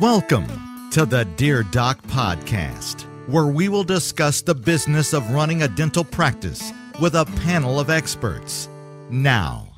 Welcome 0.00 0.90
to 0.90 1.06
the 1.06 1.24
Dear 1.36 1.62
Doc 1.62 2.02
Podcast, 2.08 3.02
where 3.28 3.46
we 3.46 3.68
will 3.68 3.84
discuss 3.84 4.42
the 4.42 4.52
business 4.52 5.12
of 5.12 5.30
running 5.30 5.62
a 5.62 5.68
dental 5.68 6.02
practice 6.02 6.72
with 7.00 7.14
a 7.14 7.24
panel 7.44 7.78
of 7.78 7.90
experts. 7.90 8.68
Now, 9.08 9.68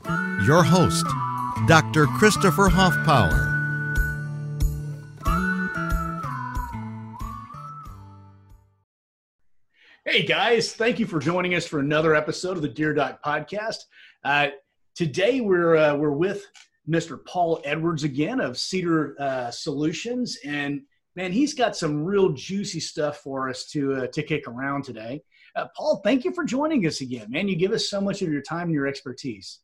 your 0.47 0.63
host, 0.63 1.05
Dr. 1.67 2.07
Christopher 2.07 2.71
Hoffpower. 2.71 3.53
Hey 10.07 10.25
guys, 10.25 10.73
thank 10.73 10.98
you 10.98 11.05
for 11.05 11.19
joining 11.19 11.55
us 11.55 11.67
for 11.67 11.79
another 11.79 12.14
episode 12.14 12.57
of 12.57 12.62
the 12.62 12.69
Dear 12.69 12.95
Doc 12.95 13.23
Podcast. 13.23 13.85
Uh, 14.25 14.48
today 14.95 15.43
we're 15.43 15.77
uh, 15.77 15.95
we're 15.95 16.11
with 16.11 16.46
Mr. 16.89 17.25
Paul 17.25 17.61
Edwards 17.64 18.05
again 18.05 18.41
of 18.41 18.53
CEDR 18.55 19.18
uh, 19.18 19.50
Solutions, 19.50 20.39
and 20.45 20.82
man, 21.16 21.32
he's 21.32 21.54
got 21.54 21.76
some 21.76 22.04
real 22.04 22.31
juicy 22.32 22.81
stuff 22.81 23.18
for 23.18 23.49
us 23.49 23.67
to 23.71 23.95
uh, 23.95 24.07
to 24.09 24.22
kick 24.22 24.46
around 24.46 24.85
today. 24.85 25.22
Uh, 25.57 25.67
Paul, 25.76 26.00
thank 26.04 26.25
you 26.25 26.32
for 26.32 26.45
joining 26.45 26.86
us 26.86 27.00
again, 27.00 27.31
man. 27.31 27.49
You 27.49 27.57
give 27.57 27.72
us 27.72 27.89
so 27.89 28.00
much 28.00 28.22
of 28.22 28.31
your 28.31 28.43
time 28.43 28.64
and 28.64 28.75
your 28.75 28.86
expertise. 28.86 29.61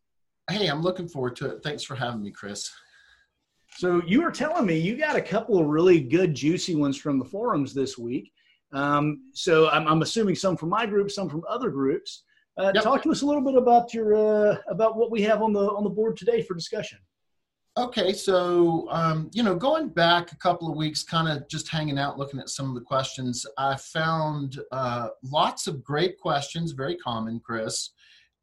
Hey, 0.51 0.67
I'm 0.67 0.83
looking 0.83 1.07
forward 1.07 1.37
to 1.37 1.51
it. 1.51 1.63
Thanks 1.63 1.85
for 1.85 1.95
having 1.95 2.23
me, 2.23 2.31
Chris. 2.31 2.71
So 3.77 4.03
you 4.07 4.23
were 4.23 4.31
telling 4.31 4.67
me 4.67 4.79
you 4.79 4.97
got 4.97 5.17
a 5.17 5.23
couple 5.23 5.59
of 5.59 5.67
really 5.67 6.01
good, 6.01 6.35
juicy 6.35 6.75
ones 6.75 6.97
from 6.97 7.19
the 7.19 7.25
forums 7.25 7.73
this 7.73 7.97
week. 7.97 8.33
Um, 8.73 9.31
so 9.35 9.69
I'm, 9.69 9.87
I'm, 9.87 10.03
assuming 10.03 10.35
some 10.35 10.57
from 10.57 10.71
my 10.71 10.87
group, 10.87 11.11
some 11.11 11.29
from 11.29 11.43
other 11.49 11.71
groups. 11.71 12.25
Uh, 12.59 12.73
yep. 12.75 12.83
Talk 12.83 13.03
to 13.03 13.11
us 13.11 13.23
a 13.23 13.27
little 13.27 13.43
bit 13.43 13.55
about 13.55 13.93
your 13.95 14.15
uh, 14.15 14.57
about 14.69 14.97
what 14.97 15.11
we 15.11 15.23
have 15.23 15.43
on 15.43 15.53
the 15.53 15.61
on 15.61 15.85
the 15.85 15.91
board 15.91 16.17
today 16.17 16.43
for 16.43 16.55
discussion. 16.55 16.99
Okay, 17.79 18.13
so 18.13 18.87
um, 18.91 19.31
you 19.33 19.43
know, 19.43 19.55
going 19.55 19.89
back 19.89 20.31
a 20.31 20.37
couple 20.37 20.71
of 20.71 20.77
weeks, 20.77 21.03
kind 21.03 21.27
of 21.27 21.49
just 21.49 21.69
hanging 21.69 21.99
out, 21.99 22.19
looking 22.19 22.39
at 22.39 22.51
some 22.51 22.69
of 22.69 22.75
the 22.75 22.83
questions, 22.83 23.47
I 23.57 23.77
found 23.77 24.61
uh, 24.73 25.09
lots 25.23 25.67
of 25.67 25.83
great 25.83 26.19
questions, 26.19 26.73
very 26.73 26.97
common, 26.97 27.41
Chris. 27.41 27.91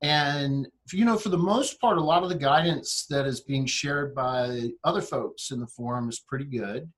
And 0.02 0.67
you 0.91 1.05
know, 1.05 1.16
for 1.16 1.30
the 1.30 1.38
most 1.38 1.80
part, 1.80 2.00
a 2.00 2.02
lot 2.02 2.23
of 2.23 2.30
the 2.30 2.35
guidance 2.35 3.05
that 3.11 3.27
is 3.27 3.41
being 3.41 3.67
shared 3.67 4.16
by 4.16 4.69
other 4.83 5.02
folks 5.02 5.52
in 5.52 5.59
the 5.59 5.67
forum 5.67 6.09
is 6.09 6.19
pretty 6.19 6.45
good. 6.45 6.91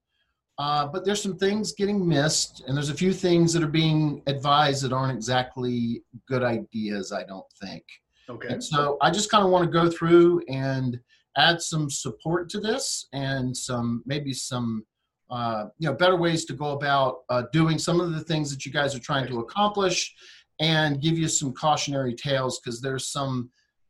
Uh, 0.58 0.88
but 0.88 1.04
there's 1.04 1.22
some 1.22 1.38
things 1.38 1.74
getting 1.74 2.08
missed, 2.08 2.64
and 2.66 2.78
there's 2.78 2.90
a 2.92 2.94
few 2.94 3.12
things 3.12 3.52
that 3.52 3.64
are 3.64 3.68
being 3.68 4.22
advised 4.28 4.84
that 4.84 4.94
aren't 4.94 5.18
exactly 5.18 6.02
good 6.30 6.44
ideas. 6.44 7.12
I 7.12 7.26
don't 7.26 7.52
think. 7.62 7.84
Okay. 8.30 8.48
And 8.54 8.64
so 8.64 8.98
I 9.02 9.12
just 9.12 9.30
kind 9.30 9.44
of 9.44 9.50
want 9.50 9.66
to 9.66 9.72
go 9.72 9.90
through 9.90 10.44
and 10.48 10.98
add 11.38 11.62
some 11.62 11.90
support 11.90 12.50
to 12.50 12.60
this 12.60 13.08
and 13.14 13.56
some 13.56 14.04
maybe 14.06 14.34
some 14.34 14.86
uh, 15.30 15.66
you 15.78 15.88
know 15.88 15.96
better 15.96 16.18
ways 16.18 16.46
to 16.46 16.54
go 16.54 16.72
about 16.72 17.20
uh, 17.30 17.44
doing 17.54 17.80
some 17.80 18.02
of 18.02 18.12
the 18.12 18.20
things 18.20 18.52
that 18.52 18.66
you 18.66 18.72
guys 18.72 18.94
are 18.96 19.00
trying 19.00 19.28
to 19.28 19.40
accomplish 19.40 20.14
and 20.60 21.02
give 21.02 21.18
you 21.18 21.28
some 21.28 21.54
cautionary 21.54 22.14
tales 22.14 22.60
because 22.60 22.82
there's 22.82 23.08
some 23.08 23.50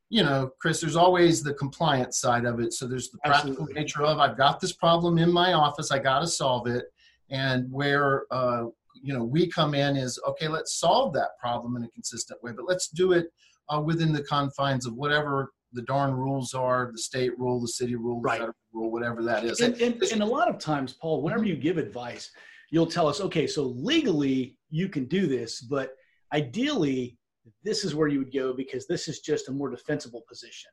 you 0.10 0.24
know 0.24 0.52
chris 0.60 0.80
there's 0.82 0.96
always 0.96 1.42
the 1.42 1.54
compliance 1.56 2.20
side 2.20 2.46
of 2.46 2.60
it 2.60 2.74
so 2.74 2.86
there's 2.86 3.10
the 3.10 3.18
practical 3.20 3.52
Absolutely. 3.52 3.74
nature 3.74 4.04
of 4.04 4.20
i've 4.20 4.38
got 4.38 4.60
this 4.60 4.74
problem 4.74 5.18
in 5.18 5.32
my 5.32 5.54
office 5.54 5.92
i 5.92 5.98
got 5.98 6.20
to 6.20 6.28
solve 6.28 6.68
it 6.68 6.86
and 7.30 7.72
where 7.72 8.26
uh, 8.32 8.66
you 9.02 9.14
know 9.14 9.24
we 9.24 9.48
come 9.48 9.74
in 9.74 9.96
is 9.96 10.20
okay 10.28 10.48
let's 10.48 10.76
solve 10.76 11.14
that 11.14 11.30
problem 11.40 11.76
in 11.76 11.84
a 11.84 11.90
consistent 11.90 12.42
way 12.44 12.52
but 12.56 12.66
let's 12.68 12.90
do 12.90 13.14
it 13.14 13.28
uh, 13.74 13.80
within 13.80 14.12
the 14.12 14.24
confines 14.24 14.86
of 14.86 14.94
whatever 14.94 15.52
the 15.74 15.82
darn 15.84 16.14
rules 16.14 16.54
are 16.54 16.90
the 16.92 16.98
state 16.98 17.38
rule 17.38 17.60
the 17.62 17.68
city 17.68 17.96
rule 17.96 18.22
the 18.22 18.28
right. 18.28 18.40
federal 18.40 18.56
rule 18.74 18.92
whatever 18.92 19.24
that 19.24 19.44
is 19.44 19.60
and, 19.60 19.80
and, 19.82 20.02
and, 20.02 20.22
a 20.22 20.26
lot 20.26 20.50
of 20.50 20.58
times 20.58 20.94
paul 20.94 21.22
whenever 21.22 21.46
you 21.46 21.56
give 21.56 21.78
advice 21.78 22.32
you'll 22.70 22.88
tell 22.88 23.08
us 23.08 23.22
okay 23.22 23.48
so 23.48 23.64
legally 23.64 24.58
you 24.70 24.90
can 24.90 25.06
do 25.06 25.28
this 25.28 25.62
but 25.62 25.96
ideally 26.34 27.18
this 27.64 27.84
is 27.84 27.96
where 27.96 28.08
you 28.08 28.20
would 28.20 28.34
go 28.34 28.54
because 28.54 28.88
this 28.88 29.08
is 29.08 29.20
just 29.20 29.50
a 29.50 29.52
more 29.52 29.70
defensible 29.70 30.24
position 30.28 30.72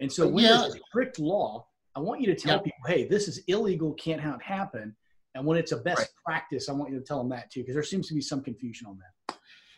and 0.00 0.10
so 0.10 0.26
when 0.26 0.44
yeah. 0.44 0.58
there's 0.62 0.74
a 0.74 0.80
strict 0.88 1.18
law 1.18 1.66
i 1.94 2.00
want 2.00 2.20
you 2.20 2.26
to 2.26 2.34
tell 2.34 2.56
yeah. 2.56 2.62
people 2.62 2.80
hey 2.86 3.06
this 3.06 3.28
is 3.28 3.38
illegal 3.48 3.92
can't 3.94 4.20
have 4.20 4.34
it 4.34 4.42
happen 4.42 4.94
and 5.34 5.44
when 5.44 5.58
it's 5.58 5.72
a 5.72 5.76
best 5.78 5.98
right. 5.98 6.08
practice 6.24 6.68
i 6.68 6.72
want 6.72 6.90
you 6.90 6.98
to 6.98 7.04
tell 7.04 7.18
them 7.18 7.28
that 7.28 7.50
too 7.50 7.60
because 7.60 7.74
there 7.74 7.82
seems 7.82 8.08
to 8.08 8.14
be 8.14 8.20
some 8.20 8.42
confusion 8.42 8.86
on 8.86 8.96
that 8.98 9.12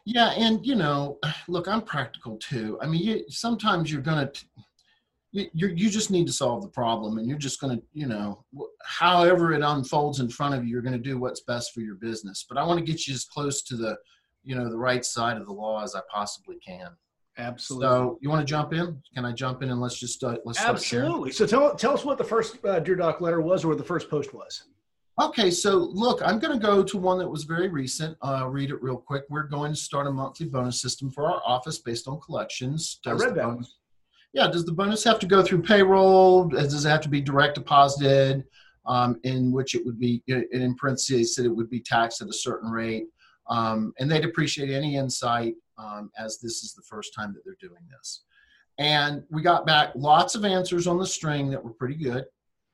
yeah, 0.04 0.30
and 0.30 0.64
you 0.64 0.74
know, 0.74 1.18
look, 1.48 1.68
I'm 1.68 1.82
practical 1.82 2.36
too. 2.38 2.78
I 2.80 2.86
mean, 2.86 3.02
you, 3.02 3.24
sometimes 3.28 3.90
you're 3.90 4.02
gonna, 4.02 4.30
you 5.32 5.48
you 5.52 5.90
just 5.90 6.10
need 6.10 6.26
to 6.26 6.32
solve 6.32 6.62
the 6.62 6.68
problem, 6.68 7.18
and 7.18 7.28
you're 7.28 7.38
just 7.38 7.60
gonna, 7.60 7.80
you 7.92 8.06
know, 8.06 8.44
however 8.84 9.52
it 9.52 9.62
unfolds 9.62 10.20
in 10.20 10.28
front 10.28 10.54
of 10.54 10.64
you, 10.64 10.70
you're 10.70 10.82
gonna 10.82 10.98
do 10.98 11.18
what's 11.18 11.42
best 11.42 11.72
for 11.72 11.80
your 11.80 11.96
business. 11.96 12.44
But 12.48 12.58
I 12.58 12.64
want 12.64 12.78
to 12.78 12.84
get 12.84 13.06
you 13.06 13.14
as 13.14 13.24
close 13.24 13.62
to 13.62 13.76
the, 13.76 13.96
you 14.42 14.54
know, 14.54 14.68
the 14.70 14.78
right 14.78 15.04
side 15.04 15.36
of 15.36 15.46
the 15.46 15.52
law 15.52 15.82
as 15.82 15.94
I 15.94 16.00
possibly 16.12 16.56
can. 16.66 16.90
Absolutely. 17.38 17.86
So 17.86 18.18
you 18.20 18.28
want 18.28 18.46
to 18.46 18.50
jump 18.50 18.72
in? 18.72 19.00
Can 19.14 19.24
I 19.24 19.32
jump 19.32 19.62
in 19.62 19.70
and 19.70 19.80
let's 19.80 19.98
just 19.98 20.22
uh, 20.22 20.36
let's 20.44 20.58
start? 20.58 20.76
absolutely. 20.76 21.32
So 21.32 21.46
tell 21.46 21.74
tell 21.74 21.92
us 21.92 22.04
what 22.04 22.18
the 22.18 22.24
first 22.24 22.64
uh, 22.64 22.80
Dear 22.80 22.96
Doc 22.96 23.20
letter 23.20 23.40
was, 23.40 23.64
or 23.64 23.68
what 23.68 23.78
the 23.78 23.84
first 23.84 24.10
post 24.10 24.34
was. 24.34 24.64
Okay, 25.20 25.50
so 25.50 25.76
look, 25.76 26.22
I'm 26.24 26.38
going 26.38 26.58
to 26.58 26.66
go 26.66 26.82
to 26.82 26.96
one 26.96 27.18
that 27.18 27.28
was 27.28 27.44
very 27.44 27.68
recent. 27.68 28.16
Uh, 28.22 28.46
read 28.48 28.70
it 28.70 28.82
real 28.82 28.96
quick. 28.96 29.24
We're 29.28 29.42
going 29.42 29.72
to 29.72 29.76
start 29.76 30.06
a 30.06 30.10
monthly 30.10 30.46
bonus 30.46 30.80
system 30.80 31.10
for 31.10 31.26
our 31.26 31.42
office 31.44 31.76
based 31.78 32.08
on 32.08 32.18
collections. 32.20 33.00
Does 33.04 33.20
I 33.20 33.26
read 33.26 33.34
that. 33.34 33.44
Bonus, 33.44 33.76
yeah, 34.32 34.46
does 34.46 34.64
the 34.64 34.72
bonus 34.72 35.04
have 35.04 35.18
to 35.18 35.26
go 35.26 35.42
through 35.42 35.60
payroll? 35.62 36.48
Does 36.48 36.86
it 36.86 36.88
have 36.88 37.02
to 37.02 37.10
be 37.10 37.20
direct 37.20 37.56
deposited? 37.56 38.44
Um, 38.86 39.20
in 39.24 39.52
which 39.52 39.74
it 39.74 39.84
would 39.84 40.00
be, 40.00 40.22
in 40.26 40.74
parentheses, 40.76 41.34
said 41.34 41.44
it 41.44 41.54
would 41.54 41.68
be 41.68 41.80
taxed 41.80 42.22
at 42.22 42.28
a 42.28 42.32
certain 42.32 42.70
rate. 42.70 43.04
Um, 43.46 43.92
and 43.98 44.10
they'd 44.10 44.24
appreciate 44.24 44.70
any 44.70 44.96
insight 44.96 45.54
um, 45.76 46.10
as 46.18 46.38
this 46.38 46.62
is 46.62 46.72
the 46.72 46.82
first 46.82 47.12
time 47.14 47.34
that 47.34 47.44
they're 47.44 47.56
doing 47.60 47.82
this. 47.90 48.22
And 48.78 49.22
we 49.28 49.42
got 49.42 49.66
back 49.66 49.90
lots 49.94 50.34
of 50.34 50.46
answers 50.46 50.86
on 50.86 50.98
the 50.98 51.06
string 51.06 51.50
that 51.50 51.62
were 51.62 51.74
pretty 51.74 51.96
good. 51.96 52.24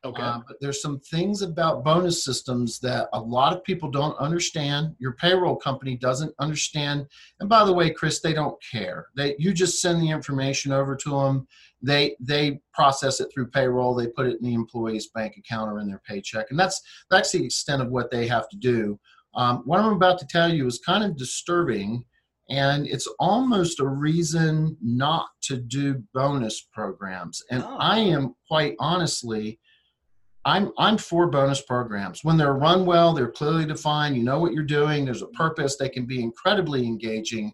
Okay. 0.04 0.22
Uh, 0.22 0.40
but 0.46 0.56
there's 0.60 0.80
some 0.80 1.00
things 1.00 1.42
about 1.42 1.82
bonus 1.82 2.24
systems 2.24 2.78
that 2.80 3.08
a 3.12 3.20
lot 3.20 3.52
of 3.52 3.64
people 3.64 3.90
don't 3.90 4.16
understand. 4.18 4.94
Your 4.98 5.14
payroll 5.14 5.56
company 5.56 5.96
doesn't 5.96 6.32
understand. 6.38 7.06
And 7.40 7.48
by 7.48 7.64
the 7.64 7.72
way, 7.72 7.90
Chris, 7.90 8.20
they 8.20 8.32
don't 8.32 8.56
care. 8.70 9.08
They 9.16 9.34
you 9.38 9.52
just 9.52 9.80
send 9.80 10.00
the 10.00 10.10
information 10.10 10.70
over 10.70 10.94
to 10.96 11.10
them. 11.10 11.48
They 11.82 12.16
they 12.20 12.60
process 12.72 13.20
it 13.20 13.28
through 13.32 13.48
payroll. 13.48 13.94
They 13.94 14.06
put 14.08 14.26
it 14.26 14.38
in 14.40 14.46
the 14.46 14.54
employee's 14.54 15.08
bank 15.08 15.36
account 15.38 15.72
or 15.72 15.80
in 15.80 15.88
their 15.88 16.02
paycheck, 16.06 16.46
and 16.50 16.58
that's 16.58 16.80
that's 17.10 17.32
the 17.32 17.44
extent 17.44 17.82
of 17.82 17.90
what 17.90 18.10
they 18.10 18.28
have 18.28 18.48
to 18.50 18.56
do. 18.56 18.98
Um, 19.34 19.62
what 19.64 19.80
I'm 19.80 19.92
about 19.92 20.18
to 20.20 20.26
tell 20.26 20.52
you 20.52 20.66
is 20.66 20.78
kind 20.78 21.04
of 21.04 21.16
disturbing, 21.16 22.04
and 22.48 22.86
it's 22.86 23.08
almost 23.18 23.80
a 23.80 23.86
reason 23.86 24.76
not 24.80 25.26
to 25.42 25.56
do 25.56 26.02
bonus 26.14 26.66
programs. 26.72 27.42
And 27.50 27.62
oh. 27.62 27.76
I 27.78 27.98
am 27.98 28.34
quite 28.48 28.76
honestly 28.78 29.58
I'm 30.46 30.70
I'm 30.78 30.96
for 30.96 31.26
bonus 31.26 31.60
programs. 31.60 32.22
When 32.22 32.36
they're 32.36 32.54
run 32.54 32.86
well, 32.86 33.12
they're 33.12 33.32
clearly 33.32 33.66
defined. 33.66 34.16
You 34.16 34.22
know 34.22 34.38
what 34.38 34.52
you're 34.52 34.62
doing. 34.62 35.04
There's 35.04 35.22
a 35.22 35.26
purpose. 35.28 35.76
They 35.76 35.88
can 35.88 36.06
be 36.06 36.22
incredibly 36.22 36.86
engaging. 36.86 37.52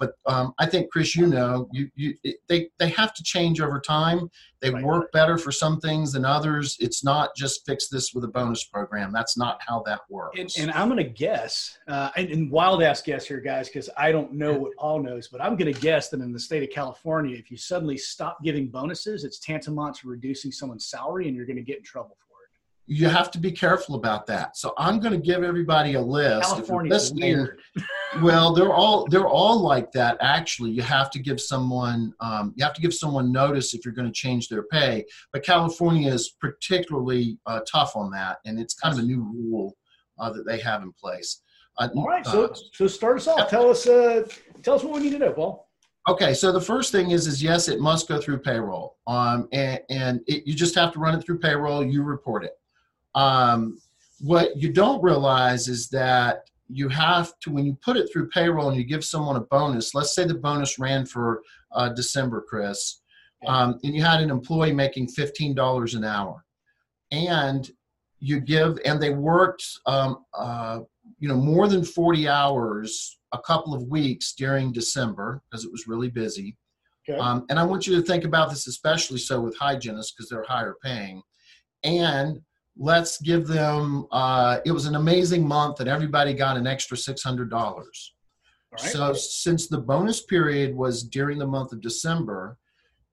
But 0.00 0.14
um, 0.26 0.52
I 0.58 0.66
think 0.66 0.90
Chris, 0.90 1.14
you 1.14 1.28
know, 1.28 1.68
you, 1.70 1.88
you 1.94 2.14
they 2.48 2.70
they 2.80 2.88
have 2.88 3.14
to 3.14 3.22
change 3.22 3.60
over 3.60 3.78
time. 3.78 4.28
They 4.60 4.70
right. 4.70 4.82
work 4.82 5.12
better 5.12 5.38
for 5.38 5.52
some 5.52 5.78
things 5.78 6.12
than 6.12 6.24
others. 6.24 6.76
It's 6.80 7.04
not 7.04 7.36
just 7.36 7.64
fix 7.64 7.86
this 7.88 8.12
with 8.12 8.24
a 8.24 8.28
bonus 8.28 8.64
program. 8.64 9.12
That's 9.12 9.36
not 9.36 9.60
how 9.64 9.84
that 9.86 10.00
works. 10.10 10.58
And, 10.58 10.68
and 10.68 10.76
I'm 10.76 10.88
going 10.88 11.04
to 11.04 11.08
guess, 11.08 11.78
uh, 11.86 12.10
and, 12.16 12.28
and 12.30 12.50
wild 12.50 12.82
ass 12.82 13.02
guess 13.02 13.26
here, 13.26 13.38
guys, 13.38 13.68
because 13.68 13.88
I 13.96 14.10
don't 14.10 14.32
know 14.32 14.54
what 14.54 14.72
all 14.76 15.00
knows, 15.00 15.28
but 15.28 15.40
I'm 15.40 15.54
going 15.56 15.72
to 15.72 15.80
guess 15.80 16.08
that 16.08 16.20
in 16.20 16.32
the 16.32 16.40
state 16.40 16.64
of 16.64 16.70
California, 16.70 17.36
if 17.36 17.48
you 17.50 17.56
suddenly 17.56 17.96
stop 17.96 18.42
giving 18.42 18.68
bonuses, 18.68 19.22
it's 19.22 19.38
tantamount 19.38 19.96
to 19.98 20.08
reducing 20.08 20.50
someone's 20.50 20.86
salary, 20.86 21.28
and 21.28 21.36
you're 21.36 21.46
going 21.46 21.56
to 21.56 21.62
get 21.62 21.78
in 21.78 21.84
trouble 21.84 22.16
for 22.20 22.31
you 22.86 23.08
have 23.08 23.30
to 23.30 23.38
be 23.38 23.52
careful 23.52 23.94
about 23.94 24.26
that. 24.26 24.56
So 24.56 24.74
I'm 24.76 24.98
going 24.98 25.12
to 25.12 25.18
give 25.18 25.42
everybody 25.42 25.94
a 25.94 26.00
list. 26.00 26.50
California's 26.50 27.12
weird. 27.14 27.60
well, 28.22 28.52
they're 28.52 28.72
all 28.72 29.06
they're 29.08 29.28
all 29.28 29.60
like 29.60 29.92
that. 29.92 30.16
Actually, 30.20 30.70
you 30.70 30.82
have 30.82 31.10
to 31.12 31.18
give 31.18 31.40
someone 31.40 32.12
um, 32.20 32.52
you 32.56 32.64
have 32.64 32.74
to 32.74 32.80
give 32.80 32.92
someone 32.92 33.30
notice 33.30 33.74
if 33.74 33.84
you're 33.84 33.94
going 33.94 34.08
to 34.08 34.12
change 34.12 34.48
their 34.48 34.64
pay. 34.64 35.04
But 35.32 35.44
California 35.44 36.12
is 36.12 36.30
particularly 36.40 37.38
uh, 37.46 37.60
tough 37.70 37.94
on 37.96 38.10
that, 38.10 38.38
and 38.44 38.58
it's 38.58 38.74
kind 38.74 38.92
of 38.92 39.04
a 39.04 39.06
new 39.06 39.22
rule 39.22 39.76
uh, 40.18 40.30
that 40.32 40.44
they 40.44 40.58
have 40.58 40.82
in 40.82 40.92
place. 40.92 41.42
Uh, 41.78 41.88
all 41.96 42.06
right, 42.06 42.26
so 42.26 42.46
uh, 42.46 42.54
so 42.72 42.86
start 42.86 43.16
us 43.16 43.28
off. 43.28 43.48
Tell 43.48 43.70
us 43.70 43.86
uh, 43.86 44.26
tell 44.62 44.74
us 44.74 44.82
what 44.82 44.94
we 44.94 45.00
need 45.00 45.12
to 45.12 45.18
know, 45.18 45.32
Paul. 45.32 45.68
Okay, 46.08 46.34
so 46.34 46.50
the 46.50 46.60
first 46.60 46.90
thing 46.90 47.12
is 47.12 47.28
is 47.28 47.42
yes, 47.42 47.68
it 47.68 47.80
must 47.80 48.08
go 48.08 48.20
through 48.20 48.40
payroll, 48.40 48.96
um, 49.06 49.48
and, 49.52 49.80
and 49.88 50.20
it, 50.26 50.46
you 50.46 50.54
just 50.54 50.74
have 50.74 50.92
to 50.92 50.98
run 50.98 51.16
it 51.16 51.24
through 51.24 51.38
payroll. 51.38 51.84
You 51.84 52.02
report 52.02 52.44
it. 52.44 52.52
Um, 53.14 53.78
what 54.20 54.56
you 54.56 54.72
don't 54.72 55.02
realize 55.02 55.68
is 55.68 55.88
that 55.88 56.48
you 56.68 56.88
have 56.88 57.32
to, 57.40 57.50
when 57.50 57.66
you 57.66 57.76
put 57.84 57.96
it 57.96 58.08
through 58.12 58.28
payroll 58.30 58.68
and 58.68 58.76
you 58.76 58.84
give 58.84 59.04
someone 59.04 59.36
a 59.36 59.40
bonus, 59.40 59.94
let's 59.94 60.14
say 60.14 60.24
the 60.24 60.34
bonus 60.34 60.78
ran 60.78 61.04
for 61.04 61.42
uh, 61.72 61.90
December, 61.90 62.44
Chris, 62.48 63.00
um, 63.46 63.78
and 63.82 63.94
you 63.94 64.02
had 64.02 64.20
an 64.20 64.30
employee 64.30 64.72
making 64.72 65.08
$15 65.08 65.96
an 65.96 66.04
hour. 66.04 66.44
And 67.10 67.68
you 68.20 68.40
give, 68.40 68.78
and 68.84 69.02
they 69.02 69.10
worked, 69.10 69.64
um, 69.86 70.24
uh, 70.32 70.80
you 71.18 71.28
know, 71.28 71.36
more 71.36 71.68
than 71.68 71.84
40 71.84 72.28
hours 72.28 73.18
a 73.32 73.38
couple 73.38 73.74
of 73.74 73.88
weeks 73.88 74.34
during 74.34 74.72
December 74.72 75.42
because 75.50 75.64
it 75.64 75.72
was 75.72 75.88
really 75.88 76.08
busy. 76.08 76.56
Okay. 77.08 77.18
Um, 77.18 77.44
and 77.50 77.58
I 77.58 77.64
want 77.64 77.86
you 77.86 77.96
to 77.96 78.02
think 78.02 78.24
about 78.24 78.50
this, 78.50 78.68
especially 78.68 79.18
so 79.18 79.40
with 79.40 79.56
hygienists 79.56 80.12
because 80.12 80.28
they're 80.28 80.44
higher 80.44 80.76
paying. 80.82 81.22
And 81.82 82.40
let's 82.76 83.20
give 83.20 83.46
them, 83.46 84.06
uh, 84.12 84.58
it 84.64 84.72
was 84.72 84.86
an 84.86 84.94
amazing 84.94 85.46
month 85.46 85.80
and 85.80 85.88
everybody 85.88 86.32
got 86.34 86.56
an 86.56 86.66
extra 86.66 86.96
$600. 86.96 87.50
Right. 87.50 88.80
So 88.80 89.12
since 89.12 89.68
the 89.68 89.78
bonus 89.78 90.22
period 90.22 90.74
was 90.74 91.02
during 91.02 91.38
the 91.38 91.46
month 91.46 91.72
of 91.72 91.80
December, 91.80 92.56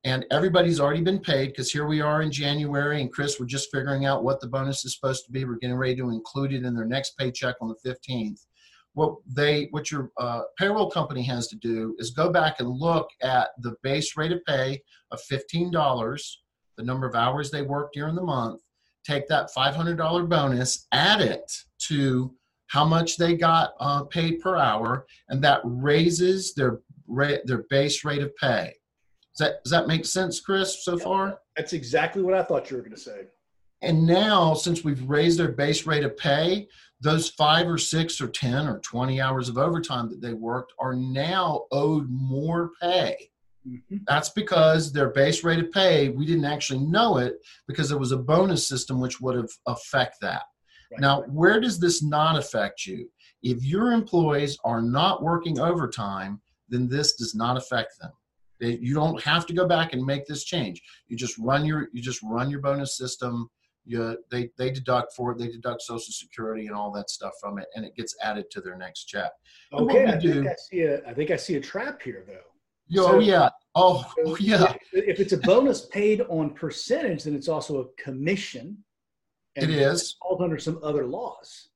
and 0.06 0.26
everybody's 0.32 0.80
already 0.80 1.02
been 1.02 1.20
paid 1.20 1.48
because 1.48 1.72
here 1.72 1.86
we 1.86 2.00
are 2.00 2.22
in 2.22 2.32
January, 2.32 3.02
and 3.02 3.12
Chris, 3.12 3.40
we're 3.40 3.46
just 3.46 3.70
figuring 3.72 4.06
out 4.06 4.24
what 4.24 4.40
the 4.40 4.48
bonus 4.48 4.86
is 4.86 4.96
supposed 4.96 5.26
to 5.26 5.32
be. 5.32 5.44
We're 5.44 5.58
getting 5.58 5.76
ready 5.76 5.98
to 5.98 6.10
include 6.10 6.54
it 6.54 6.64
in 6.64 6.74
their 6.74 6.86
next 6.86 7.18
paycheck 7.18 7.56
on 7.60 7.68
the 7.68 7.90
15th. 7.90 8.46
What 8.94 9.16
they, 9.28 9.68
what 9.72 9.92
your 9.92 10.10
uh, 10.18 10.44
payroll 10.58 10.90
company 10.90 11.22
has 11.24 11.48
to 11.50 11.58
do 11.58 11.96
is 12.00 12.12
go 12.12 12.32
back 12.32 12.60
and 12.60 12.70
look 12.70 13.10
at 13.22 13.50
the 13.60 13.76
base 13.84 14.16
rate 14.16 14.32
of 14.32 14.44
pay 14.46 14.82
of 15.12 15.20
$15, 15.30 16.32
the 16.78 16.84
number 16.84 17.06
of 17.06 17.16
hours 17.16 17.52
they 17.52 17.62
worked 17.62 17.94
during 17.94 18.16
the 18.16 18.24
month, 18.24 18.62
take 19.10 19.28
that 19.28 19.50
$500 19.56 20.30
bonus, 20.30 20.88
add 20.92 21.22
it 21.22 21.52
to 21.88 22.34
how 22.68 22.86
much 22.86 23.18
they 23.18 23.36
got 23.36 23.74
uh, 23.80 24.04
paid 24.04 24.40
per 24.40 24.56
hour, 24.56 25.06
and 25.30 25.44
that 25.44 25.62
raises 25.64 26.54
their 26.54 26.82
rate, 27.08 27.42
their 27.46 27.66
base 27.70 28.06
rate 28.06 28.22
of 28.22 28.36
pay. 28.36 28.74
Does 29.36 29.48
that 29.48 29.64
does 29.64 29.72
that 29.72 29.88
make 29.88 30.06
sense, 30.06 30.40
Chris? 30.40 30.84
So 30.84 30.98
far, 30.98 31.40
that's 31.56 31.74
exactly 31.74 32.22
what 32.22 32.34
I 32.34 32.44
thought 32.44 32.70
you 32.70 32.78
were 32.78 32.84
going 32.84 32.96
to 32.96 33.00
say. 33.00 33.28
And 33.82 34.06
now, 34.06 34.54
since 34.54 34.84
we've 34.84 35.02
raised 35.10 35.40
their 35.40 35.54
base 35.54 35.86
rate 35.88 36.04
of 36.04 36.18
pay, 36.18 36.68
those 37.00 37.30
five 37.30 37.68
or 37.68 37.78
six 37.78 38.20
or 38.20 38.28
ten 38.28 38.68
or 38.68 38.80
twenty 38.80 39.22
hours 39.22 39.50
of 39.50 39.58
overtime 39.58 40.10
that 40.10 40.22
they 40.22 40.34
worked 40.34 40.74
are 40.80 40.94
now 40.94 41.66
owed 41.72 42.10
more 42.10 42.72
pay. 42.82 43.30
Mm-hmm. 43.70 43.98
That's 44.08 44.30
because 44.30 44.92
their 44.92 45.10
base 45.10 45.44
rate 45.44 45.60
of 45.60 45.72
pay, 45.72 46.10
we 46.10 46.26
didn't 46.26 46.46
actually 46.46 46.80
know 46.80 47.18
it 47.18 47.36
because 47.68 47.90
there 47.90 47.98
was 47.98 48.12
a 48.12 48.18
bonus 48.18 48.68
system 48.68 49.00
which 49.00 49.22
would 49.22 49.36
have 49.36 49.50
affect 49.68 50.18
that. 50.22 50.44
Right. 50.92 51.02
Now, 51.02 51.22
where 51.24 51.60
does 51.60 51.80
this 51.80 52.02
not 52.02 52.38
affect 52.38 52.86
you? 52.86 53.10
If 53.44 53.64
your 53.64 53.92
employees 53.94 54.58
are 54.66 54.82
not 54.82 55.24
working 55.24 55.60
overtime, 55.60 56.42
then 56.68 56.88
this 56.88 57.14
does 57.16 57.36
not 57.36 57.58
affect 57.58 58.00
them. 58.00 58.12
They, 58.60 58.78
you 58.78 58.94
don't 58.94 59.22
have 59.24 59.46
to 59.48 59.54
go 59.54 59.68
back 59.68 59.94
and 59.94 60.06
make 60.06 60.26
this 60.26 60.44
change. 60.44 60.82
You 61.08 61.16
just 61.16 61.38
run 61.38 61.66
your 61.66 61.88
you 61.94 62.02
just 62.02 62.22
run 62.22 62.50
your 62.50 62.60
bonus 62.60 62.98
system. 62.98 63.50
You, 63.86 64.18
they 64.30 64.50
they 64.58 64.70
deduct 64.70 65.14
for 65.16 65.32
it. 65.32 65.38
They 65.38 65.48
deduct 65.48 65.82
Social 65.82 66.12
Security 66.12 66.68
and 66.68 66.76
all 66.76 66.92
that 66.92 67.10
stuff 67.10 67.34
from 67.40 67.58
it, 67.58 67.68
and 67.76 67.86
it 67.86 67.96
gets 67.96 68.16
added 68.22 68.52
to 68.52 68.62
their 68.62 68.76
next 68.76 69.06
check. 69.06 69.32
Okay, 69.72 70.06
I 70.06 70.18
do, 70.18 70.34
think 70.34 70.48
I 70.48 70.56
see 70.58 70.82
a 70.82 71.08
I 71.08 71.14
think 71.14 71.32
I 71.32 71.38
see 71.38 71.56
a 71.56 71.62
trap 71.62 72.02
here 72.02 72.26
though. 72.28 72.49
Yo, 72.90 73.04
so, 73.04 73.16
oh 73.16 73.20
yeah. 73.20 73.50
Oh, 73.76 74.06
so 74.26 74.38
yeah. 74.40 74.74
If, 74.92 75.08
if 75.08 75.20
it's 75.20 75.34
a 75.34 75.38
bonus 75.38 75.86
paid 75.86 76.22
on 76.28 76.50
percentage, 76.52 77.24
then 77.24 77.36
it's 77.36 77.48
also 77.48 77.82
a 77.82 78.02
commission 78.02 78.84
it 79.56 79.70
is. 79.70 80.12
It 80.12 80.16
falls 80.22 80.42
under 80.42 80.58
some 80.58 80.80
other 80.84 81.06
laws. 81.06 81.70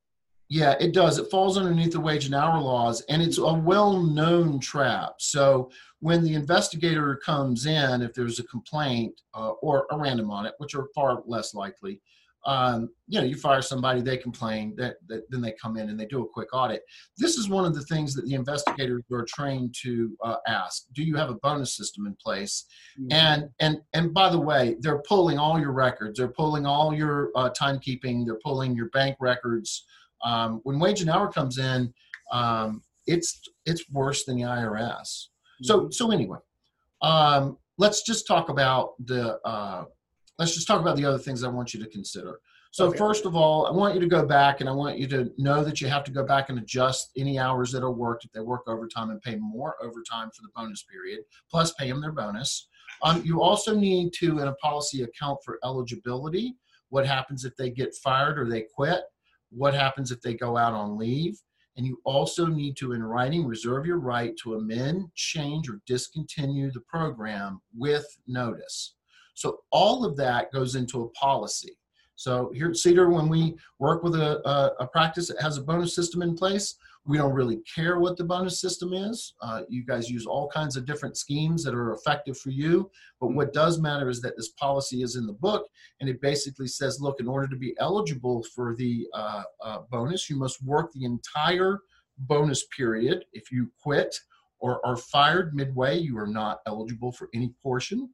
Yeah, 0.49 0.75
it 0.79 0.93
does. 0.93 1.17
It 1.17 1.31
falls 1.31 1.57
underneath 1.57 1.93
the 1.93 1.99
wage 1.99 2.25
and 2.25 2.35
hour 2.35 2.59
laws, 2.59 3.01
and 3.09 3.21
it's 3.21 3.37
a 3.37 3.53
well 3.53 4.01
known 4.01 4.59
trap. 4.59 5.15
So 5.19 5.71
when 5.99 6.23
the 6.23 6.35
investigator 6.35 7.19
comes 7.25 7.65
in, 7.65 8.01
if 8.01 8.13
there's 8.13 8.39
a 8.39 8.43
complaint 8.43 9.19
uh, 9.33 9.51
or 9.61 9.87
a 9.89 9.97
random 9.97 10.29
audit, 10.29 10.53
which 10.57 10.75
are 10.75 10.89
far 10.93 11.23
less 11.25 11.53
likely, 11.53 12.01
um, 12.45 12.89
you 13.07 13.19
know, 13.19 13.25
you 13.25 13.35
fire 13.35 13.61
somebody, 13.61 14.01
they 14.01 14.17
complain, 14.17 14.73
that, 14.77 14.95
that, 15.07 15.23
then 15.29 15.41
they 15.41 15.53
come 15.61 15.77
in 15.77 15.89
and 15.89 15.99
they 15.99 16.05
do 16.05 16.23
a 16.23 16.27
quick 16.27 16.49
audit. 16.53 16.83
This 17.17 17.37
is 17.37 17.47
one 17.47 17.63
of 17.63 17.73
the 17.73 17.83
things 17.83 18.13
that 18.15 18.25
the 18.25 18.33
investigators 18.33 19.03
are 19.11 19.25
trained 19.25 19.75
to 19.83 20.15
uh, 20.23 20.35
ask: 20.47 20.83
Do 20.93 21.03
you 21.03 21.15
have 21.15 21.29
a 21.29 21.35
bonus 21.35 21.77
system 21.77 22.05
in 22.05 22.15
place? 22.21 22.65
Mm-hmm. 22.99 23.13
And 23.13 23.49
and 23.59 23.77
and 23.93 24.13
by 24.13 24.29
the 24.29 24.39
way, 24.39 24.75
they're 24.79 25.01
pulling 25.07 25.39
all 25.39 25.59
your 25.59 25.71
records, 25.71 26.19
they're 26.19 26.27
pulling 26.27 26.65
all 26.65 26.93
your 26.93 27.31
uh, 27.35 27.49
timekeeping, 27.49 28.25
they're 28.25 28.39
pulling 28.43 28.75
your 28.75 28.89
bank 28.89 29.15
records. 29.19 29.85
Um, 30.23 30.59
when 30.63 30.79
wage 30.79 31.01
and 31.01 31.09
hour 31.09 31.31
comes 31.31 31.57
in, 31.57 31.93
um, 32.31 32.81
it's 33.07 33.41
it's 33.65 33.89
worse 33.89 34.25
than 34.25 34.37
the 34.37 34.43
IRS. 34.43 34.79
Mm-hmm. 34.81 35.65
So 35.65 35.89
so 35.91 36.11
anyway, 36.11 36.39
um, 37.01 37.57
let's 37.77 38.03
just 38.03 38.27
talk 38.27 38.49
about 38.49 38.93
the 39.05 39.39
uh, 39.45 39.85
let's 40.39 40.53
just 40.53 40.67
talk 40.67 40.81
about 40.81 40.97
the 40.97 41.05
other 41.05 41.17
things 41.17 41.43
I 41.43 41.49
want 41.49 41.73
you 41.73 41.83
to 41.83 41.89
consider. 41.89 42.39
So 42.71 42.87
okay. 42.87 42.97
first 42.97 43.27
of 43.27 43.35
all, 43.35 43.67
I 43.67 43.71
want 43.71 43.93
you 43.93 44.01
to 44.01 44.07
go 44.07 44.25
back 44.25 44.59
and 44.59 44.67
I 44.67 44.71
want 44.71 44.97
you 44.97 45.05
to 45.09 45.31
know 45.37 45.63
that 45.63 45.79
you 45.79 45.87
have 45.87 46.03
to 46.05 46.11
go 46.11 46.23
back 46.23 46.49
and 46.49 46.57
adjust 46.57 47.11
any 47.15 47.37
hours 47.37 47.71
that 47.71 47.83
are 47.83 47.91
worked 47.91 48.25
if 48.25 48.31
they 48.31 48.39
work 48.39 48.63
overtime 48.67 49.11
and 49.11 49.21
pay 49.21 49.35
more 49.35 49.75
overtime 49.79 50.31
for 50.35 50.41
the 50.41 50.49
bonus 50.55 50.83
period, 50.83 51.19
plus 51.51 51.71
pay 51.73 51.87
them 51.87 52.01
their 52.01 52.11
bonus. 52.11 52.67
Um, 53.03 53.21
you 53.23 53.43
also 53.43 53.75
need 53.75 54.11
to, 54.13 54.39
in 54.39 54.47
a 54.47 54.55
policy, 54.55 55.03
account 55.03 55.37
for 55.45 55.59
eligibility. 55.63 56.55
What 56.89 57.05
happens 57.05 57.45
if 57.45 57.55
they 57.57 57.69
get 57.69 57.93
fired 57.95 58.39
or 58.39 58.49
they 58.49 58.65
quit? 58.73 59.01
What 59.51 59.75
happens 59.75 60.11
if 60.11 60.21
they 60.21 60.33
go 60.33 60.57
out 60.57 60.73
on 60.73 60.97
leave? 60.97 61.37
And 61.77 61.85
you 61.85 61.99
also 62.05 62.47
need 62.47 62.75
to, 62.77 62.93
in 62.93 63.03
writing, 63.03 63.45
reserve 63.45 63.85
your 63.85 63.99
right 63.99 64.33
to 64.43 64.55
amend, 64.55 65.09
change, 65.13 65.69
or 65.69 65.79
discontinue 65.85 66.71
the 66.71 66.81
program 66.81 67.61
with 67.75 68.05
notice. 68.27 68.95
So 69.33 69.59
all 69.71 70.05
of 70.05 70.15
that 70.17 70.51
goes 70.51 70.75
into 70.75 71.03
a 71.03 71.09
policy. 71.09 71.77
So 72.15 72.51
here 72.53 72.67
at 72.67 72.75
CEDR, 72.75 73.11
when 73.11 73.27
we 73.27 73.55
work 73.79 74.03
with 74.03 74.15
a, 74.15 74.47
a, 74.47 74.83
a 74.83 74.87
practice 74.87 75.27
that 75.27 75.41
has 75.41 75.57
a 75.57 75.63
bonus 75.63 75.95
system 75.95 76.21
in 76.21 76.35
place, 76.35 76.75
we 77.05 77.17
don't 77.17 77.33
really 77.33 77.61
care 77.75 77.99
what 77.99 78.15
the 78.15 78.23
bonus 78.23 78.61
system 78.61 78.93
is. 78.93 79.33
Uh, 79.41 79.63
you 79.67 79.83
guys 79.85 80.09
use 80.09 80.25
all 80.25 80.47
kinds 80.47 80.77
of 80.77 80.85
different 80.85 81.17
schemes 81.17 81.63
that 81.63 81.73
are 81.73 81.93
effective 81.93 82.37
for 82.37 82.49
you. 82.49 82.89
But 83.19 83.33
what 83.33 83.51
does 83.51 83.79
matter 83.79 84.09
is 84.09 84.21
that 84.21 84.37
this 84.37 84.49
policy 84.49 85.01
is 85.01 85.17
in 85.17 85.25
the 85.25 85.33
book, 85.33 85.67
and 85.99 86.09
it 86.09 86.21
basically 86.21 86.67
says, 86.67 87.01
look, 87.01 87.19
in 87.19 87.27
order 87.27 87.47
to 87.47 87.57
be 87.57 87.75
eligible 87.79 88.43
for 88.55 88.73
the 88.75 89.05
uh, 89.13 89.43
uh, 89.61 89.79
bonus, 89.91 90.29
you 90.29 90.37
must 90.37 90.63
work 90.63 90.91
the 90.93 91.03
entire 91.03 91.79
bonus 92.19 92.65
period. 92.67 93.25
If 93.33 93.51
you 93.51 93.69
quit 93.81 94.15
or 94.59 94.85
are 94.85 94.95
fired 94.95 95.53
midway, 95.53 95.97
you 95.97 96.17
are 96.17 96.27
not 96.27 96.59
eligible 96.65 97.11
for 97.11 97.27
any 97.33 97.53
portion. 97.61 98.09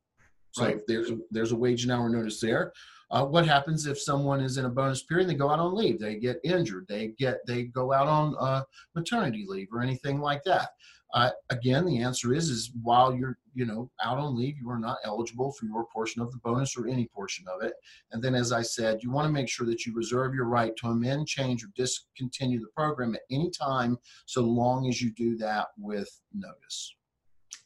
So 0.51 0.65
right. 0.65 0.79
there's 0.87 1.11
a, 1.11 1.17
there's 1.31 1.51
a 1.51 1.55
wage 1.55 1.83
and 1.83 1.91
hour 1.91 2.09
notice 2.09 2.39
there. 2.39 2.73
Uh, 3.11 3.25
what 3.25 3.45
happens 3.45 3.87
if 3.87 3.99
someone 3.99 4.39
is 4.39 4.57
in 4.57 4.65
a 4.65 4.69
bonus 4.69 5.03
period 5.03 5.23
and 5.23 5.31
they 5.31 5.39
go 5.39 5.49
out 5.49 5.59
on 5.59 5.75
leave? 5.75 5.99
They 5.99 6.15
get 6.15 6.39
injured. 6.43 6.85
They 6.87 7.09
get 7.17 7.39
they 7.47 7.63
go 7.63 7.91
out 7.91 8.07
on 8.07 8.35
uh, 8.39 8.63
maternity 8.95 9.45
leave 9.47 9.69
or 9.73 9.81
anything 9.81 10.19
like 10.19 10.43
that. 10.43 10.69
Uh, 11.15 11.31
again, 11.49 11.85
the 11.85 12.03
answer 12.03 12.35
is 12.35 12.49
is 12.49 12.71
while 12.83 13.15
you're 13.15 13.39
you 13.55 13.65
know 13.65 13.89
out 14.03 14.19
on 14.19 14.37
leave, 14.37 14.57
you 14.59 14.69
are 14.69 14.77
not 14.77 14.99
eligible 15.03 15.51
for 15.51 15.65
your 15.65 15.87
portion 15.91 16.21
of 16.21 16.31
the 16.31 16.37
bonus 16.37 16.77
or 16.77 16.87
any 16.87 17.07
portion 17.07 17.45
of 17.47 17.63
it. 17.63 17.73
And 18.11 18.23
then, 18.23 18.35
as 18.35 18.51
I 18.51 18.61
said, 18.61 19.01
you 19.01 19.09
want 19.09 19.25
to 19.25 19.33
make 19.33 19.49
sure 19.49 19.65
that 19.65 19.87
you 19.87 19.95
reserve 19.95 20.35
your 20.35 20.45
right 20.45 20.75
to 20.77 20.87
amend, 20.87 21.27
change, 21.27 21.63
or 21.63 21.69
discontinue 21.75 22.59
the 22.59 22.67
program 22.75 23.15
at 23.15 23.21
any 23.31 23.49
time, 23.49 23.97
so 24.27 24.41
long 24.43 24.87
as 24.87 25.01
you 25.01 25.11
do 25.11 25.35
that 25.37 25.69
with 25.79 26.21
notice. 26.31 26.93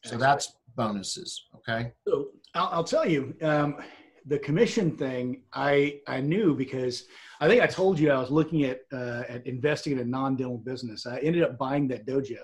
So 0.06 0.18
that's 0.18 0.54
bonuses. 0.76 1.46
Okay. 1.58 1.92
So 2.08 2.30
I'll, 2.56 2.70
I'll 2.72 2.84
tell 2.84 3.08
you, 3.08 3.34
um, 3.42 3.78
the 4.26 4.40
commission 4.40 4.96
thing, 4.98 5.44
I 5.54 6.00
I 6.08 6.22
knew 6.22 6.56
because 6.56 7.06
I 7.42 7.48
think 7.48 7.62
I 7.62 7.68
told 7.68 8.00
you 8.00 8.12
I 8.12 8.20
was 8.20 8.32
looking 8.32 8.64
at 8.64 8.82
uh, 8.92 9.24
at 9.28 9.46
investing 9.46 9.94
in 9.94 10.00
a 10.00 10.06
non-dental 10.06 10.60
business. 10.60 11.06
I 11.06 11.20
ended 11.20 11.44
up 11.44 11.58
buying 11.58 11.88
that 11.90 12.06
dojo. 12.06 12.38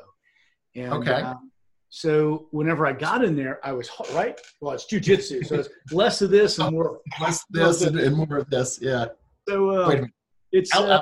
And, 0.76 0.94
okay. 0.94 1.22
Um, 1.22 1.52
so 1.90 2.48
whenever 2.52 2.86
I 2.86 2.94
got 2.94 3.24
in 3.24 3.36
there, 3.36 3.60
I 3.66 3.72
was 3.72 3.90
right. 4.14 4.40
Well, 4.62 4.74
it's 4.74 4.86
jujitsu, 4.86 5.46
so 5.46 5.56
it's 5.56 5.70
less 5.92 6.22
of 6.22 6.30
this 6.30 6.60
and 6.60 6.72
more 6.72 7.00
less 7.22 7.44
this 7.50 7.82
and, 7.82 8.00
and, 8.00 8.16
more 8.16 8.38
of 8.38 8.50
this. 8.50 8.80
Yeah. 8.82 9.06
So 9.48 9.70
uh, 9.70 10.06
it's 10.52 10.76
uh, 10.76 11.02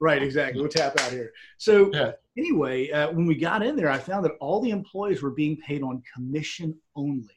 right, 0.00 0.22
exactly. 0.22 0.60
We'll 0.60 0.70
tap 0.70 0.98
out 1.00 1.12
here. 1.12 1.30
So 1.58 1.90
yeah. 1.92 2.12
Anyway, 2.36 2.90
uh, 2.90 3.10
when 3.12 3.26
we 3.26 3.34
got 3.34 3.62
in 3.62 3.76
there, 3.76 3.90
I 3.90 3.98
found 3.98 4.24
that 4.24 4.32
all 4.40 4.60
the 4.60 4.70
employees 4.70 5.22
were 5.22 5.30
being 5.30 5.56
paid 5.56 5.82
on 5.82 6.02
commission 6.14 6.74
only. 6.96 7.36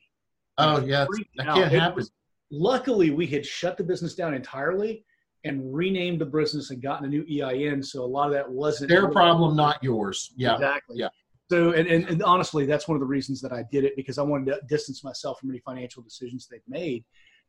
Oh 0.57 0.83
yeah, 0.83 1.05
that 1.37 1.45
can't 1.45 1.71
happen. 1.71 1.95
Was, 1.95 2.11
luckily, 2.51 3.11
we 3.11 3.27
had 3.27 3.45
shut 3.45 3.77
the 3.77 3.83
business 3.83 4.15
down 4.15 4.33
entirely 4.33 5.03
and 5.43 5.73
renamed 5.73 6.19
the 6.19 6.25
business 6.25 6.71
and 6.71 6.81
gotten 6.81 7.05
a 7.05 7.09
new 7.09 7.23
EIN. 7.23 7.81
So 7.83 8.03
a 8.03 8.05
lot 8.05 8.27
of 8.27 8.33
that 8.33 8.49
wasn't 8.49 8.89
their 8.89 9.09
problem, 9.09 9.55
not 9.55 9.81
yours. 9.83 10.33
Yeah, 10.35 10.55
exactly. 10.55 10.97
Yeah. 10.99 11.09
So, 11.49 11.71
and, 11.71 11.87
and, 11.87 12.05
and, 12.09 12.23
honestly, 12.23 12.65
that's 12.65 12.89
one 12.89 12.95
of 12.95 12.99
the 12.99 13.07
reasons 13.07 13.39
that 13.41 13.53
I 13.53 13.63
did 13.71 13.85
it 13.85 13.95
because 13.95 14.17
I 14.17 14.21
wanted 14.21 14.47
to 14.47 14.59
distance 14.67 15.01
myself 15.01 15.39
from 15.39 15.49
any 15.49 15.59
financial 15.59 16.03
decisions 16.03 16.45
they've 16.45 16.59
made. 16.67 17.05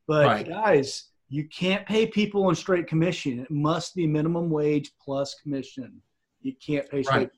But 0.06 0.26
right. 0.26 0.48
guys, 0.48 1.08
you 1.28 1.48
can't 1.48 1.84
pay 1.84 2.06
people 2.06 2.46
on 2.46 2.54
straight 2.54 2.86
commission. 2.86 3.40
It 3.40 3.50
must 3.50 3.96
be 3.96 4.06
minimum 4.06 4.50
wage 4.50 4.92
plus 5.04 5.34
commission. 5.42 6.00
You 6.40 6.54
can't 6.64 6.88
pay 6.88 7.02
straight. 7.02 7.16
Right. 7.16 7.30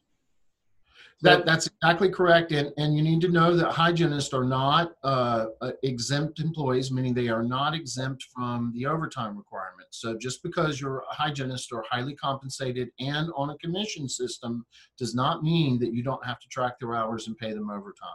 That, 1.22 1.44
that's 1.44 1.66
exactly 1.66 2.08
correct. 2.08 2.52
And, 2.52 2.72
and 2.78 2.96
you 2.96 3.02
need 3.02 3.20
to 3.22 3.28
know 3.28 3.54
that 3.54 3.70
hygienists 3.70 4.32
are 4.32 4.44
not 4.44 4.92
uh, 5.04 5.46
uh, 5.60 5.72
exempt 5.82 6.40
employees, 6.40 6.90
meaning 6.90 7.12
they 7.12 7.28
are 7.28 7.42
not 7.42 7.74
exempt 7.74 8.24
from 8.34 8.72
the 8.74 8.86
overtime 8.86 9.36
requirements. 9.36 10.00
So 10.00 10.16
just 10.16 10.42
because 10.42 10.80
you're 10.80 11.00
a 11.10 11.14
hygienist 11.14 11.72
or 11.72 11.84
highly 11.90 12.14
compensated 12.14 12.90
and 12.98 13.30
on 13.36 13.50
a 13.50 13.58
commission 13.58 14.08
system 14.08 14.64
does 14.96 15.14
not 15.14 15.42
mean 15.42 15.78
that 15.80 15.92
you 15.92 16.02
don't 16.02 16.24
have 16.24 16.40
to 16.40 16.48
track 16.48 16.78
their 16.80 16.94
hours 16.94 17.26
and 17.26 17.36
pay 17.36 17.52
them 17.52 17.68
overtime. 17.68 18.08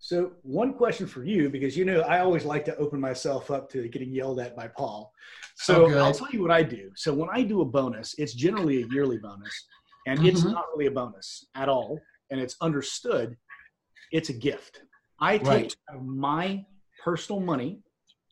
So, 0.00 0.32
one 0.42 0.74
question 0.74 1.08
for 1.08 1.24
you, 1.24 1.50
because 1.50 1.76
you 1.76 1.84
know 1.84 2.02
I 2.02 2.20
always 2.20 2.44
like 2.44 2.64
to 2.66 2.76
open 2.76 3.00
myself 3.00 3.50
up 3.50 3.68
to 3.72 3.88
getting 3.88 4.12
yelled 4.12 4.38
at 4.38 4.54
by 4.54 4.68
Paul. 4.68 5.12
So, 5.56 5.86
oh, 5.86 5.98
I'll 5.98 6.14
tell 6.14 6.30
you 6.30 6.40
what 6.40 6.52
I 6.52 6.62
do. 6.62 6.92
So, 6.94 7.12
when 7.12 7.28
I 7.32 7.42
do 7.42 7.62
a 7.62 7.64
bonus, 7.64 8.14
it's 8.16 8.32
generally 8.32 8.84
a 8.84 8.86
yearly 8.92 9.18
bonus, 9.18 9.66
and 10.08 10.18
mm-hmm. 10.18 10.28
it's 10.28 10.44
not 10.44 10.64
really 10.74 10.86
a 10.86 10.90
bonus 10.90 11.46
at 11.54 11.68
all 11.68 12.00
and 12.30 12.40
it's 12.40 12.56
understood, 12.60 13.36
it's 14.12 14.28
a 14.28 14.32
gift. 14.32 14.82
I 15.20 15.38
take 15.38 15.46
right. 15.46 15.74
my 16.00 16.64
personal 17.02 17.40
money, 17.40 17.80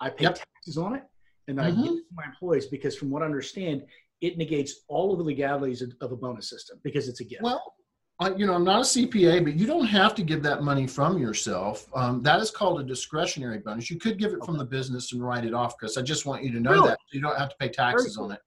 I 0.01 0.11
pay 0.11 0.25
yep. 0.25 0.37
taxes 0.37 0.79
on 0.79 0.95
it, 0.95 1.03
and 1.49 1.59
then 1.59 1.67
mm-hmm. 1.67 1.81
I 1.81 1.85
give 1.85 1.93
it 1.93 2.09
to 2.09 2.15
my 2.15 2.25
employees 2.25 2.67
because, 2.67 2.97
from 2.97 3.11
what 3.11 3.23
I 3.23 3.27
understand, 3.27 3.83
it 4.21 4.39
negates 4.39 4.85
all 4.89 5.13
of 5.13 5.19
the 5.19 5.25
legalities 5.25 5.83
of, 5.83 6.13
a 6.13 6.17
bonus 6.17 6.49
system 6.49 6.79
because 6.83 7.09
it's 7.09 7.21
a 7.21 7.25
gift. 7.25 7.43
Well, 7.43 7.75
uh, 8.21 8.33
you 8.37 8.47
know, 8.47 8.55
I'm 8.55 8.65
not 8.65 8.79
a 8.79 8.85
CPA, 8.85 9.45
but 9.45 9.55
you 9.57 9.67
don't 9.67 9.85
have 9.87 10.15
to 10.15 10.23
give 10.23 10.43
that 10.43 10.63
money 10.63 10.87
from 10.87 11.19
yourself. 11.19 11.87
Um, 11.95 12.23
that 12.23 12.41
is 12.41 12.51
called 12.51 12.81
a 12.81 12.85
discretionary 12.85 13.59
bonus. 13.59 13.91
You 13.91 13.99
could 13.99 14.19
give 14.19 14.33
it 14.33 14.37
okay. 14.37 14.47
from 14.47 14.57
the 14.57 14.65
business 14.65 15.13
and 15.13 15.23
write 15.23 15.45
it 15.45 15.53
off, 15.53 15.77
Chris. 15.77 15.99
I 15.99 16.03
just 16.03 16.25
want 16.25 16.43
you 16.43 16.51
to 16.53 16.61
know 16.61 16.73
really? 16.73 16.89
that 16.89 16.99
so 16.99 17.17
you 17.17 17.21
don't 17.21 17.37
have 17.37 17.51
to 17.51 17.57
pay 17.61 17.69
taxes 17.69 18.17
on 18.17 18.33
it. 18.33 18.41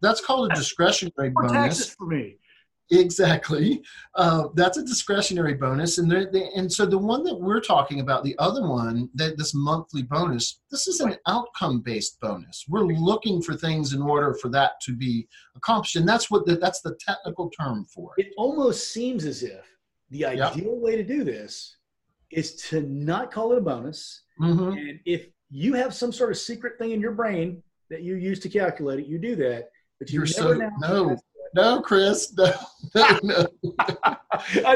That's 0.00 0.24
called 0.24 0.50
a 0.50 0.54
discretionary 0.54 1.30
bonus. 1.34 1.52
Taxes 1.52 1.94
for 1.98 2.06
me. 2.06 2.38
Exactly. 2.92 3.82
Uh, 4.16 4.48
that's 4.54 4.76
a 4.76 4.82
discretionary 4.82 5.54
bonus, 5.54 5.98
and 5.98 6.10
they, 6.10 6.50
and 6.56 6.70
so 6.70 6.84
the 6.84 6.98
one 6.98 7.22
that 7.22 7.34
we're 7.34 7.60
talking 7.60 8.00
about, 8.00 8.24
the 8.24 8.36
other 8.38 8.66
one, 8.66 9.08
that 9.14 9.38
this 9.38 9.54
monthly 9.54 10.02
bonus, 10.02 10.60
this 10.70 10.88
is 10.88 11.00
an 11.00 11.16
outcome-based 11.28 12.20
bonus. 12.20 12.64
We're 12.68 12.82
looking 12.82 13.42
for 13.42 13.54
things 13.54 13.92
in 13.92 14.02
order 14.02 14.34
for 14.34 14.48
that 14.50 14.80
to 14.82 14.96
be 14.96 15.28
accomplished, 15.56 15.96
and 15.96 16.08
that's 16.08 16.30
what 16.30 16.46
the, 16.46 16.56
that's 16.56 16.80
the 16.80 16.96
technical 16.96 17.48
term 17.50 17.84
for 17.84 18.12
it. 18.16 18.26
It 18.26 18.32
almost 18.36 18.92
seems 18.92 19.24
as 19.24 19.44
if 19.44 19.64
the 20.10 20.24
ideal 20.24 20.52
yep. 20.56 20.66
way 20.66 20.96
to 20.96 21.04
do 21.04 21.22
this 21.22 21.76
is 22.32 22.56
to 22.56 22.82
not 22.82 23.30
call 23.30 23.52
it 23.52 23.58
a 23.58 23.60
bonus, 23.60 24.22
mm-hmm. 24.40 24.76
and 24.76 25.00
if 25.04 25.28
you 25.48 25.74
have 25.74 25.94
some 25.94 26.12
sort 26.12 26.30
of 26.30 26.38
secret 26.38 26.76
thing 26.78 26.90
in 26.90 27.00
your 27.00 27.12
brain 27.12 27.62
that 27.88 28.02
you 28.02 28.16
use 28.16 28.40
to 28.40 28.48
calculate 28.48 28.98
it, 28.98 29.06
you 29.06 29.18
do 29.18 29.36
that. 29.36 29.70
But 30.00 30.10
you 30.10 30.22
are 30.22 30.26
so 30.26 30.58
no 30.78 31.16
no, 31.54 31.80
Chris, 31.80 32.32
no, 32.36 32.52
no, 32.94 33.18
no. 33.22 33.46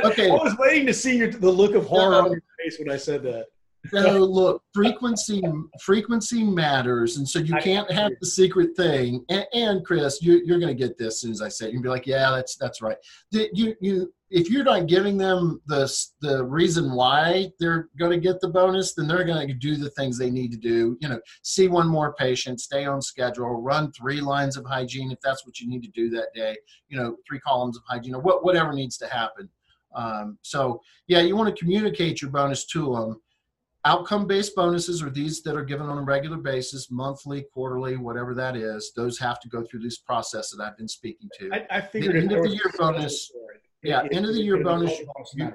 okay. 0.04 0.30
I, 0.30 0.34
was 0.34 0.56
waiting 0.58 0.86
to 0.86 0.94
see 0.94 1.16
your, 1.16 1.30
the 1.30 1.50
look 1.50 1.74
of 1.74 1.86
horror 1.86 2.12
no. 2.12 2.24
on 2.24 2.30
your 2.32 2.42
face 2.62 2.78
when 2.78 2.90
I 2.90 2.96
said 2.96 3.22
that. 3.24 3.46
No, 3.92 4.18
look, 4.18 4.62
frequency 4.72 5.42
frequency 5.80 6.42
matters, 6.42 7.16
and 7.16 7.28
so 7.28 7.38
you 7.38 7.54
can't 7.56 7.90
have 7.90 8.12
the 8.20 8.26
secret 8.26 8.76
thing. 8.76 9.24
And, 9.28 9.46
and 9.52 9.84
Chris, 9.84 10.22
you, 10.22 10.42
you're 10.44 10.58
going 10.58 10.74
to 10.76 10.86
get 10.86 10.96
this 10.96 11.14
as 11.14 11.20
soon 11.20 11.32
as 11.32 11.42
I 11.42 11.48
say 11.48 11.66
it. 11.66 11.72
You'll 11.72 11.82
be 11.82 11.88
like, 11.88 12.06
yeah, 12.06 12.30
that's 12.30 12.56
that's 12.56 12.80
right. 12.80 12.96
You 13.30 13.74
you 13.80 14.12
if 14.30 14.50
you're 14.50 14.64
not 14.64 14.86
giving 14.86 15.18
them 15.18 15.60
the 15.66 15.92
the 16.20 16.44
reason 16.44 16.92
why 16.92 17.52
they're 17.60 17.88
going 17.98 18.10
to 18.10 18.18
get 18.18 18.40
the 18.40 18.48
bonus, 18.48 18.94
then 18.94 19.06
they're 19.06 19.24
going 19.24 19.48
to 19.48 19.54
do 19.54 19.76
the 19.76 19.90
things 19.90 20.18
they 20.18 20.30
need 20.30 20.50
to 20.52 20.58
do. 20.58 20.96
You 21.00 21.08
know, 21.10 21.20
see 21.42 21.68
one 21.68 21.86
more 21.86 22.14
patient, 22.14 22.60
stay 22.60 22.86
on 22.86 23.02
schedule, 23.02 23.60
run 23.60 23.92
three 23.92 24.20
lines 24.20 24.56
of 24.56 24.64
hygiene 24.64 25.10
if 25.10 25.20
that's 25.22 25.46
what 25.46 25.60
you 25.60 25.68
need 25.68 25.82
to 25.82 25.90
do 25.90 26.10
that 26.10 26.28
day. 26.34 26.56
You 26.88 26.98
know, 26.98 27.16
three 27.28 27.40
columns 27.40 27.76
of 27.76 27.82
hygiene 27.86 28.14
or 28.14 28.22
what, 28.22 28.44
whatever 28.44 28.72
needs 28.72 28.96
to 28.98 29.08
happen. 29.08 29.48
Um, 29.94 30.38
so 30.42 30.80
yeah, 31.06 31.20
you 31.20 31.36
want 31.36 31.54
to 31.54 31.60
communicate 31.62 32.20
your 32.20 32.30
bonus 32.30 32.64
to 32.66 32.94
them 32.94 33.20
Outcome 33.86 34.26
based 34.26 34.54
bonuses 34.54 35.02
are 35.02 35.10
these 35.10 35.42
that 35.42 35.56
are 35.56 35.64
given 35.64 35.86
on 35.86 35.98
a 35.98 36.02
regular 36.02 36.38
basis, 36.38 36.90
monthly, 36.90 37.44
quarterly, 37.52 37.96
whatever 37.98 38.34
that 38.34 38.56
is. 38.56 38.92
Those 38.96 39.18
have 39.18 39.40
to 39.40 39.48
go 39.48 39.62
through 39.62 39.80
this 39.80 39.98
process 39.98 40.50
that 40.50 40.62
I've 40.62 40.78
been 40.78 40.88
speaking 40.88 41.28
to. 41.38 41.50
I, 41.52 41.66
I 41.70 41.80
figured 41.82 42.14
the 42.14 42.20
end 42.20 42.32
of 42.32 42.44
the 42.44 42.48
year 42.48 42.72
bonus. 42.78 43.30
Yeah, 43.82 44.02
it, 44.04 44.14
end 44.14 44.24
of 44.24 44.34
the 44.34 44.40
year 44.40 44.62
bonus. 44.62 44.98
You, 45.34 45.52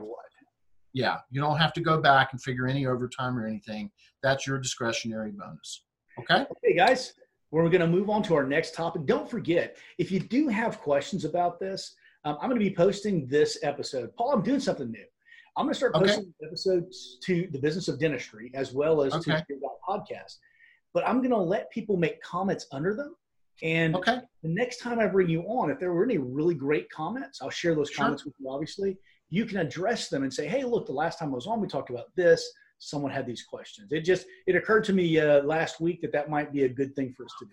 yeah, 0.93 1.17
you 1.31 1.41
don't 1.41 1.57
have 1.57 1.73
to 1.73 1.81
go 1.81 1.99
back 1.99 2.29
and 2.31 2.41
figure 2.41 2.67
any 2.67 2.85
overtime 2.85 3.37
or 3.37 3.47
anything. 3.47 3.89
That's 4.21 4.45
your 4.45 4.59
discretionary 4.59 5.31
bonus. 5.31 5.83
Okay. 6.19 6.41
Okay, 6.41 6.75
guys. 6.75 7.13
We're 7.51 7.67
going 7.69 7.81
to 7.81 7.87
move 7.87 8.11
on 8.11 8.21
to 8.23 8.35
our 8.35 8.43
next 8.43 8.75
topic. 8.75 9.07
Don't 9.07 9.27
forget, 9.27 9.75
if 9.97 10.11
you 10.11 10.19
do 10.19 10.49
have 10.49 10.79
questions 10.79 11.25
about 11.25 11.59
this, 11.59 11.95
um, 12.25 12.37
I'm 12.39 12.49
going 12.49 12.61
to 12.61 12.69
be 12.69 12.75
posting 12.75 13.25
this 13.25 13.57
episode. 13.63 14.15
Paul, 14.15 14.33
I'm 14.33 14.43
doing 14.43 14.59
something 14.59 14.91
new. 14.91 15.05
I'm 15.59 15.65
going 15.65 15.73
to 15.73 15.77
start 15.77 15.93
posting 15.93 16.33
okay. 16.41 16.47
episodes 16.47 17.17
to 17.25 17.49
the 17.51 17.59
business 17.59 17.89
of 17.89 17.99
dentistry 17.99 18.49
as 18.53 18.71
well 18.71 19.01
as 19.01 19.13
okay. 19.13 19.31
to 19.31 19.45
your 19.49 19.59
podcast. 19.85 20.37
But 20.93 21.05
I'm 21.05 21.17
going 21.17 21.31
to 21.31 21.37
let 21.37 21.69
people 21.69 21.97
make 21.97 22.21
comments 22.21 22.65
under 22.71 22.95
them. 22.95 23.13
And 23.61 23.93
okay. 23.93 24.19
the 24.41 24.47
next 24.47 24.77
time 24.77 24.99
I 24.99 25.07
bring 25.07 25.27
you 25.27 25.41
on, 25.41 25.69
if 25.69 25.77
there 25.77 25.91
were 25.91 26.05
any 26.05 26.17
really 26.17 26.55
great 26.55 26.89
comments, 26.89 27.41
I'll 27.41 27.49
share 27.49 27.75
those 27.75 27.89
sure. 27.89 28.05
comments 28.05 28.23
with 28.23 28.35
you, 28.39 28.49
obviously. 28.49 28.97
You 29.31 29.45
can 29.45 29.57
address 29.57 30.07
them 30.07 30.23
and 30.23 30.33
say, 30.33 30.47
hey, 30.47 30.63
look, 30.63 30.85
the 30.85 30.93
last 30.93 31.19
time 31.19 31.31
I 31.31 31.35
was 31.35 31.45
on, 31.45 31.59
we 31.59 31.67
talked 31.67 31.89
about 31.89 32.05
this. 32.15 32.49
Someone 32.77 33.11
had 33.11 33.27
these 33.27 33.43
questions. 33.43 33.91
It 33.91 34.05
just, 34.05 34.27
it 34.47 34.55
occurred 34.55 34.85
to 34.85 34.93
me 34.93 35.19
uh, 35.19 35.43
last 35.43 35.81
week 35.81 35.99
that 36.03 36.13
that 36.13 36.29
might 36.29 36.53
be 36.53 36.63
a 36.63 36.69
good 36.69 36.95
thing 36.95 37.13
for 37.17 37.25
us 37.25 37.33
to 37.39 37.45
do. 37.45 37.51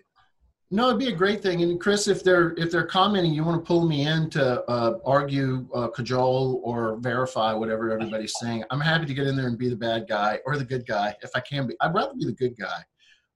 No, 0.73 0.89
it'd 0.89 0.99
be 0.99 1.09
a 1.09 1.13
great 1.13 1.43
thing. 1.43 1.63
And 1.63 1.81
Chris, 1.81 2.09
if 2.09 2.25
they're 2.25 2.53
if 2.57 2.73
they're 2.73 2.87
commenting, 2.87 3.33
you 3.33 3.45
want 3.45 3.65
to 3.65 3.67
pull 3.67 3.87
me 3.87 4.07
in 4.07 4.29
to 4.31 4.69
uh, 4.69 4.99
argue, 5.05 5.69
uh, 5.73 5.89
cajole, 5.89 6.61
or 6.65 6.97
verify 6.97 7.53
whatever 7.53 7.93
everybody's 7.93 8.35
saying. 8.41 8.65
I'm 8.71 8.81
happy 8.81 9.07
to 9.07 9.15
get 9.15 9.29
in 9.29 9.37
there 9.37 9.47
and 9.47 9.57
be 9.57 9.69
the 9.69 9.77
bad 9.77 10.09
guy 10.09 10.41
or 10.45 10.57
the 10.57 10.65
good 10.65 10.85
guy 10.85 11.15
if 11.23 11.31
I 11.37 11.41
can 11.41 11.69
be. 11.69 11.77
I'd 11.81 11.95
rather 11.95 12.15
be 12.15 12.25
the 12.25 12.33
good 12.33 12.57
guy. 12.59 12.83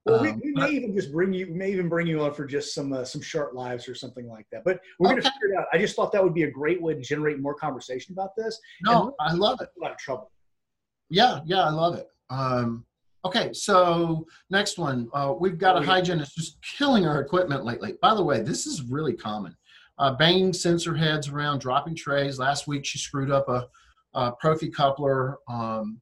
Well, 0.03 0.19
um, 0.19 0.41
we, 0.41 0.51
we, 0.51 0.53
may 0.53 0.69
even 0.71 0.93
just 0.93 1.13
bring 1.13 1.31
you, 1.31 1.47
we 1.47 1.53
may 1.53 1.71
even 1.71 1.87
bring 1.87 2.07
you 2.07 2.21
on 2.21 2.33
for 2.33 2.45
just 2.45 2.73
some 2.73 2.91
uh, 2.91 3.05
some 3.05 3.21
short 3.21 3.55
lives 3.55 3.87
or 3.87 3.95
something 3.95 4.27
like 4.27 4.47
that. 4.51 4.63
But 4.65 4.81
we're 4.99 5.07
okay. 5.07 5.21
going 5.21 5.23
to 5.23 5.31
figure 5.31 5.53
it 5.53 5.59
out. 5.59 5.67
I 5.71 5.77
just 5.77 5.95
thought 5.95 6.11
that 6.11 6.21
would 6.23 6.33
be 6.33 6.43
a 6.43 6.51
great 6.51 6.81
way 6.81 6.95
to 6.95 7.01
generate 7.01 7.39
more 7.39 7.53
conversation 7.53 8.13
about 8.13 8.35
this. 8.35 8.59
No, 8.83 9.15
I 9.21 9.33
love 9.33 9.61
it. 9.61 9.69
A 9.77 9.81
lot 9.81 9.91
of 9.91 9.97
trouble. 9.97 10.31
Yeah, 11.09 11.39
yeah, 11.45 11.63
I 11.63 11.69
love 11.69 11.95
it. 11.95 12.07
Um, 12.29 12.85
Okay, 13.23 13.53
so 13.53 14.25
next 14.49 14.77
one. 14.77 15.07
Uh, 15.13 15.33
we've 15.39 15.59
got 15.59 15.81
a 15.81 15.85
hygienist 15.85 16.35
just 16.35 16.57
killing 16.63 17.05
our 17.05 17.21
equipment 17.21 17.63
lately. 17.63 17.93
By 18.01 18.15
the 18.15 18.23
way, 18.23 18.41
this 18.41 18.65
is 18.65 18.83
really 18.83 19.13
common. 19.13 19.55
Uh, 19.99 20.15
banging 20.15 20.53
sensor 20.53 20.95
heads 20.95 21.29
around, 21.29 21.59
dropping 21.59 21.95
trays. 21.95 22.39
Last 22.39 22.67
week 22.67 22.83
she 22.83 22.97
screwed 22.97 23.29
up 23.29 23.47
a, 23.47 23.67
a 24.15 24.31
Prophy 24.31 24.69
coupler. 24.69 25.37
Um, 25.47 26.01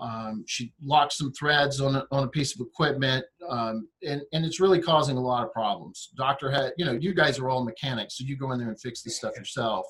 um, 0.00 0.44
she 0.48 0.72
locked 0.82 1.12
some 1.12 1.32
threads 1.32 1.80
on 1.80 1.96
a, 1.96 2.06
on 2.10 2.24
a 2.24 2.28
piece 2.28 2.58
of 2.58 2.66
equipment, 2.66 3.24
um, 3.48 3.86
and, 4.02 4.22
and 4.32 4.44
it's 4.44 4.58
really 4.58 4.80
causing 4.80 5.16
a 5.16 5.20
lot 5.20 5.44
of 5.44 5.52
problems. 5.52 6.10
Doctor 6.16 6.50
had, 6.50 6.72
you 6.78 6.84
know, 6.84 6.92
you 6.92 7.14
guys 7.14 7.38
are 7.38 7.48
all 7.48 7.62
mechanics, 7.62 8.16
so 8.18 8.24
you 8.24 8.36
go 8.36 8.52
in 8.52 8.58
there 8.58 8.68
and 8.68 8.80
fix 8.80 9.02
this 9.02 9.16
stuff 9.16 9.36
yourself. 9.36 9.86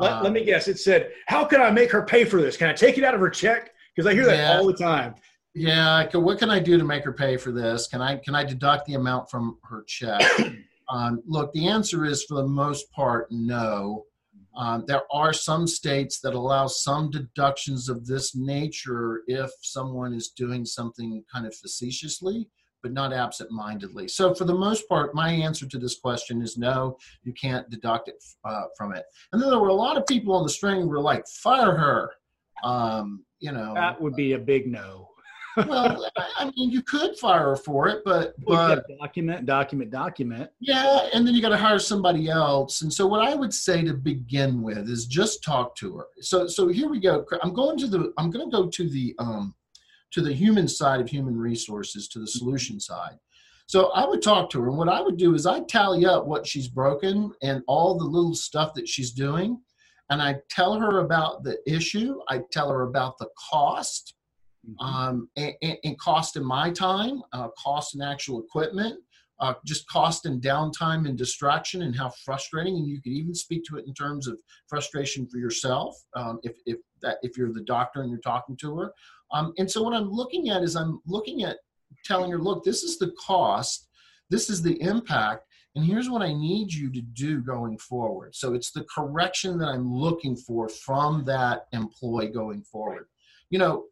Let, 0.00 0.22
let 0.22 0.32
me 0.32 0.44
guess. 0.44 0.68
It 0.68 0.78
said, 0.78 1.12
"How 1.26 1.44
can 1.44 1.60
I 1.60 1.70
make 1.70 1.90
her 1.92 2.02
pay 2.02 2.24
for 2.24 2.40
this? 2.40 2.56
Can 2.56 2.68
I 2.68 2.72
take 2.72 2.98
it 2.98 3.04
out 3.04 3.14
of 3.14 3.20
her 3.20 3.30
check?" 3.30 3.70
Because 3.94 4.08
I 4.08 4.14
hear 4.14 4.26
that 4.26 4.36
yeah. 4.36 4.58
all 4.58 4.66
the 4.66 4.76
time 4.76 5.14
yeah 5.54 6.06
what 6.14 6.38
can 6.38 6.50
i 6.50 6.58
do 6.58 6.78
to 6.78 6.84
make 6.84 7.04
her 7.04 7.12
pay 7.12 7.36
for 7.36 7.52
this? 7.52 7.86
Can 7.86 8.00
i 8.00 8.16
can 8.16 8.34
i 8.34 8.44
deduct 8.44 8.86
the 8.86 8.94
amount 8.94 9.30
from 9.30 9.58
her 9.64 9.84
check? 9.86 10.22
Um, 10.90 11.22
look 11.26 11.52
the 11.52 11.68
answer 11.68 12.06
is 12.06 12.24
for 12.24 12.36
the 12.36 12.46
most 12.46 12.90
part 12.92 13.26
no. 13.30 14.06
Um, 14.56 14.84
there 14.86 15.02
are 15.12 15.34
some 15.34 15.66
states 15.66 16.20
that 16.20 16.32
allow 16.32 16.66
some 16.66 17.10
deductions 17.10 17.90
of 17.90 18.06
this 18.06 18.34
nature 18.34 19.20
if 19.26 19.50
someone 19.60 20.14
is 20.14 20.30
doing 20.30 20.64
something 20.64 21.22
kind 21.30 21.46
of 21.46 21.54
facetiously 21.54 22.48
but 22.82 22.92
not 22.92 23.12
absent-mindedly. 23.12 24.08
So 24.08 24.32
for 24.32 24.46
the 24.46 24.54
most 24.54 24.88
part 24.88 25.14
my 25.14 25.30
answer 25.30 25.66
to 25.66 25.78
this 25.78 25.98
question 25.98 26.40
is 26.40 26.56
no 26.56 26.96
you 27.22 27.34
can't 27.34 27.68
deduct 27.68 28.08
it 28.08 28.24
uh, 28.46 28.64
from 28.74 28.94
it. 28.94 29.04
And 29.34 29.42
then 29.42 29.50
there 29.50 29.58
were 29.58 29.68
a 29.68 29.74
lot 29.74 29.98
of 29.98 30.06
people 30.06 30.34
on 30.34 30.42
the 30.42 30.48
string 30.48 30.80
who 30.80 30.88
were 30.88 31.02
like 31.02 31.28
fire 31.28 31.76
her. 31.76 32.12
Um, 32.64 33.26
you 33.40 33.52
know. 33.52 33.74
That 33.74 34.00
would 34.00 34.16
be 34.16 34.32
a 34.32 34.38
big 34.38 34.66
no 34.66 35.07
well, 35.66 36.10
I 36.36 36.50
mean, 36.56 36.70
you 36.70 36.82
could 36.82 37.16
fire 37.18 37.50
her 37.50 37.56
for 37.56 37.88
it, 37.88 38.02
but 38.04 38.34
but 38.46 38.84
document, 39.00 39.46
document, 39.46 39.90
document. 39.90 40.50
Yeah, 40.60 41.08
and 41.12 41.26
then 41.26 41.34
you 41.34 41.42
got 41.42 41.50
to 41.50 41.56
hire 41.56 41.78
somebody 41.78 42.28
else. 42.28 42.82
And 42.82 42.92
so, 42.92 43.06
what 43.06 43.26
I 43.26 43.34
would 43.34 43.52
say 43.52 43.82
to 43.82 43.94
begin 43.94 44.62
with 44.62 44.88
is 44.88 45.06
just 45.06 45.42
talk 45.42 45.74
to 45.76 45.96
her. 45.98 46.06
So, 46.20 46.46
so 46.46 46.68
here 46.68 46.88
we 46.88 47.00
go. 47.00 47.24
I'm 47.42 47.52
going 47.52 47.78
to 47.78 47.86
the. 47.86 48.12
I'm 48.18 48.30
going 48.30 48.50
to 48.50 48.56
go 48.56 48.68
to 48.68 48.88
the 48.88 49.14
um, 49.18 49.54
to 50.12 50.20
the 50.20 50.32
human 50.32 50.68
side 50.68 51.00
of 51.00 51.08
human 51.08 51.36
resources, 51.36 52.08
to 52.08 52.18
the 52.18 52.26
solution 52.26 52.80
side. 52.80 53.18
So 53.66 53.90
I 53.92 54.06
would 54.06 54.22
talk 54.22 54.48
to 54.50 54.62
her, 54.62 54.68
and 54.68 54.78
what 54.78 54.88
I 54.88 55.00
would 55.00 55.18
do 55.18 55.34
is 55.34 55.46
I'd 55.46 55.68
tally 55.68 56.06
up 56.06 56.26
what 56.26 56.46
she's 56.46 56.68
broken 56.68 57.32
and 57.42 57.62
all 57.66 57.98
the 57.98 58.04
little 58.04 58.34
stuff 58.34 58.72
that 58.74 58.88
she's 58.88 59.12
doing, 59.12 59.60
and 60.10 60.22
I 60.22 60.36
tell 60.50 60.78
her 60.78 61.00
about 61.00 61.44
the 61.44 61.58
issue. 61.66 62.18
I 62.28 62.40
tell 62.50 62.70
her 62.70 62.82
about 62.82 63.18
the 63.18 63.28
cost 63.50 64.14
mm-hmm. 64.66 64.84
um, 64.84 65.28
and, 65.36 65.54
and, 65.84 65.98
cost 65.98 66.36
in 66.36 66.44
my 66.44 66.70
time, 66.70 67.22
uh, 67.32 67.48
cost 67.58 67.94
in 67.94 68.02
actual 68.02 68.40
equipment, 68.40 68.98
uh, 69.40 69.54
just 69.64 69.88
cost 69.88 70.26
and 70.26 70.42
downtime 70.42 71.08
and 71.08 71.16
distraction 71.16 71.82
and 71.82 71.96
how 71.96 72.10
frustrating 72.24 72.76
and 72.76 72.88
you 72.88 73.00
could 73.00 73.12
even 73.12 73.34
speak 73.34 73.62
to 73.64 73.76
it 73.76 73.86
in 73.86 73.94
terms 73.94 74.26
of 74.26 74.36
frustration 74.66 75.28
for 75.28 75.38
yourself 75.38 75.96
um, 76.16 76.40
if, 76.42 76.56
if 76.66 76.78
that 77.02 77.18
if 77.22 77.36
you're 77.36 77.52
the 77.52 77.62
doctor 77.62 78.02
and 78.02 78.10
you're 78.10 78.20
talking 78.20 78.56
to 78.56 78.76
her. 78.76 78.92
Um, 79.30 79.52
and 79.58 79.70
so 79.70 79.82
what 79.82 79.94
i'm 79.94 80.10
looking 80.10 80.48
at 80.48 80.62
is 80.62 80.74
i'm 80.74 81.00
looking 81.06 81.44
at 81.44 81.58
telling 82.04 82.30
her 82.30 82.38
look 82.38 82.64
this 82.64 82.82
is 82.82 82.98
the 82.98 83.12
cost 83.24 83.88
this 84.30 84.48
is 84.48 84.62
the 84.62 84.80
impact 84.82 85.44
and 85.76 85.84
here's 85.84 86.10
what 86.10 86.22
i 86.22 86.32
need 86.32 86.72
you 86.72 86.90
to 86.90 87.00
do 87.00 87.40
going 87.40 87.78
forward. 87.78 88.34
So 88.34 88.54
it's 88.54 88.72
the 88.72 88.86
correction 88.92 89.58
that 89.58 89.68
i'm 89.68 89.92
looking 89.92 90.34
for 90.34 90.68
from 90.68 91.24
that 91.26 91.66
employee 91.72 92.28
going 92.28 92.62
forward. 92.62 93.06
You 93.50 93.60
know 93.60 93.84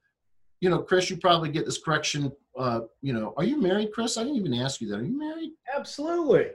you 0.60 0.70
know 0.70 0.78
chris 0.78 1.10
you 1.10 1.16
probably 1.16 1.48
get 1.48 1.64
this 1.64 1.78
correction 1.78 2.32
uh, 2.56 2.80
you 3.02 3.12
know, 3.12 3.34
are 3.36 3.44
you 3.44 3.60
married, 3.60 3.92
Chris? 3.92 4.16
I 4.16 4.22
didn't 4.24 4.38
even 4.38 4.54
ask 4.54 4.80
you 4.80 4.88
that. 4.88 5.00
Are 5.00 5.04
you 5.04 5.18
married? 5.18 5.52
Absolutely. 5.74 6.46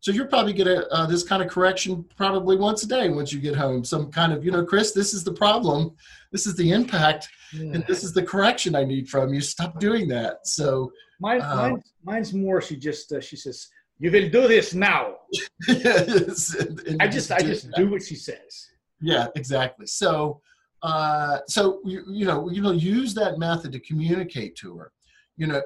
So 0.00 0.10
you're 0.10 0.26
probably 0.26 0.52
get 0.52 0.66
a, 0.66 0.86
uh, 0.92 1.06
this 1.06 1.22
kind 1.22 1.42
of 1.42 1.48
correction 1.48 2.04
probably 2.16 2.56
once 2.56 2.82
a 2.82 2.88
day 2.88 3.08
once 3.08 3.32
you 3.32 3.40
get 3.40 3.54
home. 3.54 3.84
Some 3.84 4.10
kind 4.10 4.32
of, 4.32 4.44
you 4.44 4.50
know, 4.50 4.64
Chris, 4.64 4.92
this 4.92 5.14
is 5.14 5.24
the 5.24 5.32
problem. 5.32 5.92
This 6.30 6.46
is 6.46 6.56
the 6.56 6.72
impact, 6.72 7.28
and 7.52 7.84
this 7.86 8.04
is 8.04 8.12
the 8.12 8.22
correction 8.22 8.74
I 8.74 8.84
need 8.84 9.08
from 9.08 9.32
you. 9.32 9.40
Stop 9.40 9.80
doing 9.80 10.08
that. 10.08 10.46
So 10.46 10.92
mine, 11.20 11.40
um, 11.40 11.56
mine's, 11.56 11.92
mine's 12.02 12.34
more. 12.34 12.60
She 12.60 12.76
just 12.76 13.12
uh, 13.12 13.20
she 13.20 13.36
says, 13.36 13.68
"You 13.98 14.10
will 14.10 14.28
do 14.28 14.46
this 14.46 14.74
now." 14.74 15.14
yes, 15.68 16.54
and, 16.54 17.00
I 17.00 17.06
just 17.06 17.32
I 17.32 17.38
just 17.38 17.70
do 17.72 17.88
what 17.88 18.02
she 18.02 18.16
says. 18.16 18.68
Yeah, 19.00 19.28
exactly. 19.36 19.86
So, 19.86 20.42
uh, 20.84 21.38
so 21.48 21.80
you, 21.84 22.04
you 22.08 22.24
know 22.24 22.48
you 22.50 22.62
know 22.62 22.72
use 22.72 23.14
that 23.14 23.38
method 23.38 23.72
to 23.72 23.80
communicate 23.80 24.54
to 24.56 24.76
her 24.76 24.92
you 25.36 25.48
know, 25.48 25.60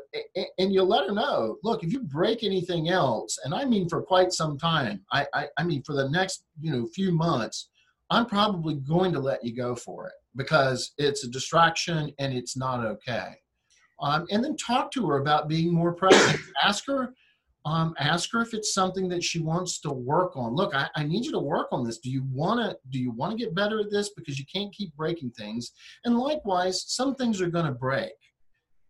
and 0.58 0.72
you 0.72 0.82
let 0.82 1.08
her 1.08 1.14
know, 1.14 1.58
look, 1.62 1.84
if 1.84 1.92
you 1.92 2.00
break 2.00 2.42
anything 2.42 2.88
else, 2.88 3.38
and 3.44 3.54
I 3.54 3.64
mean 3.64 3.88
for 3.88 4.02
quite 4.02 4.32
some 4.32 4.56
time, 4.56 5.02
I, 5.12 5.26
I, 5.34 5.48
I 5.58 5.62
mean 5.64 5.82
for 5.82 5.94
the 5.94 6.08
next, 6.08 6.44
you 6.60 6.72
know, 6.72 6.86
few 6.86 7.12
months, 7.12 7.68
I'm 8.10 8.24
probably 8.24 8.76
going 8.76 9.12
to 9.12 9.20
let 9.20 9.44
you 9.44 9.54
go 9.54 9.74
for 9.74 10.06
it 10.06 10.14
because 10.36 10.92
it's 10.96 11.24
a 11.24 11.28
distraction 11.28 12.12
and 12.18 12.32
it's 12.32 12.56
not 12.56 12.84
okay. 12.84 13.34
Um, 14.00 14.26
and 14.30 14.42
then 14.42 14.56
talk 14.56 14.90
to 14.92 15.06
her 15.08 15.18
about 15.18 15.48
being 15.48 15.72
more 15.72 15.92
present. 15.92 16.40
ask 16.62 16.86
her, 16.86 17.12
um, 17.68 17.94
ask 17.98 18.30
her 18.32 18.40
if 18.40 18.54
it's 18.54 18.72
something 18.72 19.08
that 19.08 19.22
she 19.22 19.40
wants 19.40 19.80
to 19.80 19.90
work 19.90 20.36
on. 20.36 20.54
Look, 20.54 20.74
I, 20.74 20.88
I 20.96 21.04
need 21.04 21.24
you 21.24 21.32
to 21.32 21.38
work 21.38 21.68
on 21.72 21.84
this. 21.84 21.98
Do 21.98 22.10
you 22.10 22.24
want 22.30 22.60
to? 22.60 22.76
Do 22.90 22.98
you 22.98 23.10
want 23.10 23.32
to 23.32 23.38
get 23.38 23.54
better 23.54 23.80
at 23.80 23.90
this? 23.90 24.10
Because 24.16 24.38
you 24.38 24.44
can't 24.52 24.72
keep 24.72 24.94
breaking 24.94 25.32
things. 25.32 25.72
And 26.04 26.18
likewise, 26.18 26.84
some 26.86 27.14
things 27.14 27.40
are 27.40 27.48
going 27.48 27.66
to 27.66 27.72
break 27.72 28.12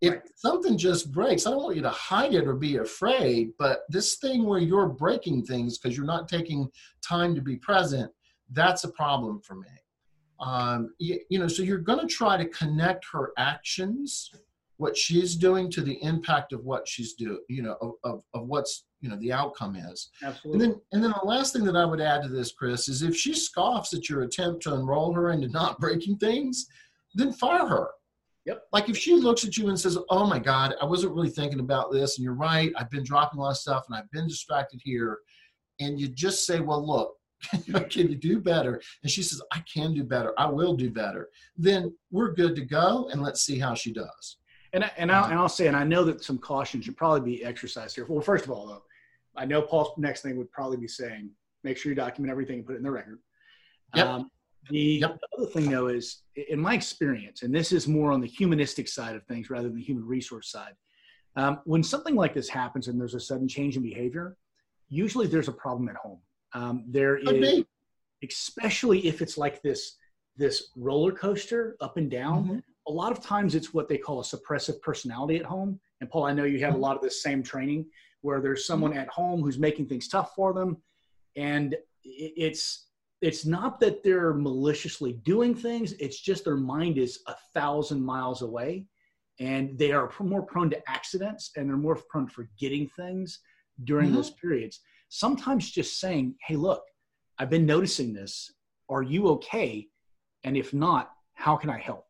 if 0.01 0.13
right. 0.13 0.21
something 0.35 0.77
just 0.77 1.11
breaks, 1.11 1.45
I 1.45 1.51
don't 1.51 1.63
want 1.63 1.75
you 1.75 1.81
to 1.81 1.89
hide 1.89 2.33
it 2.33 2.47
or 2.47 2.53
be 2.53 2.77
afraid, 2.77 3.51
but 3.57 3.81
this 3.89 4.15
thing 4.15 4.45
where 4.45 4.59
you're 4.59 4.87
breaking 4.87 5.45
things 5.45 5.77
because 5.77 5.97
you're 5.97 6.05
not 6.05 6.29
taking 6.29 6.69
time 7.01 7.35
to 7.35 7.41
be 7.41 7.57
present, 7.57 8.11
that's 8.51 8.83
a 8.83 8.91
problem 8.91 9.41
for 9.41 9.55
me. 9.55 9.67
Um, 10.39 10.93
you, 10.99 11.19
you, 11.29 11.37
know, 11.37 11.47
so 11.47 11.63
you're 11.63 11.79
going 11.79 11.99
to 11.99 12.13
try 12.13 12.37
to 12.37 12.45
connect 12.45 13.05
her 13.11 13.33
actions, 13.37 14.31
what 14.79 14.97
she's 14.97 15.35
doing, 15.35 15.69
to 15.71 15.81
the 15.81 16.01
impact 16.03 16.51
of 16.51 16.65
what 16.65 16.87
she's 16.87 17.13
doing, 17.13 17.39
you 17.47 17.61
know, 17.61 17.77
of, 17.81 17.91
of, 18.03 18.23
of 18.33 18.47
what's, 18.47 18.85
you 19.01 19.09
know, 19.09 19.17
the 19.17 19.31
outcome 19.31 19.75
is. 19.75 20.09
Absolutely. 20.23 20.65
And 20.65 20.73
then, 20.73 20.81
and 20.91 21.03
then 21.03 21.13
the 21.21 21.27
last 21.27 21.53
thing 21.53 21.63
that 21.65 21.75
I 21.75 21.85
would 21.85 22.01
add 22.01 22.23
to 22.23 22.29
this, 22.29 22.51
Chris, 22.51 22.89
is 22.89 23.01
if 23.01 23.15
she 23.15 23.33
scoffs 23.33 23.93
at 23.93 24.09
your 24.09 24.23
attempt 24.23 24.63
to 24.63 24.73
enroll 24.73 25.13
her 25.13 25.29
into 25.31 25.47
not 25.49 25.79
breaking 25.79 26.17
things, 26.17 26.65
then 27.15 27.31
fire 27.31 27.67
her 27.67 27.89
Yep. 28.49 28.63
Like 28.71 28.89
if 28.89 28.97
she 28.97 29.13
looks 29.13 29.45
at 29.45 29.57
you 29.57 29.69
and 29.69 29.79
says, 29.79 29.95
"Oh 30.09 30.25
my 30.25 30.39
God, 30.39 30.73
I 30.81 30.85
wasn't 30.85 31.13
really 31.13 31.29
thinking 31.29 31.59
about 31.59 31.91
this," 31.91 32.17
and 32.17 32.23
you're 32.23 32.33
right, 32.33 32.71
I've 32.75 32.89
been 32.89 33.03
dropping 33.03 33.39
a 33.39 33.43
lot 33.43 33.51
of 33.51 33.57
stuff 33.57 33.85
and 33.87 33.95
I've 33.95 34.09
been 34.09 34.27
distracted 34.27 34.81
here, 34.83 35.19
and 35.79 35.99
you 35.99 36.07
just 36.07 36.47
say, 36.47 36.59
"Well, 36.59 36.83
look, 36.83 37.15
can 37.91 38.09
you 38.09 38.15
do 38.15 38.39
better?" 38.39 38.81
And 39.03 39.11
she 39.11 39.21
says, 39.21 39.39
"I 39.51 39.63
can 39.71 39.93
do 39.93 40.03
better. 40.03 40.33
I 40.39 40.47
will 40.47 40.75
do 40.75 40.89
better." 40.89 41.29
Then 41.57 41.95
we're 42.09 42.33
good 42.33 42.55
to 42.55 42.65
go, 42.65 43.09
and 43.11 43.21
let's 43.21 43.41
see 43.41 43.59
how 43.59 43.75
she 43.75 43.93
does. 43.93 44.37
And 44.73 44.83
I, 44.83 44.91
and 44.97 45.11
I'll, 45.11 45.25
and 45.25 45.39
I'll 45.39 45.49
say, 45.49 45.67
and 45.67 45.75
I 45.75 45.83
know 45.83 46.03
that 46.03 46.23
some 46.23 46.37
caution 46.37 46.81
should 46.81 46.97
probably 46.97 47.21
be 47.21 47.43
exercised 47.43 47.95
here. 47.95 48.05
Well, 48.07 48.21
first 48.21 48.45
of 48.45 48.51
all, 48.51 48.67
though, 48.67 48.83
I 49.35 49.45
know 49.45 49.61
Paul's 49.61 49.97
next 49.97 50.21
thing 50.21 50.37
would 50.37 50.51
probably 50.51 50.77
be 50.77 50.87
saying, 50.87 51.29
make 51.63 51.77
sure 51.77 51.91
you 51.91 51.95
document 51.95 52.31
everything 52.31 52.59
and 52.59 52.65
put 52.65 52.73
it 52.73 52.77
in 52.77 52.83
the 52.83 52.91
record. 52.91 53.19
Yep. 53.95 54.07
Um, 54.07 54.31
the, 54.69 54.79
yep. 54.79 55.19
the, 55.19 55.37
other 55.37 55.51
thing, 55.51 55.71
though, 55.71 55.87
is 55.87 56.21
in 56.35 56.59
my 56.59 56.75
experience, 56.75 57.41
and 57.41 57.53
this 57.53 57.71
is 57.71 57.87
more 57.87 58.11
on 58.11 58.21
the 58.21 58.27
humanistic 58.27 58.87
side 58.87 59.15
of 59.15 59.23
things 59.25 59.49
rather 59.49 59.67
than 59.67 59.77
the 59.77 59.83
human 59.83 60.05
resource 60.05 60.51
side. 60.51 60.73
Um, 61.35 61.59
when 61.65 61.83
something 61.83 62.15
like 62.15 62.33
this 62.33 62.49
happens 62.49 62.87
and 62.87 62.99
there's 62.99 63.15
a 63.15 63.19
sudden 63.19 63.47
change 63.47 63.77
in 63.77 63.83
behavior, 63.83 64.35
usually 64.89 65.27
there's 65.27 65.47
a 65.47 65.53
problem 65.53 65.89
at 65.89 65.95
home. 65.95 66.19
Um, 66.53 66.83
there 66.87 67.17
is, 67.17 67.63
especially 68.23 69.07
if 69.07 69.21
it's 69.21 69.37
like 69.37 69.61
this 69.61 69.95
this 70.35 70.69
roller 70.75 71.11
coaster 71.11 71.75
up 71.81 71.97
and 71.97 72.09
down. 72.09 72.43
Mm-hmm. 72.43 72.59
A 72.89 72.91
lot 72.91 73.11
of 73.11 73.21
times, 73.21 73.55
it's 73.55 73.73
what 73.73 73.87
they 73.87 73.97
call 73.97 74.19
a 74.19 74.23
suppressive 74.23 74.81
personality 74.81 75.37
at 75.37 75.45
home. 75.45 75.79
And 76.01 76.09
Paul, 76.09 76.25
I 76.25 76.33
know 76.33 76.43
you 76.43 76.59
have 76.65 76.75
a 76.75 76.77
lot 76.77 76.95
of 76.95 77.01
this 77.01 77.23
same 77.23 77.43
training 77.43 77.85
where 78.21 78.41
there's 78.41 78.65
someone 78.65 78.91
mm-hmm. 78.91 79.01
at 79.01 79.07
home 79.09 79.41
who's 79.41 79.59
making 79.59 79.87
things 79.87 80.07
tough 80.07 80.33
for 80.35 80.53
them, 80.53 80.77
and 81.35 81.75
it's 82.03 82.87
it's 83.21 83.45
not 83.45 83.79
that 83.81 84.03
they're 84.03 84.33
maliciously 84.33 85.13
doing 85.23 85.53
things. 85.53 85.93
It's 85.93 86.19
just 86.19 86.45
their 86.45 86.55
mind 86.55 86.97
is 86.97 87.19
a 87.27 87.35
thousand 87.53 88.03
miles 88.03 88.41
away. 88.41 88.85
And 89.39 89.77
they 89.77 89.91
are 89.91 90.11
more 90.19 90.41
prone 90.41 90.69
to 90.69 90.89
accidents 90.89 91.51
and 91.55 91.69
they're 91.69 91.77
more 91.77 91.97
prone 92.09 92.27
to 92.27 92.33
forgetting 92.33 92.89
things 92.95 93.39
during 93.83 94.07
mm-hmm. 94.07 94.15
those 94.15 94.31
periods. 94.31 94.79
Sometimes 95.09 95.71
just 95.71 95.99
saying 95.99 96.35
hey 96.45 96.55
look 96.55 96.83
i've 97.39 97.49
been 97.49 97.65
noticing 97.65 98.13
this. 98.13 98.53
Are 98.89 99.03
you 99.03 99.27
okay? 99.29 99.87
And 100.43 100.55
if 100.55 100.73
not 100.73 101.11
how 101.33 101.55
can 101.55 101.69
i 101.69 101.79
help 101.79 102.05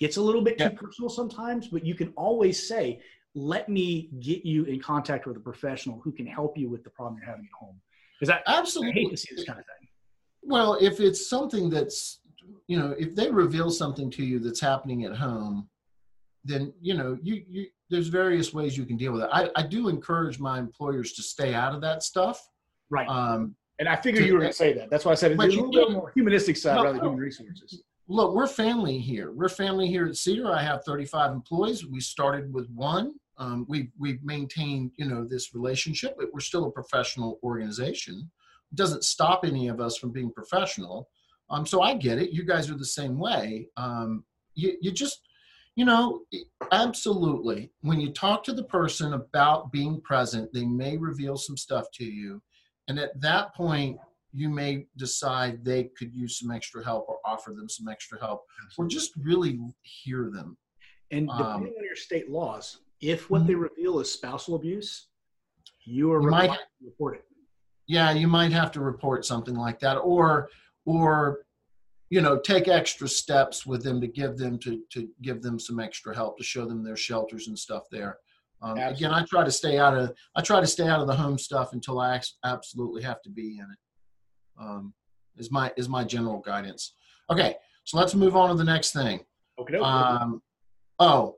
it's 0.00 0.16
a 0.16 0.22
little 0.22 0.42
bit 0.42 0.58
too 0.58 0.70
personal 0.70 1.08
sometimes 1.08 1.68
but 1.68 1.84
you 1.84 1.94
can 1.94 2.12
always 2.16 2.68
say 2.68 3.00
let 3.34 3.68
me 3.68 4.08
get 4.20 4.44
you 4.44 4.64
in 4.64 4.80
contact 4.80 5.26
with 5.26 5.36
a 5.36 5.40
professional 5.40 6.00
who 6.02 6.10
can 6.10 6.26
help 6.26 6.56
you 6.56 6.70
with 6.70 6.82
the 6.84 6.90
problem 6.90 7.18
you're 7.18 7.26
having 7.26 7.44
at 7.44 7.58
home 7.58 7.78
because 8.18 8.34
I, 8.34 8.40
absolutely 8.50 9.02
I 9.02 9.04
hate 9.04 9.10
to 9.10 9.16
see 9.16 9.34
this 9.34 9.44
kind 9.44 9.58
of 9.58 9.64
thing 9.66 9.86
well, 10.46 10.78
if 10.80 11.00
it's 11.00 11.28
something 11.28 11.68
that's, 11.68 12.20
you 12.68 12.78
know, 12.78 12.94
if 12.98 13.14
they 13.14 13.30
reveal 13.30 13.70
something 13.70 14.10
to 14.12 14.24
you 14.24 14.38
that's 14.38 14.60
happening 14.60 15.04
at 15.04 15.14
home, 15.14 15.68
then 16.44 16.72
you 16.80 16.94
know, 16.94 17.18
you 17.20 17.42
you 17.48 17.66
there's 17.90 18.06
various 18.06 18.54
ways 18.54 18.78
you 18.78 18.84
can 18.84 18.96
deal 18.96 19.12
with 19.12 19.22
it. 19.22 19.28
I, 19.32 19.50
I 19.56 19.62
do 19.62 19.88
encourage 19.88 20.38
my 20.38 20.58
employers 20.58 21.12
to 21.14 21.22
stay 21.22 21.54
out 21.54 21.74
of 21.74 21.80
that 21.80 22.02
stuff. 22.02 22.40
Right. 22.90 23.08
Um, 23.08 23.56
and 23.78 23.88
I 23.88 23.96
figured 23.96 24.22
to, 24.22 24.26
you 24.26 24.34
were 24.34 24.40
going 24.40 24.52
to 24.52 24.56
say 24.56 24.72
that. 24.72 24.88
That's 24.90 25.04
why 25.04 25.12
I 25.12 25.16
said 25.16 25.32
it's 25.32 25.42
a 25.42 25.46
little 25.46 25.70
bit 25.70 25.90
more 25.90 26.10
humanistic 26.14 26.56
side 26.56 26.76
no, 26.76 26.84
rather 26.84 26.98
than 26.98 27.06
human 27.06 27.20
resources. 27.20 27.82
Look, 28.08 28.34
we're 28.34 28.46
family 28.46 28.98
here. 28.98 29.32
We're 29.32 29.48
family 29.48 29.88
here 29.88 30.06
at 30.06 30.12
CEDR. 30.12 30.52
I 30.52 30.62
have 30.62 30.84
35 30.84 31.32
employees. 31.32 31.86
We 31.86 32.00
started 32.00 32.52
with 32.52 32.68
one. 32.70 33.14
Um, 33.38 33.66
we 33.68 33.90
we've 33.98 34.22
maintained, 34.22 34.92
you 34.96 35.06
know, 35.06 35.24
this 35.24 35.54
relationship, 35.54 36.16
but 36.18 36.32
we're 36.32 36.40
still 36.40 36.66
a 36.66 36.70
professional 36.70 37.38
organization 37.42 38.30
doesn't 38.74 39.04
stop 39.04 39.44
any 39.44 39.68
of 39.68 39.80
us 39.80 39.96
from 39.96 40.10
being 40.10 40.30
professional. 40.30 41.08
Um, 41.50 41.66
so 41.66 41.80
I 41.82 41.94
get 41.94 42.18
it. 42.18 42.30
You 42.30 42.44
guys 42.44 42.70
are 42.70 42.76
the 42.76 42.84
same 42.84 43.18
way. 43.18 43.68
Um, 43.76 44.24
you, 44.54 44.76
you 44.80 44.90
just, 44.90 45.20
you 45.76 45.84
know, 45.84 46.22
absolutely. 46.72 47.70
When 47.82 48.00
you 48.00 48.10
talk 48.12 48.42
to 48.44 48.52
the 48.52 48.64
person 48.64 49.12
about 49.12 49.70
being 49.70 50.00
present, 50.00 50.52
they 50.52 50.64
may 50.64 50.96
reveal 50.96 51.36
some 51.36 51.56
stuff 51.56 51.86
to 51.94 52.04
you. 52.04 52.42
And 52.88 52.98
at 52.98 53.20
that 53.20 53.54
point, 53.54 53.98
you 54.36 54.50
may 54.50 54.86
decide 54.96 55.64
they 55.64 55.84
could 55.98 56.14
use 56.14 56.38
some 56.38 56.50
extra 56.50 56.84
help 56.84 57.06
or 57.08 57.18
offer 57.24 57.52
them 57.52 57.68
some 57.68 57.88
extra 57.88 58.18
help 58.20 58.44
or 58.76 58.86
just 58.86 59.12
really 59.16 59.58
hear 59.82 60.30
them. 60.30 60.56
And 61.10 61.28
depending 61.28 61.72
um, 61.72 61.78
on 61.78 61.84
your 61.84 61.96
state 61.96 62.30
laws, 62.30 62.78
if 63.00 63.30
what 63.30 63.40
mm-hmm. 63.40 63.48
they 63.48 63.54
reveal 63.54 64.00
is 64.00 64.12
spousal 64.12 64.56
abuse, 64.56 65.08
you 65.84 66.12
are 66.12 66.20
you 66.20 66.30
might, 66.30 66.50
to 66.50 66.58
report 66.82 67.16
it 67.16 67.26
yeah, 67.86 68.10
you 68.12 68.26
might 68.26 68.52
have 68.52 68.72
to 68.72 68.80
report 68.80 69.24
something 69.24 69.54
like 69.54 69.78
that, 69.80 69.96
or 69.96 70.50
or 70.84 71.44
you 72.10 72.20
know 72.20 72.38
take 72.38 72.68
extra 72.68 73.08
steps 73.08 73.64
with 73.66 73.82
them 73.82 74.00
to 74.00 74.06
give 74.06 74.36
them 74.36 74.58
to 74.60 74.82
to 74.92 75.08
give 75.22 75.42
them 75.42 75.58
some 75.58 75.80
extra 75.80 76.14
help 76.14 76.36
to 76.38 76.44
show 76.44 76.66
them 76.66 76.82
their 76.82 76.96
shelters 76.96 77.48
and 77.48 77.58
stuff 77.58 77.84
there. 77.90 78.18
Um, 78.62 78.78
again, 78.78 79.12
I 79.12 79.24
try 79.24 79.44
to 79.44 79.50
stay 79.50 79.78
out 79.78 79.96
of 79.96 80.12
I 80.34 80.42
try 80.42 80.60
to 80.60 80.66
stay 80.66 80.88
out 80.88 81.00
of 81.00 81.06
the 81.06 81.14
home 81.14 81.38
stuff 81.38 81.72
until 81.72 82.00
I 82.00 82.20
absolutely 82.44 83.02
have 83.02 83.22
to 83.22 83.30
be 83.30 83.58
in 83.58 83.64
it. 83.64 83.78
Um, 84.58 84.94
is 85.36 85.50
my 85.50 85.72
is 85.76 85.88
my 85.88 86.04
general 86.04 86.40
guidance. 86.40 86.94
Okay, 87.30 87.56
so 87.84 87.98
let's 87.98 88.14
move 88.14 88.36
on 88.36 88.48
to 88.50 88.54
the 88.54 88.64
next 88.64 88.92
thing. 88.92 89.20
Okay. 89.58 89.76
Um, 89.78 90.42
oh, 90.98 91.36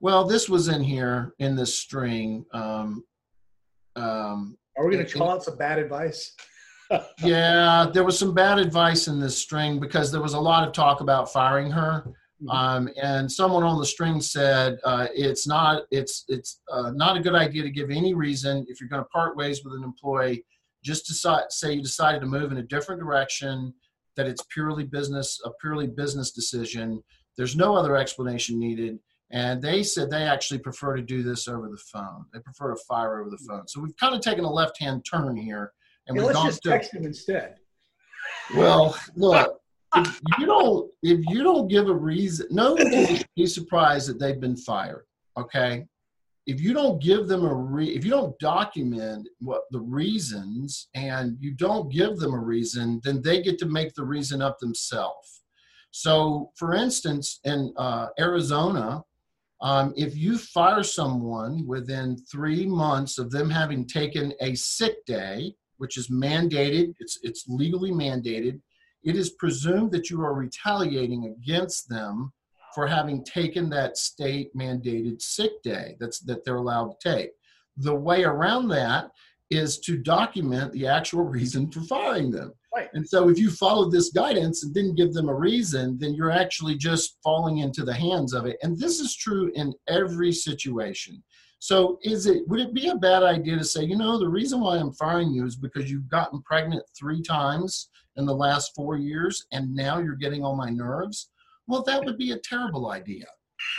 well, 0.00 0.24
this 0.24 0.48
was 0.48 0.68
in 0.68 0.82
here 0.82 1.34
in 1.38 1.56
this 1.56 1.76
string. 1.76 2.44
Um, 2.52 3.04
um, 3.96 4.56
are 4.76 4.86
we 4.86 4.94
going 4.94 5.06
to 5.06 5.18
call 5.18 5.30
out 5.30 5.42
some 5.42 5.56
bad 5.56 5.78
advice? 5.78 6.34
yeah, 7.22 7.86
there 7.92 8.04
was 8.04 8.18
some 8.18 8.34
bad 8.34 8.58
advice 8.58 9.08
in 9.08 9.18
this 9.18 9.36
string 9.36 9.80
because 9.80 10.12
there 10.12 10.20
was 10.20 10.34
a 10.34 10.40
lot 10.40 10.66
of 10.66 10.72
talk 10.72 11.00
about 11.00 11.32
firing 11.32 11.70
her. 11.70 12.04
Mm-hmm. 12.42 12.50
Um, 12.50 12.88
and 13.02 13.30
someone 13.32 13.62
on 13.62 13.78
the 13.78 13.86
string 13.86 14.20
said 14.20 14.78
uh, 14.84 15.06
it's 15.14 15.46
not 15.46 15.84
it's 15.90 16.24
it's 16.28 16.60
uh, 16.70 16.90
not 16.90 17.16
a 17.16 17.20
good 17.20 17.34
idea 17.34 17.62
to 17.62 17.70
give 17.70 17.90
any 17.90 18.12
reason 18.12 18.66
if 18.68 18.78
you're 18.78 18.90
going 18.90 19.02
to 19.02 19.08
part 19.08 19.36
ways 19.36 19.64
with 19.64 19.72
an 19.74 19.82
employee. 19.82 20.44
Just 20.86 21.06
decide, 21.06 21.50
say 21.50 21.72
you 21.72 21.82
decided 21.82 22.20
to 22.20 22.28
move 22.28 22.52
in 22.52 22.58
a 22.58 22.62
different 22.62 23.00
direction, 23.00 23.74
that 24.14 24.28
it's 24.28 24.44
purely 24.50 24.84
business 24.84 25.40
a 25.44 25.50
purely 25.60 25.88
business 25.88 26.30
decision. 26.30 27.02
There's 27.36 27.56
no 27.56 27.74
other 27.74 27.96
explanation 27.96 28.58
needed. 28.58 29.00
And 29.32 29.60
they 29.60 29.82
said 29.82 30.08
they 30.08 30.22
actually 30.22 30.60
prefer 30.60 30.94
to 30.94 31.02
do 31.02 31.24
this 31.24 31.48
over 31.48 31.68
the 31.68 31.82
phone. 31.92 32.26
They 32.32 32.38
prefer 32.38 32.72
to 32.72 32.80
fire 32.88 33.20
over 33.20 33.30
the 33.30 33.44
phone. 33.48 33.66
So 33.66 33.80
we've 33.80 33.96
kind 33.96 34.14
of 34.14 34.20
taken 34.20 34.44
a 34.44 34.50
left 34.50 34.78
hand 34.78 35.04
turn 35.04 35.36
here, 35.36 35.72
and 36.06 36.16
hey, 36.16 36.22
we've 36.22 36.26
let's 36.26 36.38
gone 36.38 36.46
just 36.46 36.62
to, 36.62 36.68
text 36.68 36.94
him 36.94 37.04
instead. 37.04 37.56
Well, 38.54 38.96
look, 39.16 39.60
if 39.96 40.20
you 40.38 40.46
don't 40.46 40.88
if 41.02 41.18
you 41.28 41.42
don't 41.42 41.66
give 41.66 41.88
a 41.88 41.94
reason, 41.94 42.46
no 42.50 42.74
one 42.74 42.88
will 42.90 43.18
be 43.34 43.46
surprised 43.48 44.08
that 44.08 44.20
they've 44.20 44.38
been 44.40 44.56
fired. 44.56 45.06
Okay, 45.36 45.84
if 46.46 46.60
you 46.60 46.72
don't 46.72 47.02
give 47.02 47.26
them 47.26 47.44
a 47.44 47.52
re, 47.52 47.88
if 47.88 48.04
you 48.04 48.10
don't 48.10 48.38
document 48.38 49.28
what 49.40 49.62
the 49.72 49.80
reasons 49.80 50.88
and 50.94 51.36
you 51.40 51.52
don't 51.52 51.92
give 51.92 52.18
them 52.18 52.34
a 52.34 52.38
reason, 52.38 53.00
then 53.02 53.20
they 53.20 53.42
get 53.42 53.58
to 53.58 53.66
make 53.66 53.94
the 53.94 54.04
reason 54.04 54.40
up 54.40 54.58
themselves. 54.58 55.42
So, 55.90 56.52
for 56.54 56.74
instance, 56.74 57.40
in 57.44 57.72
uh, 57.76 58.08
Arizona, 58.18 59.02
um, 59.60 59.92
if 59.96 60.16
you 60.16 60.38
fire 60.38 60.82
someone 60.82 61.66
within 61.66 62.16
three 62.30 62.66
months 62.66 63.18
of 63.18 63.30
them 63.30 63.50
having 63.50 63.86
taken 63.86 64.32
a 64.40 64.54
sick 64.54 65.04
day, 65.06 65.54
which 65.78 65.96
is 65.96 66.08
mandated, 66.08 66.94
it's, 67.00 67.18
it's 67.22 67.44
legally 67.48 67.90
mandated, 67.90 68.60
it 69.02 69.16
is 69.16 69.30
presumed 69.30 69.90
that 69.92 70.10
you 70.10 70.20
are 70.20 70.34
retaliating 70.34 71.24
against 71.26 71.88
them 71.88 72.32
for 72.76 72.86
having 72.86 73.24
taken 73.24 73.70
that 73.70 73.96
state 73.96 74.54
mandated 74.54 75.22
sick 75.22 75.62
day 75.62 75.96
that's 75.98 76.20
that 76.20 76.44
they're 76.44 76.56
allowed 76.56 76.90
to 76.90 77.14
take. 77.14 77.30
The 77.78 77.94
way 77.94 78.24
around 78.24 78.68
that 78.68 79.12
is 79.48 79.78
to 79.80 79.96
document 79.96 80.72
the 80.72 80.86
actual 80.86 81.22
reason 81.38 81.72
for 81.72 81.80
firing 81.80 82.30
them. 82.30 82.52
Right. 82.74 82.90
And 82.92 83.08
so 83.08 83.30
if 83.30 83.38
you 83.38 83.50
follow 83.50 83.88
this 83.88 84.10
guidance 84.10 84.62
and 84.62 84.74
didn't 84.74 84.96
give 84.96 85.14
them 85.14 85.30
a 85.30 85.34
reason, 85.34 85.96
then 85.98 86.12
you're 86.12 86.30
actually 86.30 86.76
just 86.76 87.16
falling 87.24 87.58
into 87.58 87.82
the 87.82 87.94
hands 87.94 88.34
of 88.34 88.44
it. 88.44 88.58
And 88.62 88.78
this 88.78 89.00
is 89.00 89.16
true 89.16 89.50
in 89.54 89.72
every 89.88 90.30
situation. 90.30 91.24
So 91.58 91.98
is 92.02 92.26
it 92.26 92.46
would 92.46 92.60
it 92.60 92.74
be 92.74 92.88
a 92.88 92.96
bad 92.96 93.22
idea 93.22 93.56
to 93.56 93.64
say, 93.64 93.84
you 93.84 93.96
know, 93.96 94.18
the 94.18 94.28
reason 94.28 94.60
why 94.60 94.76
I'm 94.76 94.92
firing 94.92 95.30
you 95.30 95.46
is 95.46 95.56
because 95.56 95.90
you've 95.90 96.10
gotten 96.10 96.42
pregnant 96.42 96.82
3 96.98 97.22
times 97.22 97.88
in 98.16 98.26
the 98.26 98.36
last 98.36 98.72
4 98.76 98.98
years 98.98 99.46
and 99.50 99.74
now 99.74 99.96
you're 99.98 100.14
getting 100.14 100.44
on 100.44 100.58
my 100.58 100.68
nerves? 100.68 101.30
Well, 101.66 101.82
that 101.84 102.04
would 102.04 102.18
be 102.18 102.32
a 102.32 102.38
terrible 102.38 102.90
idea. 102.90 103.26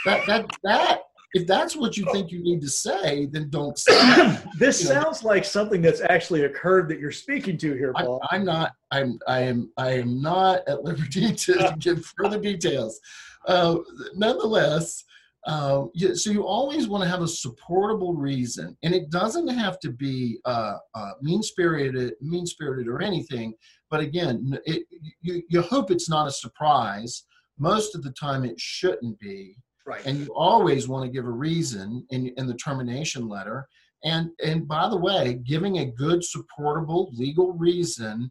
That 0.04 0.26
that 0.26 0.50
that 0.64 1.02
if 1.34 1.46
that's 1.46 1.76
what 1.76 1.96
you 1.96 2.06
think 2.12 2.30
you 2.30 2.42
need 2.42 2.60
to 2.62 2.68
say, 2.68 3.26
then 3.26 3.50
don't 3.50 3.78
say. 3.78 3.92
It. 3.94 4.42
this 4.58 4.82
You 4.82 4.94
know, 4.94 5.02
sounds 5.02 5.22
like 5.22 5.44
something 5.44 5.82
that's 5.82 6.00
actually 6.00 6.44
occurred 6.44 6.88
that 6.88 6.98
you're 6.98 7.12
speaking 7.12 7.58
to 7.58 7.74
here, 7.74 7.92
I, 7.96 8.04
Paul. 8.04 8.20
I'm 8.30 8.44
not. 8.44 8.72
I'm. 8.90 9.18
I 9.26 9.40
am. 9.40 9.70
I 9.76 9.92
am 9.92 10.22
not 10.22 10.66
at 10.66 10.84
liberty 10.84 11.32
to 11.34 11.76
give 11.78 12.04
further 12.16 12.40
details. 12.40 12.98
Uh, 13.46 13.78
nonetheless, 14.14 15.04
uh, 15.46 15.84
you, 15.94 16.14
so 16.16 16.30
you 16.30 16.46
always 16.46 16.88
want 16.88 17.04
to 17.04 17.08
have 17.08 17.22
a 17.22 17.28
supportable 17.28 18.14
reason, 18.14 18.76
and 18.82 18.94
it 18.94 19.10
doesn't 19.10 19.48
have 19.48 19.78
to 19.80 19.90
be 19.90 20.38
uh, 20.46 20.76
uh, 20.94 21.10
mean 21.20 21.42
spirited, 21.42 22.14
mean 22.20 22.46
spirited, 22.46 22.88
or 22.88 23.02
anything. 23.02 23.54
But 23.90 24.00
again, 24.00 24.58
it, 24.64 24.84
you 25.20 25.42
you 25.48 25.60
hope 25.60 25.90
it's 25.90 26.08
not 26.08 26.26
a 26.26 26.32
surprise. 26.32 27.24
Most 27.58 27.94
of 27.94 28.02
the 28.02 28.12
time, 28.12 28.44
it 28.44 28.58
shouldn't 28.58 29.18
be. 29.18 29.56
Right. 29.88 30.04
and 30.04 30.18
you 30.18 30.26
always 30.34 30.86
want 30.86 31.06
to 31.06 31.10
give 31.10 31.24
a 31.24 31.30
reason 31.30 32.06
in, 32.10 32.26
in 32.36 32.46
the 32.46 32.54
termination 32.54 33.26
letter. 33.26 33.66
And 34.04 34.30
and 34.44 34.68
by 34.68 34.86
the 34.90 34.98
way 34.98 35.40
giving 35.46 35.78
a 35.78 35.86
good 35.86 36.22
supportable 36.22 37.10
legal 37.14 37.54
reason 37.54 38.30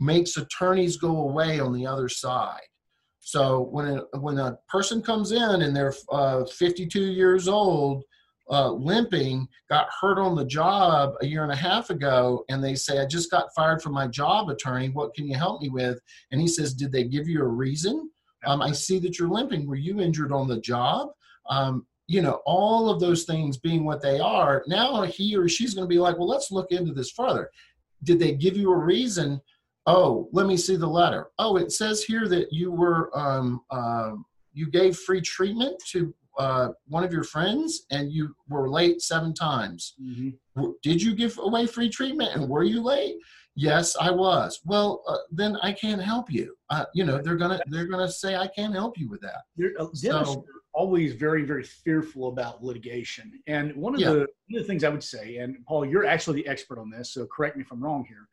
makes 0.00 0.36
attorneys 0.36 0.96
go 0.96 1.20
away 1.20 1.60
on 1.60 1.72
the 1.72 1.86
other 1.86 2.08
side. 2.08 2.66
So 3.20 3.60
when 3.70 3.86
a, 3.86 4.18
when 4.18 4.38
a 4.38 4.58
person 4.68 5.00
comes 5.00 5.30
in 5.30 5.62
and 5.62 5.74
they're 5.74 5.94
uh, 6.10 6.44
52 6.46 7.00
years 7.00 7.46
old 7.46 8.02
uh, 8.50 8.72
limping 8.72 9.46
got 9.68 9.86
hurt 10.00 10.18
on 10.18 10.34
the 10.34 10.44
job 10.44 11.12
a 11.20 11.26
year 11.26 11.44
and 11.44 11.52
a 11.52 11.56
half 11.56 11.90
ago 11.90 12.44
and 12.48 12.64
they 12.64 12.74
say 12.74 12.98
i 12.98 13.04
just 13.04 13.30
got 13.30 13.54
fired 13.54 13.82
from 13.82 13.92
my 13.92 14.08
job 14.08 14.48
attorney. 14.48 14.88
What 14.88 15.14
can 15.14 15.28
you 15.28 15.36
help 15.36 15.62
me 15.62 15.68
with? 15.68 16.00
And 16.32 16.40
he 16.40 16.48
says 16.48 16.74
did 16.74 16.90
they 16.90 17.04
give 17.04 17.28
you 17.28 17.40
a 17.42 17.46
reason 17.46 18.10
um, 18.44 18.62
I 18.62 18.72
see 18.72 18.98
that 19.00 19.18
you're 19.18 19.28
limping. 19.28 19.66
Were 19.66 19.76
you 19.76 20.00
injured 20.00 20.32
on 20.32 20.48
the 20.48 20.60
job? 20.60 21.08
Um, 21.48 21.86
you 22.06 22.22
know, 22.22 22.40
all 22.46 22.88
of 22.88 23.00
those 23.00 23.24
things 23.24 23.58
being 23.58 23.84
what 23.84 24.00
they 24.00 24.18
are, 24.18 24.64
now 24.66 25.02
he 25.02 25.36
or 25.36 25.48
she's 25.48 25.74
going 25.74 25.84
to 25.86 25.94
be 25.94 25.98
like, 25.98 26.16
well, 26.16 26.28
let's 26.28 26.50
look 26.50 26.72
into 26.72 26.94
this 26.94 27.10
further. 27.10 27.50
Did 28.04 28.18
they 28.18 28.32
give 28.32 28.56
you 28.56 28.72
a 28.72 28.76
reason? 28.76 29.40
Oh, 29.86 30.28
let 30.32 30.46
me 30.46 30.56
see 30.56 30.76
the 30.76 30.86
letter. 30.86 31.28
Oh, 31.38 31.56
it 31.56 31.72
says 31.72 32.02
here 32.02 32.28
that 32.28 32.52
you 32.52 32.70
were, 32.70 33.10
um, 33.18 33.60
uh, 33.70 34.12
you 34.52 34.70
gave 34.70 34.96
free 34.96 35.20
treatment 35.20 35.82
to 35.92 36.14
uh, 36.38 36.68
one 36.86 37.04
of 37.04 37.12
your 37.12 37.24
friends 37.24 37.84
and 37.90 38.12
you 38.12 38.34
were 38.48 38.70
late 38.70 39.02
seven 39.02 39.34
times. 39.34 39.94
Mhm. 40.00 40.34
Did 40.82 41.02
you 41.02 41.14
give 41.14 41.36
away 41.38 41.66
free 41.66 41.88
treatment 41.88 42.34
and 42.34 42.48
were 42.48 42.62
you 42.62 42.80
late? 42.80 43.16
Yes, 43.60 43.96
I 44.00 44.12
was. 44.12 44.60
Well, 44.64 45.02
uh, 45.08 45.18
then 45.32 45.56
I 45.64 45.72
can't 45.72 46.00
help 46.00 46.30
you. 46.30 46.54
Uh, 46.70 46.84
you 46.94 47.04
know, 47.04 47.18
they're 47.20 47.34
gonna 47.36 47.60
they're 47.66 47.86
gonna 47.86 48.08
say 48.10 48.36
I 48.36 48.46
can't 48.46 48.72
help 48.72 48.96
you 48.96 49.08
with 49.08 49.20
that. 49.22 49.42
You're, 49.56 49.72
uh, 49.80 49.86
dentists 49.86 50.34
So- 50.34 50.40
are 50.40 50.44
always 50.74 51.14
very, 51.14 51.42
very 51.42 51.64
fearful 51.64 52.28
about 52.28 52.62
litigation. 52.62 53.32
And 53.48 53.74
one 53.74 53.94
of 53.96 54.00
Yeah. 54.00 54.10
the 54.12 54.18
one 54.20 54.28
of 54.54 54.60
the 54.60 54.64
things 54.64 54.84
I 54.84 54.88
would 54.90 55.02
say, 55.02 55.38
and 55.38 55.56
Paul, 55.66 55.84
you're 55.84 56.04
actually 56.04 56.40
the 56.42 56.48
expert 56.48 56.78
on 56.78 56.88
this, 56.88 57.12
so 57.12 57.26
correct 57.26 57.56
me 57.56 57.62
if 57.62 57.72
I'm 57.72 57.82
wrong 57.82 58.04
here. 58.04 58.28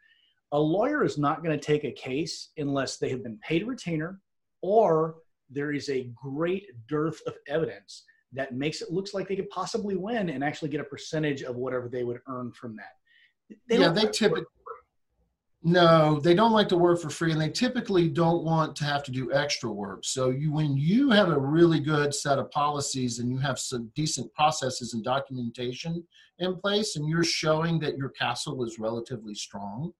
A 0.51 0.59
lawyer 0.59 1.03
is 1.03 1.17
not 1.17 1.43
going 1.43 1.57
to 1.59 1.65
take 1.65 1.85
a 1.85 1.91
case 1.91 2.51
unless 2.57 2.97
they 2.97 3.09
have 3.09 3.23
been 3.23 3.39
paid 3.39 3.63
a 3.63 3.65
retainer 3.65 4.21
or 4.61 5.15
there 5.49 5.71
is 5.71 5.89
a 5.89 6.03
great 6.13 6.67
dearth 6.87 7.19
of 7.25 7.35
evidence 7.47 8.03
that 8.31 8.53
makes 8.53 8.81
it 8.83 8.91
looks 8.91 9.15
like 9.15 9.27
they 9.27 9.35
could 9.35 9.49
possibly 9.49 9.95
win 9.95 10.29
and 10.29 10.43
actually 10.43 10.69
get 10.69 10.81
a 10.81 10.83
percentage 10.83 11.41
of 11.41 11.55
whatever 11.55 11.89
they 11.89 12.03
would 12.03 12.21
earn 12.27 12.51
from 12.51 12.75
that. 12.75 12.93
yeah, 13.69 13.89
they 13.89 14.07
typically 14.07 14.45
no, 15.67 16.19
they 16.19 16.35
don't 16.35 16.51
like 16.51 16.69
to 16.69 16.77
work 16.77 17.01
for 17.01 17.09
free, 17.09 17.31
and 17.31 17.41
they 17.41 17.49
typically 17.49 18.07
don't 18.07 18.43
want 18.43 18.75
to 18.75 18.85
have 18.85 19.01
to 19.01 19.11
do 19.11 19.33
extra 19.33 19.67
work. 19.71 20.05
So 20.05 20.29
you, 20.29 20.53
when 20.53 20.77
you 20.77 21.09
have 21.09 21.29
a 21.29 21.39
really 21.39 21.79
good 21.79 22.13
set 22.13 22.37
of 22.37 22.51
policies 22.51 23.17
and 23.17 23.31
you 23.31 23.39
have 23.39 23.57
some 23.57 23.91
decent 23.95 24.31
processes 24.35 24.93
and 24.93 25.03
documentation 25.03 26.05
in 26.37 26.55
place, 26.57 26.97
and 26.97 27.09
you're 27.09 27.23
showing 27.23 27.79
that 27.79 27.97
your 27.97 28.09
castle 28.09 28.63
is 28.63 28.77
relatively 28.77 29.33
strong, 29.33 29.91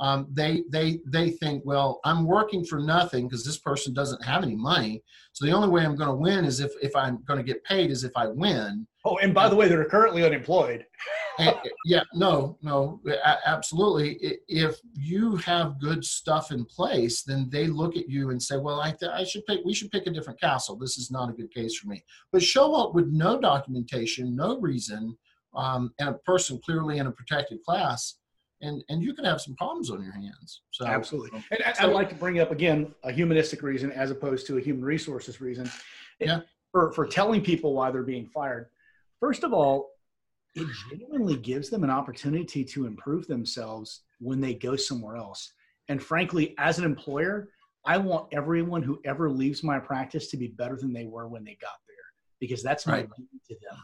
um, 0.00 0.26
they 0.28 0.64
they 0.72 0.98
they 1.06 1.30
think, 1.30 1.62
well, 1.64 2.00
I'm 2.04 2.26
working 2.26 2.64
for 2.64 2.80
nothing 2.80 3.28
because 3.28 3.44
this 3.44 3.58
person 3.58 3.94
doesn't 3.94 4.24
have 4.24 4.42
any 4.42 4.56
money. 4.56 5.04
So 5.34 5.44
the 5.44 5.52
only 5.52 5.68
way 5.68 5.84
I'm 5.84 5.94
going 5.94 6.10
to 6.10 6.16
win 6.16 6.44
is 6.44 6.58
if 6.58 6.72
if 6.82 6.96
I'm 6.96 7.22
going 7.28 7.38
to 7.38 7.44
get 7.44 7.62
paid 7.62 7.92
is 7.92 8.02
if 8.02 8.12
I 8.16 8.26
win. 8.26 8.88
Oh, 9.04 9.18
and 9.18 9.32
by 9.32 9.48
the 9.48 9.54
way, 9.54 9.68
they're 9.68 9.84
currently 9.84 10.24
unemployed. 10.24 10.84
And- 11.38 11.56
yeah, 11.86 12.02
no, 12.14 12.58
no, 12.62 13.00
absolutely. 13.44 14.38
If 14.48 14.78
you 14.94 15.36
have 15.36 15.80
good 15.80 16.04
stuff 16.04 16.52
in 16.52 16.64
place, 16.64 17.22
then 17.22 17.48
they 17.50 17.66
look 17.66 17.96
at 17.96 18.08
you 18.08 18.30
and 18.30 18.42
say, 18.42 18.56
"Well, 18.58 18.80
I, 18.80 18.90
th- 18.92 19.10
I 19.12 19.24
should 19.24 19.46
pick. 19.46 19.60
We 19.64 19.74
should 19.74 19.90
pick 19.90 20.06
a 20.06 20.10
different 20.10 20.40
castle. 20.40 20.76
This 20.76 20.98
is 20.98 21.10
not 21.10 21.30
a 21.30 21.32
good 21.32 21.52
case 21.52 21.76
for 21.78 21.88
me." 21.88 22.04
But 22.32 22.42
show 22.42 22.74
up 22.74 22.94
with 22.94 23.08
no 23.08 23.40
documentation, 23.40 24.36
no 24.36 24.60
reason, 24.60 25.16
um, 25.54 25.92
and 25.98 26.08
a 26.10 26.14
person 26.14 26.60
clearly 26.64 26.98
in 26.98 27.06
a 27.06 27.10
protected 27.12 27.62
class, 27.64 28.16
and 28.60 28.84
and 28.88 29.02
you 29.02 29.14
can 29.14 29.24
have 29.24 29.40
some 29.40 29.54
problems 29.56 29.90
on 29.90 30.02
your 30.02 30.12
hands. 30.12 30.62
So 30.70 30.86
Absolutely. 30.86 31.42
And 31.50 31.62
I- 31.64 31.72
So- 31.72 31.84
I'd 31.88 31.94
like 31.94 32.08
to 32.10 32.14
bring 32.14 32.40
up 32.40 32.50
again 32.50 32.94
a 33.04 33.12
humanistic 33.12 33.62
reason 33.62 33.90
as 33.92 34.10
opposed 34.10 34.46
to 34.48 34.58
a 34.58 34.60
human 34.60 34.84
resources 34.84 35.40
reason. 35.40 35.70
Yeah. 36.20 36.40
For, 36.72 36.92
for 36.92 37.06
telling 37.06 37.42
people 37.42 37.74
why 37.74 37.90
they're 37.90 38.02
being 38.02 38.26
fired. 38.28 38.68
First 39.20 39.44
of 39.44 39.52
all, 39.52 39.91
it 40.54 40.66
genuinely 40.90 41.36
gives 41.36 41.70
them 41.70 41.84
an 41.84 41.90
opportunity 41.90 42.64
to 42.64 42.86
improve 42.86 43.26
themselves 43.26 44.02
when 44.20 44.40
they 44.40 44.54
go 44.54 44.76
somewhere 44.76 45.16
else. 45.16 45.52
And 45.88 46.02
frankly, 46.02 46.54
as 46.58 46.78
an 46.78 46.84
employer, 46.84 47.48
I 47.84 47.98
want 47.98 48.28
everyone 48.32 48.82
who 48.82 49.00
ever 49.04 49.30
leaves 49.30 49.62
my 49.62 49.78
practice 49.78 50.28
to 50.30 50.36
be 50.36 50.48
better 50.48 50.76
than 50.76 50.92
they 50.92 51.06
were 51.06 51.26
when 51.26 51.44
they 51.44 51.56
got 51.60 51.78
there 51.88 51.96
because 52.38 52.62
that's 52.62 52.86
my 52.86 52.98
Right. 52.98 53.08
duty 53.16 53.40
to 53.48 53.54
them. 53.54 53.78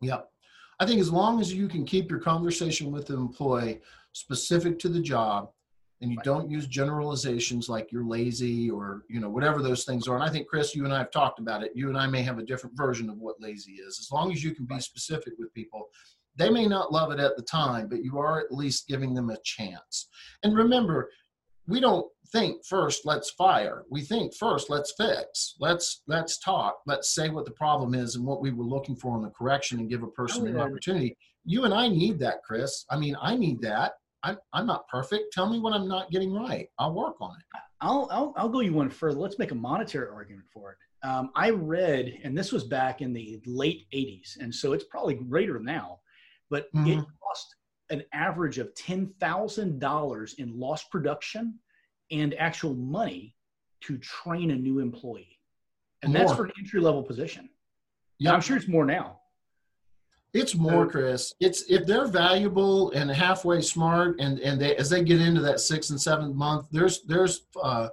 Yep. 0.00 0.30
I 0.78 0.86
think 0.86 1.00
as 1.00 1.10
long 1.10 1.40
as 1.40 1.52
you 1.52 1.68
can 1.68 1.84
keep 1.84 2.10
your 2.10 2.20
conversation 2.20 2.90
with 2.92 3.06
the 3.06 3.14
employee 3.14 3.80
specific 4.12 4.78
to 4.80 4.88
the 4.88 5.00
job 5.00 5.50
and 6.00 6.10
you 6.10 6.18
Right. 6.18 6.24
don't 6.24 6.50
use 6.50 6.66
generalizations 6.66 7.68
like 7.68 7.90
you're 7.90 8.04
lazy 8.04 8.70
or 8.70 9.04
you 9.08 9.20
know 9.20 9.30
whatever 9.30 9.62
those 9.62 9.84
things 9.84 10.06
are. 10.08 10.14
And 10.14 10.24
i 10.24 10.28
think 10.30 10.46
chris 10.48 10.74
you 10.74 10.84
and 10.84 10.92
i 10.94 10.98
have 10.98 11.10
talked 11.10 11.38
about 11.38 11.62
it. 11.62 11.72
You 11.74 11.88
and 11.88 11.98
i 11.98 12.06
may 12.06 12.22
have 12.22 12.38
a 12.38 12.44
different 12.44 12.76
version 12.76 13.08
of 13.08 13.18
what 13.18 13.40
lazy 13.40 13.72
is. 13.72 13.98
As 14.00 14.10
long 14.12 14.32
as 14.32 14.42
you 14.44 14.54
can 14.54 14.66
be 14.66 14.80
specific 14.80 15.34
with 15.38 15.52
people 15.54 15.88
they 16.38 16.50
may 16.50 16.66
not 16.66 16.92
love 16.92 17.12
it 17.12 17.18
at 17.20 17.34
the 17.36 17.42
time 17.42 17.88
but 17.88 18.04
you 18.04 18.18
are 18.18 18.38
at 18.40 18.52
least 18.52 18.88
giving 18.88 19.14
them 19.14 19.30
a 19.30 19.38
chance. 19.42 20.08
And 20.42 20.54
remember 20.56 21.10
we 21.68 21.80
don't 21.80 22.06
think 22.32 22.64
first 22.64 23.04
let's 23.06 23.30
fire. 23.30 23.84
We 23.90 24.02
think 24.02 24.34
first 24.34 24.68
let's 24.70 24.92
fix. 24.96 25.54
Let's 25.58 26.02
let's 26.06 26.38
talk. 26.38 26.76
Let's 26.86 27.12
say 27.14 27.28
what 27.30 27.44
the 27.44 27.50
problem 27.52 27.94
is 27.94 28.14
and 28.16 28.24
what 28.24 28.40
we 28.42 28.52
were 28.52 28.64
looking 28.64 28.96
for 28.96 29.16
in 29.16 29.22
the 29.22 29.30
correction 29.30 29.80
and 29.80 29.88
give 29.90 30.02
a 30.02 30.08
person 30.08 30.46
an 30.46 30.58
opportunity. 30.58 31.16
You 31.44 31.64
and 31.64 31.72
i 31.74 31.88
need 31.88 32.18
that 32.20 32.42
chris. 32.44 32.84
I 32.90 32.98
mean 32.98 33.16
i 33.20 33.34
need 33.34 33.60
that 33.62 33.92
I'm, 34.26 34.38
I'm 34.52 34.66
not 34.66 34.88
perfect 34.88 35.32
tell 35.32 35.48
me 35.48 35.58
what 35.58 35.72
i'm 35.72 35.88
not 35.88 36.10
getting 36.10 36.32
right 36.32 36.68
i'll 36.78 36.94
work 36.94 37.16
on 37.20 37.36
it 37.36 37.60
I'll, 37.80 38.08
I'll, 38.10 38.32
I'll 38.36 38.48
go 38.48 38.60
you 38.60 38.72
one 38.72 38.90
further 38.90 39.18
let's 39.18 39.38
make 39.38 39.50
a 39.50 39.54
monetary 39.54 40.08
argument 40.08 40.46
for 40.52 40.72
it 40.72 41.06
um, 41.06 41.30
i 41.34 41.50
read 41.50 42.20
and 42.24 42.36
this 42.36 42.52
was 42.52 42.64
back 42.64 43.00
in 43.00 43.12
the 43.12 43.40
late 43.46 43.86
80s 43.94 44.38
and 44.40 44.54
so 44.54 44.72
it's 44.72 44.84
probably 44.84 45.14
greater 45.14 45.60
now 45.60 46.00
but 46.50 46.72
mm-hmm. 46.72 47.00
it 47.00 47.04
cost 47.22 47.56
an 47.90 48.02
average 48.12 48.58
of 48.58 48.74
$10,000 48.74 50.34
in 50.38 50.58
lost 50.58 50.90
production 50.90 51.58
and 52.10 52.34
actual 52.34 52.74
money 52.74 53.34
to 53.82 53.98
train 53.98 54.50
a 54.50 54.56
new 54.56 54.78
employee. 54.78 55.38
And 56.02 56.12
more. 56.12 56.24
that's 56.24 56.36
for 56.36 56.46
an 56.46 56.52
entry 56.58 56.80
level 56.80 57.02
position. 57.02 57.48
Yeah, 58.18 58.32
I'm 58.32 58.40
sure 58.40 58.56
it's 58.56 58.68
more 58.68 58.84
now. 58.84 59.20
It's 60.34 60.54
more, 60.54 60.86
Chris. 60.86 61.32
It's 61.40 61.62
if 61.70 61.86
they're 61.86 62.06
valuable 62.06 62.90
and 62.90 63.10
halfway 63.10 63.62
smart, 63.62 64.20
and 64.20 64.38
and 64.40 64.60
they 64.60 64.76
as 64.76 64.90
they 64.90 65.02
get 65.02 65.20
into 65.20 65.40
that 65.42 65.60
sixth 65.60 65.90
and 65.90 66.00
seventh 66.00 66.34
month, 66.34 66.66
there's 66.70 67.02
there's 67.04 67.46
uh, 67.62 67.88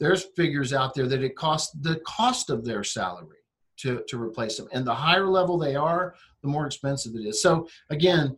there's 0.00 0.24
figures 0.36 0.72
out 0.72 0.94
there 0.94 1.06
that 1.06 1.22
it 1.22 1.36
costs 1.36 1.76
the 1.80 1.96
cost 2.06 2.48
of 2.50 2.64
their 2.64 2.82
salary 2.82 3.36
to 3.78 4.02
to 4.08 4.20
replace 4.20 4.56
them, 4.56 4.68
and 4.72 4.86
the 4.86 4.94
higher 4.94 5.26
level 5.26 5.58
they 5.58 5.76
are, 5.76 6.14
the 6.42 6.48
more 6.48 6.66
expensive 6.66 7.14
it 7.14 7.26
is. 7.26 7.42
So 7.42 7.68
again, 7.90 8.36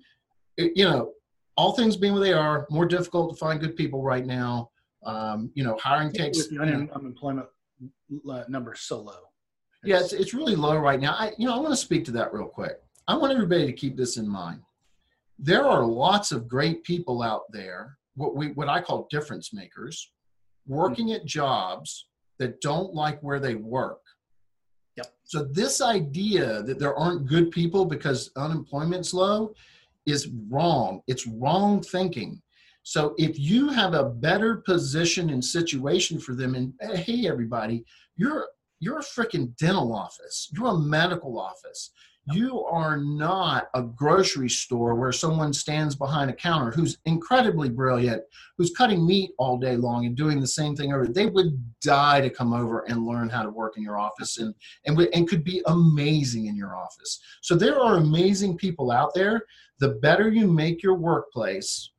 you 0.57 0.85
know, 0.85 1.12
all 1.57 1.72
things 1.72 1.96
being 1.96 2.14
what 2.14 2.20
they 2.20 2.33
are, 2.33 2.66
more 2.70 2.87
difficult 2.87 3.30
to 3.30 3.37
find 3.37 3.61
good 3.61 3.76
people 3.76 4.02
right 4.02 4.26
now. 4.26 4.70
Um, 5.04 5.50
you 5.54 5.62
know, 5.62 5.76
hiring 5.80 6.12
takes 6.12 6.48
the 6.48 6.59
un- 6.61 6.90
unemployment 6.94 7.46
number 8.48 8.74
so 8.74 9.00
low. 9.00 9.12
It's, 9.83 9.90
yeah, 9.90 10.00
it's, 10.00 10.12
it's 10.14 10.35
really 10.35 10.57
low 10.57 10.78
right 10.78 10.98
now. 10.98 11.12
I, 11.12 11.33
you 11.37 11.46
know, 11.46 11.54
I 11.54 11.59
want 11.59 11.72
to 11.72 11.76
speak 11.76 12.07
to 12.07 12.12
that 12.12 12.33
real 12.33 12.46
quick. 12.46 12.80
I 13.06 13.16
want 13.16 13.32
everybody 13.32 13.66
to 13.66 13.72
keep 13.72 13.96
this 13.96 14.16
in 14.16 14.28
mind. 14.28 14.60
There 15.38 15.64
are 15.64 15.84
lots 15.84 16.32
of 16.32 16.48
great 16.48 16.84
people 16.84 17.22
out 17.22 17.42
there, 17.50 17.98
what 18.14 18.34
we 18.34 18.48
what 18.52 18.68
I 18.68 18.80
call 18.80 19.08
difference 19.10 19.52
makers, 19.52 20.12
working 20.66 21.12
at 21.12 21.24
jobs 21.26 22.06
that 22.38 22.60
don't 22.60 22.94
like 22.94 23.20
where 23.20 23.40
they 23.40 23.54
work. 23.54 24.00
Yep. 24.96 25.12
So 25.24 25.44
this 25.44 25.80
idea 25.80 26.62
that 26.62 26.78
there 26.78 26.94
aren't 26.94 27.26
good 27.26 27.50
people 27.50 27.84
because 27.84 28.30
unemployment's 28.36 29.12
low 29.12 29.54
is 30.06 30.28
wrong. 30.48 31.02
It's 31.06 31.26
wrong 31.26 31.82
thinking. 31.82 32.40
So 32.84 33.14
if 33.18 33.38
you 33.38 33.70
have 33.70 33.94
a 33.94 34.04
better 34.04 34.56
position 34.56 35.30
and 35.30 35.44
situation 35.44 36.20
for 36.20 36.34
them, 36.34 36.54
and 36.54 36.72
hey, 36.80 37.26
everybody, 37.26 37.84
you're 38.16 38.48
you're 38.80 38.98
a 38.98 39.02
freaking 39.02 39.56
dental 39.56 39.94
office. 39.94 40.50
You're 40.52 40.68
a 40.68 40.78
medical 40.78 41.38
office. 41.38 41.90
You 42.32 42.64
are 42.64 42.96
not 42.96 43.68
a 43.74 43.82
grocery 43.82 44.48
store 44.48 44.94
where 44.94 45.12
someone 45.12 45.52
stands 45.52 45.94
behind 45.94 46.30
a 46.30 46.34
counter 46.34 46.70
who's 46.70 46.96
incredibly 47.04 47.68
brilliant, 47.68 48.22
who's 48.56 48.72
cutting 48.72 49.06
meat 49.06 49.32
all 49.37 49.58
day 49.58 49.76
long 49.76 50.06
and 50.06 50.16
doing 50.16 50.40
the 50.40 50.46
same 50.46 50.74
thing 50.74 50.92
over. 50.92 51.06
They 51.06 51.26
would 51.26 51.62
die 51.82 52.22
to 52.22 52.30
come 52.30 52.54
over 52.54 52.80
and 52.88 53.04
learn 53.04 53.28
how 53.28 53.42
to 53.42 53.50
work 53.50 53.76
in 53.76 53.82
your 53.82 53.98
office 53.98 54.38
and 54.38 54.54
and 54.87 54.98
and 55.12 55.28
could 55.28 55.44
be 55.44 55.62
amazing 55.66 56.46
in 56.46 56.56
your 56.56 56.76
office. 56.76 57.20
So 57.42 57.54
there 57.54 57.78
are 57.78 57.96
amazing 57.96 58.56
people 58.56 58.90
out 58.90 59.12
there. 59.14 59.42
The 59.80 59.90
better 59.90 60.30
you 60.30 60.46
make 60.46 60.82
your 60.82 60.94
workplace, 60.94 61.90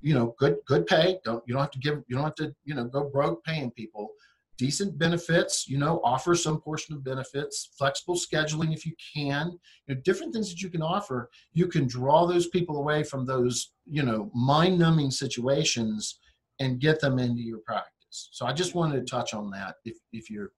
you 0.00 0.12
know, 0.12 0.34
good 0.38 0.56
good 0.66 0.86
pay. 0.86 1.20
Don't 1.24 1.44
you 1.46 1.54
don't 1.54 1.62
have 1.62 1.70
to 1.70 1.78
give 1.78 2.02
you 2.08 2.16
don't 2.16 2.24
have 2.24 2.34
to 2.36 2.52
you 2.64 2.74
know 2.74 2.84
go 2.84 3.04
broke 3.04 3.44
paying 3.44 3.70
people 3.70 4.10
decent 4.58 4.98
benefits, 4.98 5.68
you 5.68 5.78
know, 5.78 6.00
offer 6.04 6.34
some 6.34 6.60
portion 6.60 6.94
of 6.94 7.04
benefits, 7.04 7.70
flexible 7.78 8.16
scheduling 8.16 8.74
if 8.74 8.84
you 8.84 8.92
can, 9.14 9.52
you 9.86 9.94
know, 9.94 10.00
different 10.04 10.32
things 10.32 10.50
that 10.50 10.60
you 10.60 10.68
can 10.68 10.82
offer, 10.82 11.30
you 11.52 11.68
can 11.68 11.86
draw 11.86 12.26
those 12.26 12.48
people 12.48 12.76
away 12.76 13.02
from 13.04 13.24
those, 13.24 13.72
you 13.86 14.02
know, 14.02 14.30
mind 14.34 14.78
numbing 14.78 15.10
situations 15.10 16.18
and 16.60 16.80
get 16.80 17.00
them 17.00 17.18
into 17.18 17.40
your 17.40 17.58
practice. 17.58 18.28
So 18.32 18.46
I 18.46 18.52
just 18.52 18.74
wanted 18.74 18.98
to 18.98 19.10
touch 19.10 19.32
on 19.32 19.48
that 19.50 19.76
if, 19.84 19.96
if 20.12 20.28
you're, 20.28 20.50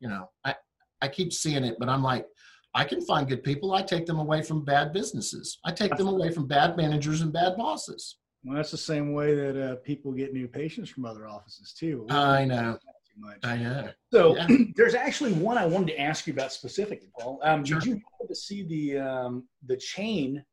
you 0.00 0.08
know, 0.08 0.30
I, 0.44 0.54
I 1.02 1.08
keep 1.08 1.32
seeing 1.32 1.64
it, 1.64 1.76
but 1.78 1.88
I'm 1.88 2.02
like, 2.02 2.26
I 2.74 2.84
can 2.84 3.02
find 3.02 3.28
good 3.28 3.44
people. 3.44 3.74
I 3.74 3.82
take 3.82 4.06
them 4.06 4.18
away 4.18 4.42
from 4.42 4.64
bad 4.64 4.92
businesses. 4.92 5.58
I 5.64 5.70
take 5.70 5.96
them 5.96 6.08
away 6.08 6.32
from 6.32 6.48
bad 6.48 6.76
managers 6.76 7.20
and 7.20 7.32
bad 7.32 7.56
bosses. 7.56 8.16
Well, 8.42 8.56
that's 8.56 8.72
the 8.72 8.78
same 8.78 9.12
way 9.12 9.34
that 9.34 9.70
uh, 9.70 9.76
people 9.76 10.12
get 10.12 10.32
new 10.32 10.48
patients 10.48 10.90
from 10.90 11.04
other 11.04 11.28
offices 11.28 11.72
too. 11.72 12.06
I 12.10 12.44
know 12.44 12.78
much. 13.16 13.38
I 13.42 13.56
know. 13.56 13.88
So 14.12 14.36
yeah. 14.36 14.46
there's 14.76 14.94
actually 14.94 15.32
one 15.32 15.58
I 15.58 15.66
wanted 15.66 15.88
to 15.88 16.00
ask 16.00 16.26
you 16.26 16.32
about 16.32 16.52
specifically, 16.52 17.08
Paul. 17.18 17.40
Um, 17.42 17.64
sure. 17.64 17.80
Did 17.80 17.86
you 17.86 17.94
happen 17.94 18.28
to 18.28 18.34
see 18.34 18.62
the 18.62 18.98
um, 18.98 19.44
the 19.66 19.76
chain 19.76 20.44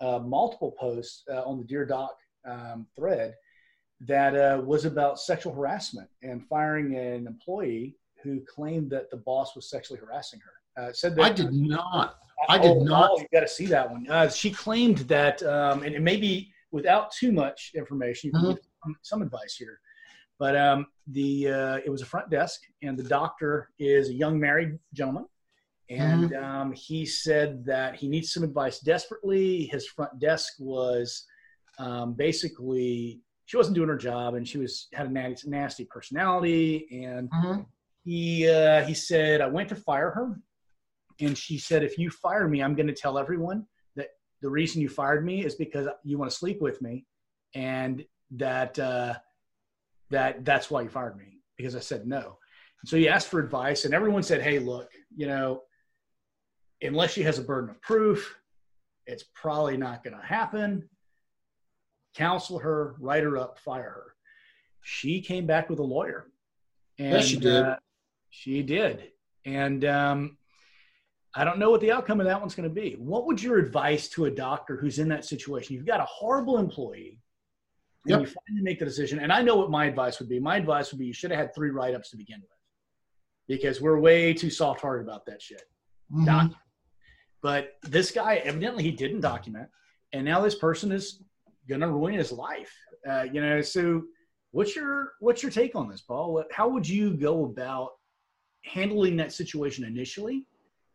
uh, 0.00 0.18
multiple 0.18 0.72
posts 0.78 1.24
uh, 1.30 1.42
on 1.42 1.58
the 1.58 1.64
Dear 1.64 1.84
Doc 1.84 2.16
um, 2.46 2.86
thread 2.96 3.34
that 4.00 4.36
uh, 4.36 4.60
was 4.62 4.84
about 4.84 5.18
sexual 5.18 5.54
harassment 5.54 6.08
and 6.22 6.46
firing 6.46 6.96
an 6.96 7.26
employee 7.26 7.96
who 8.22 8.40
claimed 8.40 8.90
that 8.90 9.10
the 9.10 9.16
boss 9.16 9.54
was 9.56 9.70
sexually 9.70 10.00
harassing 10.00 10.40
her? 10.40 10.82
Uh, 10.82 10.92
said 10.92 11.16
that 11.16 11.24
I 11.24 11.32
did 11.32 11.52
not. 11.52 12.18
I 12.48 12.58
did 12.58 12.76
oh, 12.76 12.84
not. 12.84 13.10
Oh, 13.12 13.18
you 13.20 13.26
got 13.32 13.40
to 13.40 13.48
see 13.48 13.66
that 13.66 13.90
one. 13.90 14.06
Uh, 14.10 14.28
she 14.28 14.50
claimed 14.50 14.98
that, 14.98 15.42
um, 15.42 15.82
and 15.82 15.94
it 15.94 16.02
may 16.02 16.18
be 16.18 16.52
without 16.70 17.10
too 17.10 17.32
much 17.32 17.72
information, 17.74 18.28
you 18.28 18.32
can 18.32 18.40
mm-hmm. 18.42 18.50
give 18.50 18.60
some, 18.84 18.96
some 19.00 19.22
advice 19.22 19.56
here 19.56 19.80
but 20.38 20.56
um, 20.56 20.86
the 21.08 21.48
uh, 21.48 21.76
it 21.84 21.90
was 21.90 22.02
a 22.02 22.06
front 22.06 22.30
desk, 22.30 22.60
and 22.82 22.98
the 22.98 23.02
doctor 23.02 23.70
is 23.78 24.08
a 24.08 24.14
young 24.14 24.38
married 24.38 24.78
gentleman, 24.92 25.26
and 25.88 26.30
mm-hmm. 26.30 26.44
um, 26.44 26.72
he 26.72 27.06
said 27.06 27.64
that 27.64 27.96
he 27.96 28.08
needs 28.08 28.32
some 28.32 28.42
advice 28.42 28.80
desperately. 28.80 29.66
His 29.66 29.86
front 29.86 30.18
desk 30.18 30.54
was 30.58 31.24
um, 31.78 32.14
basically 32.14 33.20
she 33.46 33.56
wasn't 33.56 33.76
doing 33.76 33.88
her 33.88 33.96
job, 33.96 34.34
and 34.34 34.46
she 34.46 34.58
was 34.58 34.88
had 34.92 35.06
a 35.06 35.10
nasty, 35.10 35.48
nasty 35.48 35.84
personality, 35.84 36.86
and 37.04 37.30
mm-hmm. 37.30 37.62
he 38.04 38.48
uh, 38.48 38.84
he 38.84 38.94
said 38.94 39.40
I 39.40 39.46
went 39.46 39.68
to 39.70 39.76
fire 39.76 40.10
her, 40.10 40.40
and 41.20 41.38
she 41.38 41.56
said 41.56 41.82
if 41.82 41.98
you 41.98 42.10
fire 42.10 42.48
me, 42.48 42.62
I'm 42.62 42.74
going 42.74 42.88
to 42.88 42.94
tell 42.94 43.16
everyone 43.16 43.64
that 43.94 44.08
the 44.42 44.50
reason 44.50 44.82
you 44.82 44.88
fired 44.88 45.24
me 45.24 45.44
is 45.44 45.54
because 45.54 45.86
you 46.02 46.18
want 46.18 46.30
to 46.30 46.36
sleep 46.36 46.60
with 46.60 46.82
me, 46.82 47.06
and 47.54 48.04
that. 48.32 48.78
Uh, 48.78 49.14
that 50.10 50.44
that's 50.44 50.70
why 50.70 50.82
you 50.82 50.88
fired 50.88 51.16
me 51.16 51.40
because 51.56 51.74
I 51.74 51.80
said 51.80 52.06
no. 52.06 52.38
And 52.82 52.88
so 52.88 52.96
he 52.96 53.08
asked 53.08 53.28
for 53.28 53.40
advice, 53.40 53.84
and 53.84 53.94
everyone 53.94 54.22
said, 54.22 54.42
"Hey, 54.42 54.58
look, 54.58 54.90
you 55.14 55.26
know, 55.26 55.62
unless 56.82 57.12
she 57.12 57.22
has 57.22 57.38
a 57.38 57.42
burden 57.42 57.70
of 57.70 57.80
proof, 57.80 58.38
it's 59.06 59.24
probably 59.34 59.76
not 59.76 60.04
going 60.04 60.16
to 60.18 60.24
happen. 60.24 60.88
Counsel 62.14 62.58
her, 62.58 62.94
write 62.98 63.24
her 63.24 63.36
up, 63.36 63.58
fire 63.58 63.82
her." 63.82 64.14
She 64.82 65.20
came 65.20 65.46
back 65.46 65.68
with 65.68 65.78
a 65.78 65.84
lawyer, 65.84 66.26
and 66.98 67.12
yes, 67.12 67.26
she 67.26 67.38
did. 67.38 67.64
Uh, 67.64 67.76
she 68.30 68.62
did, 68.62 69.10
and 69.44 69.84
um, 69.84 70.38
I 71.34 71.44
don't 71.44 71.58
know 71.58 71.70
what 71.70 71.80
the 71.80 71.92
outcome 71.92 72.20
of 72.20 72.26
that 72.26 72.40
one's 72.40 72.54
going 72.54 72.68
to 72.68 72.74
be. 72.74 72.92
What 72.94 73.26
would 73.26 73.42
your 73.42 73.58
advice 73.58 74.08
to 74.10 74.24
a 74.26 74.30
doctor 74.30 74.76
who's 74.76 74.98
in 74.98 75.08
that 75.08 75.24
situation? 75.24 75.74
You've 75.74 75.86
got 75.86 76.00
a 76.00 76.04
horrible 76.04 76.58
employee 76.58 77.20
Yep. 78.08 78.20
you 78.20 78.26
finally 78.26 78.62
make 78.62 78.78
the 78.78 78.84
decision, 78.84 79.20
and 79.20 79.32
I 79.32 79.42
know 79.42 79.56
what 79.56 79.70
my 79.70 79.86
advice 79.86 80.18
would 80.20 80.28
be. 80.28 80.38
My 80.38 80.56
advice 80.56 80.92
would 80.92 80.98
be 80.98 81.06
you 81.06 81.12
should 81.12 81.30
have 81.30 81.40
had 81.40 81.54
three 81.54 81.70
write 81.70 81.94
ups 81.94 82.10
to 82.10 82.16
begin 82.16 82.40
with 82.40 82.50
because 83.48 83.80
we're 83.80 83.98
way 83.98 84.34
too 84.34 84.50
soft 84.50 84.80
hearted 84.80 85.06
about 85.06 85.26
that 85.26 85.40
shit. 85.40 85.62
Mm-hmm. 86.12 86.52
But 87.42 87.74
this 87.82 88.10
guy, 88.10 88.36
evidently, 88.36 88.82
he 88.82 88.92
didn't 88.92 89.20
document, 89.20 89.68
and 90.12 90.24
now 90.24 90.40
this 90.40 90.54
person 90.54 90.92
is 90.92 91.22
going 91.68 91.80
to 91.80 91.88
ruin 91.88 92.14
his 92.14 92.32
life. 92.32 92.72
Uh, 93.08 93.24
you 93.32 93.40
know, 93.40 93.60
so 93.60 94.02
what's 94.52 94.74
your 94.74 95.12
what's 95.20 95.42
your 95.42 95.52
take 95.52 95.74
on 95.74 95.88
this, 95.88 96.00
Paul? 96.00 96.42
How 96.50 96.68
would 96.68 96.88
you 96.88 97.14
go 97.14 97.44
about 97.44 97.90
handling 98.64 99.16
that 99.16 99.32
situation 99.32 99.84
initially, 99.84 100.46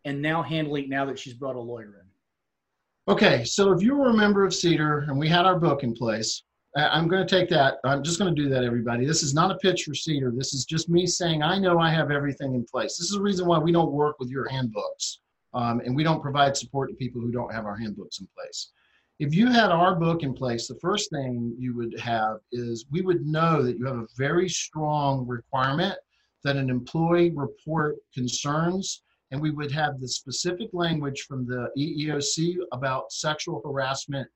and 0.05 0.21
now 0.21 0.41
handling 0.41 0.89
now 0.89 1.05
that 1.05 1.19
she's 1.19 1.33
brought 1.33 1.55
a 1.55 1.59
lawyer 1.59 2.01
in? 2.01 3.13
Okay, 3.13 3.43
so 3.43 3.71
if 3.71 3.81
you 3.81 3.95
were 3.95 4.09
a 4.09 4.13
member 4.13 4.45
of 4.45 4.53
CEDR 4.53 5.07
and 5.07 5.17
we 5.17 5.27
had 5.27 5.45
our 5.45 5.59
book 5.59 5.83
in 5.83 5.93
place, 5.93 6.43
I'm 6.75 7.09
going 7.09 7.25
to 7.25 7.39
take 7.39 7.49
that. 7.49 7.79
I'm 7.83 8.01
just 8.01 8.17
going 8.17 8.33
to 8.33 8.41
do 8.41 8.47
that, 8.49 8.63
everybody. 8.63 9.05
This 9.05 9.23
is 9.23 9.33
not 9.33 9.51
a 9.51 9.57
pitch 9.57 9.83
for 9.83 9.91
CEDR. 9.91 10.35
This 10.37 10.53
is 10.53 10.63
just 10.63 10.87
me 10.89 11.05
saying 11.05 11.43
I 11.43 11.59
know 11.59 11.79
I 11.79 11.89
have 11.89 12.11
everything 12.11 12.55
in 12.55 12.63
place. 12.63 12.97
This 12.97 13.07
is 13.07 13.17
the 13.17 13.21
reason 13.21 13.45
why 13.45 13.59
we 13.59 13.73
don't 13.73 13.91
work 13.91 14.17
with 14.19 14.29
your 14.29 14.47
handbooks, 14.47 15.19
um, 15.53 15.81
and 15.81 15.93
we 15.93 16.03
don't 16.03 16.21
provide 16.21 16.55
support 16.55 16.89
to 16.89 16.95
people 16.95 17.21
who 17.21 17.31
don't 17.31 17.53
have 17.53 17.65
our 17.65 17.75
handbooks 17.75 18.21
in 18.21 18.27
place. 18.37 18.71
If 19.19 19.35
you 19.35 19.47
had 19.47 19.69
our 19.69 19.95
book 19.95 20.23
in 20.23 20.33
place, 20.33 20.67
the 20.67 20.79
first 20.81 21.09
thing 21.11 21.53
you 21.59 21.75
would 21.75 21.99
have 21.99 22.37
is 22.53 22.85
we 22.89 23.01
would 23.01 23.25
know 23.25 23.61
that 23.63 23.77
you 23.77 23.85
have 23.85 23.97
a 23.97 24.07
very 24.17 24.47
strong 24.47 25.27
requirement 25.27 25.97
that 26.43 26.55
an 26.55 26.69
employee 26.69 27.31
report 27.35 27.97
concerns, 28.13 29.03
and 29.31 29.41
we 29.41 29.51
would 29.51 29.71
have 29.71 29.99
the 29.99 30.07
specific 30.07 30.69
language 30.73 31.25
from 31.27 31.45
the 31.45 31.69
EEOC 31.77 32.55
about 32.71 33.11
sexual 33.11 33.61
harassment 33.63 34.27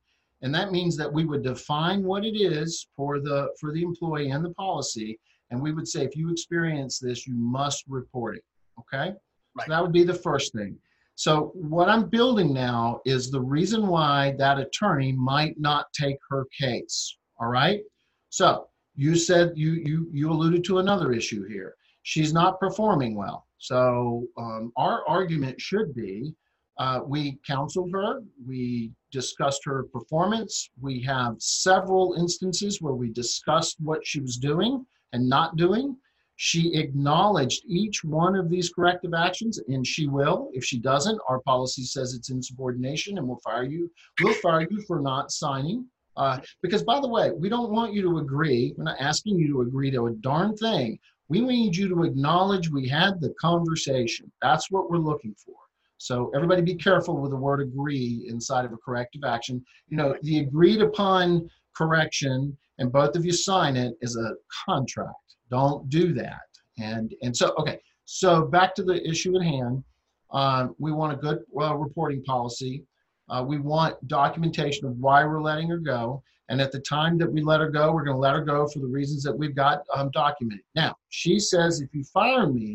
and 0.41 0.53
that 0.53 0.71
means 0.71 0.97
that 0.97 1.11
we 1.11 1.25
would 1.25 1.43
define 1.43 2.03
what 2.03 2.25
it 2.25 2.37
is 2.37 2.87
for 2.95 3.19
the 3.19 3.49
for 3.59 3.71
the 3.71 3.81
employee 3.81 4.31
and 4.31 4.43
the 4.43 4.53
policy 4.53 5.19
and 5.51 5.61
we 5.61 5.71
would 5.71 5.87
say 5.87 6.03
if 6.03 6.15
you 6.15 6.31
experience 6.31 6.99
this 6.99 7.27
you 7.27 7.35
must 7.35 7.83
report 7.87 8.35
it 8.35 8.43
okay? 8.79 9.13
Right. 9.55 9.67
so 9.67 9.71
that 9.71 9.81
would 9.81 9.93
be 9.93 10.03
the 10.03 10.13
first 10.13 10.53
thing. 10.53 10.77
So 11.15 11.51
what 11.55 11.89
i'm 11.89 12.09
building 12.09 12.53
now 12.53 13.01
is 13.05 13.31
the 13.31 13.41
reason 13.41 13.87
why 13.87 14.35
that 14.37 14.59
attorney 14.59 15.11
might 15.13 15.59
not 15.59 15.87
take 15.93 16.17
her 16.29 16.45
case 16.59 17.17
all 17.39 17.47
right? 17.47 17.81
So 18.29 18.67
you 18.95 19.15
said 19.15 19.53
you 19.55 19.71
you 19.73 20.09
you 20.11 20.31
alluded 20.31 20.63
to 20.65 20.79
another 20.79 21.11
issue 21.11 21.47
here. 21.47 21.75
She's 22.03 22.33
not 22.33 22.59
performing 22.59 23.15
well. 23.15 23.47
So 23.57 24.25
um, 24.37 24.71
our 24.77 25.07
argument 25.07 25.59
should 25.59 25.95
be 25.95 26.35
uh, 26.77 26.99
we 27.05 27.37
counseled 27.47 27.91
her 27.91 28.21
we 28.45 28.91
discussed 29.11 29.63
her 29.63 29.83
performance. 29.83 30.69
We 30.81 31.01
have 31.03 31.35
several 31.39 32.15
instances 32.15 32.81
where 32.81 32.93
we 32.93 33.09
discussed 33.11 33.77
what 33.79 34.05
she 34.05 34.19
was 34.19 34.35
doing 34.35 34.85
and 35.13 35.29
not 35.29 35.55
doing. 35.55 35.95
She 36.35 36.75
acknowledged 36.75 37.63
each 37.65 38.03
one 38.03 38.35
of 38.35 38.49
these 38.49 38.69
corrective 38.69 39.13
actions 39.13 39.57
and 39.69 39.87
she 39.87 40.07
will. 40.07 40.49
If 40.51 40.65
she 40.65 40.79
doesn't 40.79 41.19
our 41.29 41.39
policy 41.39 41.83
says 41.83 42.13
it's 42.13 42.29
insubordination 42.29 43.17
and 43.17 43.25
we'll 43.25 43.39
fire 43.39 43.63
you 43.63 43.89
we'll 44.21 44.33
fire 44.33 44.67
you 44.69 44.81
for 44.81 44.99
not 44.99 45.31
signing. 45.31 45.85
Uh, 46.17 46.39
because 46.61 46.83
by 46.83 46.99
the 46.99 47.07
way 47.07 47.31
we 47.31 47.47
don't 47.47 47.71
want 47.71 47.93
you 47.93 48.01
to 48.01 48.17
agree 48.17 48.73
we're 48.77 48.83
not 48.83 48.99
asking 48.99 49.37
you 49.37 49.47
to 49.47 49.61
agree 49.61 49.91
to 49.91 50.07
a 50.07 50.11
darn 50.15 50.57
thing. 50.57 50.99
We 51.29 51.39
need 51.39 51.73
you 51.75 51.87
to 51.87 52.03
acknowledge 52.03 52.69
we 52.69 52.87
had 52.87 53.21
the 53.21 53.33
conversation. 53.39 54.29
That's 54.41 54.69
what 54.69 54.89
we're 54.89 54.97
looking 54.97 55.35
for 55.43 55.55
so 55.97 56.31
everybody 56.35 56.61
be 56.61 56.75
careful 56.75 57.21
with 57.21 57.31
the 57.31 57.37
word 57.37 57.61
agree 57.61 58.25
inside 58.29 58.65
of 58.65 58.73
a 58.73 58.77
corrective 58.77 59.23
action. 59.23 59.63
You 59.87 59.97
know 59.97 60.15
the 60.21 60.39
agreed 60.39 60.81
upon 60.81 61.49
correction 61.75 62.57
and 62.79 62.91
both 62.91 63.15
of 63.15 63.25
you 63.25 63.31
sign 63.31 63.77
it 63.77 63.95
is 64.01 64.17
a 64.17 64.33
contract. 64.65 65.35
Don't 65.49 65.89
do 65.89 66.13
that. 66.13 66.47
And 66.77 67.13
and 67.21 67.35
so 67.35 67.53
okay 67.57 67.79
so 68.05 68.45
back 68.45 68.75
to 68.75 68.83
the 68.83 69.07
issue 69.07 69.35
at 69.37 69.43
hand. 69.43 69.83
Um, 70.31 70.75
we 70.79 70.91
want 70.91 71.13
a 71.13 71.15
good 71.15 71.39
reporting 71.53 72.23
policy. 72.23 72.83
Uh, 73.29 73.43
we 73.47 73.57
want 73.57 73.95
documentation 74.07 74.85
of 74.85 74.97
why 74.97 75.23
we're 75.23 75.41
letting 75.41 75.69
her 75.69 75.77
go. 75.77 76.21
And 76.49 76.61
at 76.61 76.71
the 76.71 76.79
time 76.81 77.17
that 77.17 77.31
we 77.31 77.41
let 77.41 77.59
her 77.59 77.69
go 77.69 77.91
we're 77.91 78.03
going 78.03 78.17
to 78.17 78.21
let 78.21 78.35
her 78.35 78.43
go 78.43 78.67
for 78.67 78.79
the 78.79 78.87
reasons 78.87 79.23
that 79.23 79.35
we've 79.35 79.55
got 79.55 79.83
um, 79.95 80.11
documented. 80.11 80.65
Now 80.75 80.95
she 81.09 81.39
says 81.39 81.81
if 81.81 81.93
you 81.93 82.03
fire 82.03 82.47
me 82.47 82.73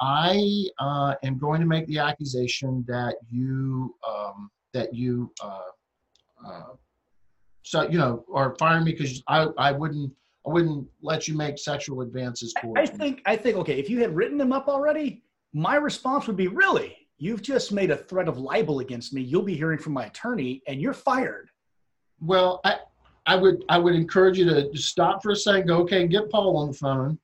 i 0.00 0.64
uh, 0.78 1.14
am 1.22 1.38
going 1.38 1.60
to 1.60 1.66
make 1.66 1.86
the 1.86 1.98
accusation 1.98 2.84
that 2.86 3.16
you 3.30 3.94
um, 4.08 4.50
that 4.72 4.94
you 4.94 5.32
uh, 5.42 5.60
uh, 6.46 6.62
so 7.62 7.88
you 7.88 7.98
know 7.98 8.24
or 8.28 8.54
fire 8.56 8.80
me 8.80 8.92
because 8.92 9.22
I, 9.28 9.48
I 9.58 9.72
wouldn't 9.72 10.12
I 10.46 10.50
wouldn't 10.50 10.86
let 11.02 11.26
you 11.26 11.36
make 11.36 11.58
sexual 11.58 12.02
advances 12.02 12.54
I 12.56 12.60
towards 12.60 12.92
me. 12.92 12.98
think 12.98 13.22
I 13.26 13.36
think 13.36 13.56
okay, 13.56 13.78
if 13.78 13.90
you 13.90 14.00
had 14.00 14.14
written 14.14 14.38
them 14.38 14.52
up 14.52 14.68
already, 14.68 15.24
my 15.52 15.76
response 15.76 16.26
would 16.26 16.36
be 16.36 16.48
really, 16.48 16.96
you've 17.18 17.42
just 17.42 17.72
made 17.72 17.90
a 17.90 17.96
threat 17.96 18.28
of 18.28 18.38
libel 18.38 18.80
against 18.80 19.12
me. 19.12 19.22
You'll 19.22 19.42
be 19.42 19.56
hearing 19.56 19.78
from 19.78 19.94
my 19.94 20.06
attorney 20.06 20.62
and 20.68 20.80
you're 20.80 20.92
fired. 20.92 21.50
Well, 22.20 22.60
I 22.64 22.76
I 23.26 23.34
would 23.34 23.64
I 23.68 23.78
would 23.78 23.94
encourage 23.94 24.38
you 24.38 24.44
to 24.44 24.70
just 24.70 24.88
stop 24.88 25.22
for 25.22 25.32
a 25.32 25.36
second, 25.36 25.66
go 25.66 25.78
okay, 25.78 26.02
and 26.02 26.10
get 26.10 26.30
Paul 26.30 26.56
on 26.56 26.68
the 26.68 26.74
phone, 26.74 27.18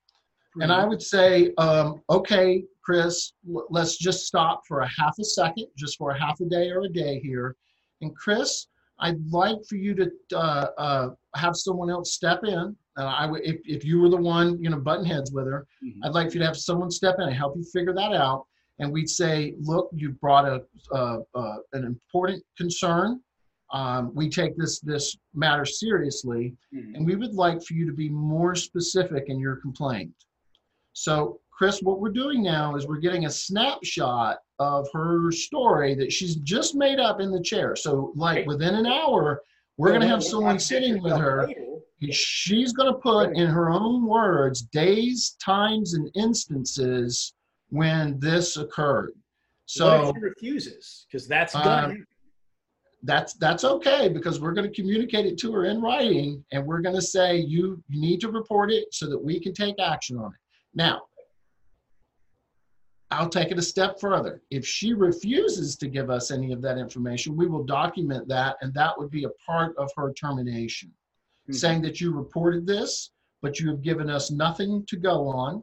and 0.60 0.72
I 0.72 0.84
would 0.84 1.00
say, 1.02 1.52
um, 1.58 2.02
okay, 2.10 2.64
Chris, 2.84 3.32
let's 3.70 3.96
just 3.96 4.26
stop 4.26 4.62
for 4.66 4.80
a 4.80 4.88
half 4.88 5.14
a 5.20 5.24
second, 5.24 5.66
just 5.76 5.96
for 5.98 6.10
a 6.10 6.18
half 6.20 6.40
a 6.40 6.44
day 6.44 6.70
or 6.70 6.82
a 6.82 6.88
day 6.88 7.20
here, 7.20 7.56
and 8.00 8.14
Chris, 8.16 8.66
I'd 8.98 9.24
like 9.30 9.56
for 9.68 9.76
you 9.76 9.94
to 9.94 10.10
uh, 10.34 10.66
uh, 10.78 11.08
have 11.34 11.56
someone 11.56 11.90
else 11.90 12.12
step 12.14 12.40
in. 12.44 12.76
Uh, 12.98 13.04
I 13.04 13.26
would 13.26 13.40
if 13.44 13.56
if 13.64 13.84
you 13.84 14.00
were 14.00 14.10
the 14.10 14.16
one, 14.16 14.62
you 14.62 14.68
know, 14.70 14.78
button 14.78 15.04
heads 15.04 15.32
with 15.32 15.46
her, 15.46 15.66
Mhm. 15.82 16.00
I'd 16.04 16.12
like 16.12 16.28
for 16.28 16.34
you 16.34 16.40
to 16.40 16.46
have 16.46 16.56
someone 16.58 16.90
step 16.90 17.16
in 17.18 17.24
and 17.24 17.34
help 17.34 17.56
you 17.56 17.64
figure 17.64 17.94
that 17.94 18.12
out. 18.12 18.44
And 18.78 18.92
we'd 18.92 19.08
say, 19.08 19.54
look, 19.60 19.88
you 19.92 20.10
brought 20.10 20.46
a 20.46 20.62
uh, 20.94 21.18
uh, 21.34 21.56
an 21.72 21.84
important 21.84 22.44
concern. 22.58 23.20
Um, 23.72 24.14
we 24.14 24.28
take 24.28 24.56
this 24.58 24.78
this 24.80 25.16
matter 25.34 25.64
seriously, 25.64 26.54
Mhm. 26.74 26.96
and 26.96 27.06
we 27.06 27.16
would 27.16 27.32
like 27.32 27.62
for 27.64 27.72
you 27.74 27.86
to 27.86 27.94
be 27.94 28.08
more 28.10 28.54
specific 28.54 29.24
in 29.28 29.40
your 29.40 29.56
complaint. 29.56 30.12
So, 30.92 31.40
Chris, 31.50 31.80
what 31.80 32.00
we're 32.00 32.10
doing 32.10 32.42
now 32.42 32.76
is 32.76 32.86
we're 32.86 32.96
getting 32.96 33.26
a 33.26 33.30
snapshot 33.30 34.38
of 34.58 34.86
her 34.92 35.30
story 35.30 35.94
that 35.94 36.12
she's 36.12 36.36
just 36.36 36.74
made 36.74 36.98
up 36.98 37.20
in 37.20 37.30
the 37.30 37.42
chair. 37.42 37.76
So, 37.76 38.12
like 38.16 38.46
within 38.46 38.74
an 38.74 38.86
hour, 38.86 39.42
we're 39.76 39.90
going 39.90 40.02
to 40.02 40.08
have 40.08 40.22
someone 40.22 40.58
sitting 40.58 41.02
with 41.02 41.16
her. 41.16 41.48
She's 42.10 42.72
going 42.72 42.92
to 42.92 42.98
put 42.98 43.36
in 43.36 43.46
her 43.46 43.70
own 43.70 44.06
words 44.06 44.62
days, 44.62 45.36
times, 45.42 45.94
and 45.94 46.10
instances 46.14 47.34
when 47.70 48.18
this 48.18 48.56
occurred. 48.56 49.12
So 49.66 50.12
she 50.14 50.20
refuses? 50.20 51.06
Because 51.10 51.26
that's 51.26 51.54
Um, 51.54 52.06
that's 53.04 53.34
that's 53.34 53.64
okay 53.64 54.08
because 54.08 54.40
we're 54.40 54.52
going 54.52 54.70
to 54.70 54.74
communicate 54.74 55.26
it 55.26 55.38
to 55.38 55.52
her 55.52 55.64
in 55.64 55.80
writing 55.80 56.44
and 56.52 56.64
we're 56.64 56.80
going 56.80 56.94
to 56.94 57.02
say 57.02 57.36
you, 57.36 57.82
you 57.88 58.00
need 58.00 58.20
to 58.20 58.30
report 58.30 58.70
it 58.70 58.92
so 58.92 59.08
that 59.08 59.18
we 59.18 59.40
can 59.40 59.52
take 59.52 59.80
action 59.80 60.18
on 60.18 60.26
it. 60.26 60.38
Now, 60.74 61.02
I'll 63.10 63.28
take 63.28 63.50
it 63.50 63.58
a 63.58 63.62
step 63.62 64.00
further. 64.00 64.42
If 64.50 64.66
she 64.66 64.94
refuses 64.94 65.76
to 65.76 65.88
give 65.88 66.08
us 66.08 66.30
any 66.30 66.52
of 66.52 66.62
that 66.62 66.78
information, 66.78 67.36
we 67.36 67.46
will 67.46 67.64
document 67.64 68.26
that 68.28 68.56
and 68.62 68.72
that 68.74 68.98
would 68.98 69.10
be 69.10 69.24
a 69.24 69.30
part 69.46 69.76
of 69.76 69.90
her 69.96 70.12
termination. 70.14 70.90
Mhm. 71.48 71.54
Saying 71.54 71.82
that 71.82 72.00
you 72.00 72.12
reported 72.12 72.66
this, 72.66 73.10
but 73.42 73.60
you 73.60 73.68
have 73.68 73.82
given 73.82 74.08
us 74.08 74.30
nothing 74.30 74.86
to 74.86 74.96
go 74.96 75.28
on. 75.28 75.62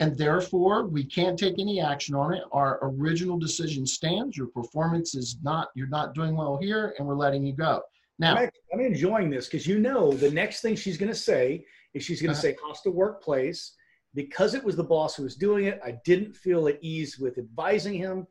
And 0.00 0.16
therefore, 0.16 0.86
we 0.86 1.04
can't 1.04 1.38
take 1.38 1.58
any 1.58 1.80
action 1.80 2.14
on 2.14 2.32
it. 2.32 2.42
Our 2.52 2.78
original 2.82 3.38
decision 3.38 3.86
stands. 3.86 4.36
Your 4.36 4.46
performance 4.46 5.14
is 5.14 5.36
not, 5.42 5.68
you're 5.74 5.88
not 5.88 6.14
doing 6.14 6.34
well 6.34 6.56
here, 6.56 6.94
and 6.98 7.06
we're 7.06 7.16
letting 7.16 7.44
you 7.44 7.52
go. 7.52 7.82
Now, 8.18 8.36
I'm 8.36 8.80
enjoying 8.80 9.30
this 9.30 9.46
because 9.46 9.66
you 9.66 9.78
know 9.78 10.12
the 10.12 10.30
next 10.30 10.62
thing 10.62 10.74
she's 10.74 10.96
going 10.96 11.12
to 11.12 11.18
say 11.18 11.64
is 11.94 12.02
she's 12.04 12.20
going 12.22 12.32
to 12.34 12.38
Uh-huh. 12.38 12.42
say 12.42 12.56
hostile 12.62 12.92
workplace 12.92 13.72
because 14.14 14.54
it 14.54 14.64
was 14.64 14.76
the 14.76 14.84
boss 14.84 15.14
who 15.16 15.22
was 15.22 15.36
doing 15.36 15.66
it. 15.66 15.80
I 15.84 15.92
didn't 16.04 16.34
feel 16.34 16.68
at 16.68 16.78
ease 16.82 17.18
with 17.18 17.38
advising 17.38 17.94
him, 17.94 18.26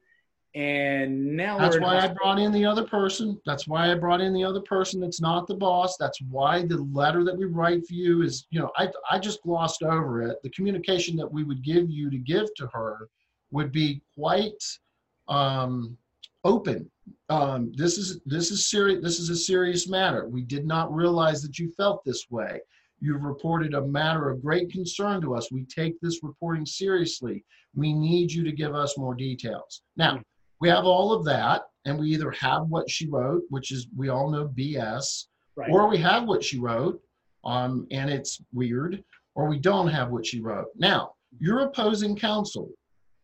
and 0.56 1.38
now 1.38 1.58
That's 1.60 1.80
why 1.80 2.00
I 2.00 2.08
brought 2.08 2.40
in 2.40 2.52
the 2.52 2.66
other 2.66 2.86
person. 2.86 3.40
That's 3.46 3.68
why 3.68 3.92
I 3.92 3.96
brought 3.96 4.20
in 4.20 4.34
the 4.34 4.44
other 4.44 4.62
person 4.62 5.00
that's 5.00 5.22
not 5.22 5.46
the 5.48 5.54
boss. 5.56 5.96
That's 5.98 6.20
why 6.24 6.66
the 6.66 6.78
letter 6.92 7.24
that 7.24 7.38
we 7.38 7.46
write 7.46 7.86
for 7.86 7.94
you 7.94 8.24
is, 8.24 8.48
you 8.50 8.60
know, 8.60 8.72
I, 8.76 8.90
I 9.10 9.20
just 9.20 9.44
glossed 9.44 9.84
over 9.84 10.24
it. 10.24 10.42
The 10.42 10.50
communication 10.50 11.16
that 11.18 11.32
we 11.32 11.44
would 11.44 11.64
give 11.64 11.90
you 11.90 12.10
to 12.10 12.18
give 12.18 12.54
to 12.56 12.68
her 12.68 13.10
would 13.52 13.72
be 13.72 14.02
quite 14.18 14.64
um, 15.28 15.98
open. 16.44 16.90
Um, 17.30 17.72
this 17.76 17.98
is 17.98 18.20
this 18.26 18.50
is 18.52 18.66
serious. 18.70 19.04
This 19.04 19.20
is 19.20 19.30
a 19.30 19.36
serious 19.36 19.88
matter. 19.88 20.28
We 20.28 20.42
did 20.42 20.66
not 20.66 20.94
realize 20.94 21.42
that 21.44 21.60
you 21.60 21.72
felt 21.72 22.04
this 22.04 22.26
way. 22.32 22.60
You've 23.02 23.24
reported 23.24 23.74
a 23.74 23.86
matter 23.86 24.30
of 24.30 24.42
great 24.42 24.72
concern 24.72 25.22
to 25.22 25.36
us. 25.36 25.52
We 25.52 25.64
take 25.66 26.00
this 26.02 26.22
reporting 26.24 26.66
seriously. 26.66 27.46
We 27.76 27.94
need 27.94 28.32
you 28.32 28.44
to 28.44 28.52
give 28.52 28.76
us 28.76 28.98
more 28.98 29.16
details. 29.16 29.82
Now, 29.96 30.22
we 30.60 30.70
have 30.70 30.86
all 30.86 31.14
of 31.14 31.24
that, 31.26 31.64
and 31.86 31.98
we 31.98 32.10
either 32.10 32.32
have 32.32 32.68
what 32.68 32.90
she 32.90 33.08
wrote, 33.08 33.44
which 33.50 33.72
is 33.72 33.88
we 33.96 34.10
all 34.10 34.30
know 34.30 34.50
BS, 34.50 35.28
right. 35.56 35.70
or 35.72 35.88
we 35.88 35.98
have 35.98 36.28
what 36.28 36.44
she 36.44 36.60
wrote, 36.60 37.02
um, 37.46 37.88
and 37.92 38.10
it's 38.10 38.42
weird, 38.52 39.02
or 39.36 39.48
we 39.48 39.60
don't 39.60 39.88
have 39.88 40.10
what 40.10 40.26
she 40.26 40.42
wrote. 40.42 40.68
Now, 40.76 41.14
you're 41.40 41.62
opposing 41.62 42.16
counsel. 42.16 42.70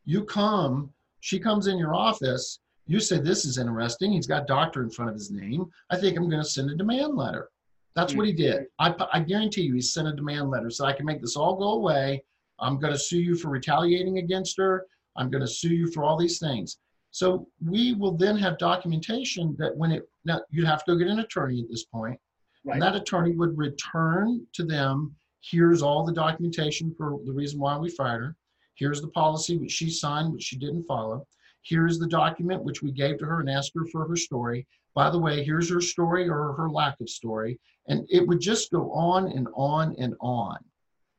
You 0.06 0.24
come, 0.24 0.94
she 1.20 1.40
comes 1.40 1.68
in 1.68 1.78
your 1.78 1.96
office. 1.96 2.60
You 2.88 3.00
say 3.00 3.20
this 3.20 3.46
is 3.46 3.58
interesting. 3.58 4.12
He's 4.12 4.28
got 4.28 4.48
doctor 4.48 4.84
in 4.84 4.92
front 4.92 5.10
of 5.10 5.16
his 5.16 5.32
name. 5.32 5.66
I 5.90 5.98
think 5.98 6.18
I'm 6.18 6.30
going 6.30 6.44
to 6.44 6.48
send 6.50 6.70
a 6.70 6.76
demand 6.76 7.16
letter. 7.16 7.50
That's 7.96 8.14
what 8.14 8.28
he 8.28 8.34
mm. 8.34 8.38
did. 8.38 8.66
I, 8.78 8.94
I 9.14 9.20
guarantee 9.22 9.62
you, 9.62 9.74
he 9.74 9.82
sent 9.82 10.08
a 10.08 10.14
demand 10.14 10.50
letter 10.50 10.70
so 10.70 10.86
I 10.86 10.94
can 10.94 11.06
make 11.06 11.22
this 11.22 11.38
all 11.38 11.56
go 11.56 11.72
away. 11.74 12.24
I'm 12.60 12.80
going 12.80 12.94
to 12.94 13.00
sue 13.00 13.20
you 13.20 13.36
for 13.36 13.50
retaliating 13.50 14.18
against 14.18 14.58
her. 14.58 14.86
I'm 15.16 15.30
going 15.30 15.42
to 15.42 15.48
sue 15.48 15.74
you 15.74 15.92
for 15.92 16.04
all 16.04 16.18
these 16.18 16.40
things. 16.40 16.78
So 17.12 17.48
we 17.66 17.94
will 17.94 18.18
then 18.18 18.38
have 18.38 18.58
documentation 18.58 19.56
that 19.58 19.76
when 19.76 19.92
it 19.92 20.04
now 20.26 20.42
you'd 20.50 20.68
have 20.68 20.84
to 20.84 20.92
go 20.92 20.98
get 20.98 21.08
an 21.08 21.20
attorney 21.20 21.62
at 21.62 21.70
this 21.70 21.86
point, 21.86 22.20
right. 22.66 22.74
and 22.74 22.82
that 22.82 22.96
attorney 22.96 23.32
would 23.32 23.58
return 23.58 24.46
to 24.54 24.66
them. 24.66 25.16
Here's 25.40 25.82
all 25.82 26.04
the 26.04 26.12
documentation 26.12 26.94
for 26.98 27.20
the 27.26 27.32
reason 27.32 27.60
why 27.60 27.78
we 27.78 27.90
fired 27.90 28.22
her. 28.22 28.36
Here's 28.74 29.00
the 29.00 29.08
policy 29.10 29.58
which 29.58 29.72
she 29.72 29.90
signed, 29.90 30.34
which 30.34 30.44
she 30.44 30.58
didn't 30.58 30.84
follow. 30.84 31.26
Here's 31.62 32.00
the 32.00 32.08
document 32.08 32.64
which 32.64 32.84
we 32.84 32.91
gave 32.91 33.18
to 33.20 33.26
her 33.26 33.39
and 33.39 33.50
asked 33.50 33.72
her 33.76 33.86
for 33.91 34.06
her 34.08 34.18
story. 34.18 34.68
By 34.96 35.10
the 35.10 35.20
way, 35.20 35.43
here's 35.43 35.70
her 35.70 35.82
story 35.82 36.28
or 36.28 36.54
her 36.54 36.70
lack 36.70 37.00
of 37.02 37.10
story. 37.10 37.60
And 37.88 38.08
it 38.10 38.26
would 38.28 38.39
just 38.39 38.72
go 38.72 38.91
on 38.91 39.28
and 39.28 39.48
on 39.54 39.93
and 40.00 40.16
on. 40.22 40.58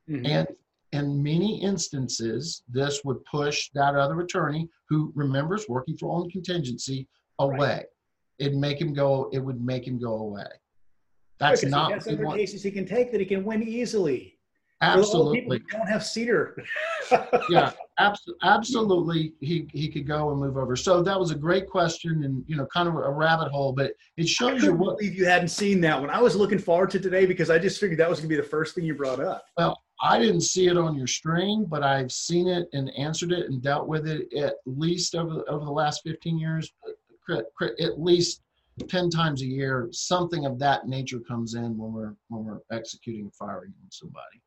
Mhm. 0.08 0.26
And 0.26 0.48
in 0.92 1.22
many 1.22 1.60
instances, 1.62 2.62
this 2.68 3.04
would 3.04 3.22
push 3.26 3.68
that 3.74 3.94
other 3.94 4.18
attorney 4.20 4.68
who 4.88 5.12
remembers 5.14 5.68
working 5.68 5.96
for 5.96 6.10
own 6.16 6.30
contingency 6.30 7.06
away. 7.38 7.84
it'd 8.38 8.54
make 8.54 8.78
him 8.78 8.92
go. 8.92 9.30
It 9.32 9.38
would 9.38 9.62
make 9.64 9.86
him 9.86 9.98
go 9.98 10.12
away. 10.18 10.44
That's 11.38 11.60
Because 11.62 11.70
not 11.70 11.88
He 11.88 11.94
what 11.94 12.18
we 12.18 12.26
other 12.26 12.36
cases 12.36 12.62
he 12.62 12.70
can 12.70 12.84
take 12.86 13.10
that 13.12 13.20
he 13.20 13.24
can 13.26 13.44
win 13.44 13.62
easily. 13.62 14.38
The 14.80 14.86
people 14.88 15.00
absolutely. 15.00 15.62
don't 15.70 15.86
have 15.88 16.02
CEDR. 16.02 16.62
yeah, 17.48 17.72
absolutely. 18.42 19.32
He 19.40 19.68
he 19.72 19.88
could 19.88 20.06
go 20.06 20.30
and 20.30 20.40
move 20.40 20.56
over. 20.56 20.76
So 20.76 21.02
that 21.02 21.18
was 21.18 21.30
a 21.30 21.34
great 21.34 21.68
question, 21.68 22.24
and 22.24 22.44
you 22.46 22.56
know, 22.56 22.66
kind 22.66 22.88
of 22.88 22.94
a 22.94 23.10
rabbit 23.10 23.50
hole, 23.50 23.72
but 23.72 23.92
it 24.16 24.28
shows 24.28 24.62
you 24.62 24.72
what. 24.72 24.98
believe 24.98 25.14
you 25.14 25.26
hadn't 25.26 25.48
seen 25.48 25.80
that 25.82 26.00
one. 26.00 26.10
I 26.10 26.20
was 26.20 26.36
looking 26.36 26.58
forward 26.58 26.90
to 26.90 27.00
today 27.00 27.26
because 27.26 27.50
I 27.50 27.58
just 27.58 27.80
figured 27.80 27.98
that 28.00 28.08
was 28.08 28.20
going 28.20 28.28
to 28.28 28.36
be 28.36 28.40
the 28.40 28.48
first 28.48 28.74
thing 28.74 28.84
you 28.84 28.94
brought 28.94 29.20
up. 29.20 29.44
Well, 29.56 29.80
I 30.02 30.18
didn't 30.18 30.42
see 30.42 30.66
it 30.66 30.76
on 30.76 30.96
your 30.96 31.06
string, 31.06 31.66
but 31.68 31.82
I've 31.82 32.12
seen 32.12 32.48
it 32.48 32.68
and 32.72 32.90
answered 32.98 33.32
it 33.32 33.48
and 33.48 33.62
dealt 33.62 33.88
with 33.88 34.06
it 34.06 34.32
at 34.34 34.54
least 34.66 35.14
over 35.14 35.44
over 35.48 35.64
the 35.64 35.70
last 35.70 36.02
15 36.04 36.38
years. 36.38 36.72
At 37.28 38.00
least 38.00 38.42
10 38.88 39.10
times 39.10 39.42
a 39.42 39.46
year, 39.46 39.88
something 39.90 40.44
of 40.44 40.58
that 40.60 40.86
nature 40.86 41.18
comes 41.20 41.54
in 41.54 41.76
when 41.76 41.92
we're 41.92 42.14
when 42.28 42.44
we're 42.44 42.60
executing 42.70 43.30
firing 43.30 43.72
on 43.82 43.90
somebody. 43.90 44.42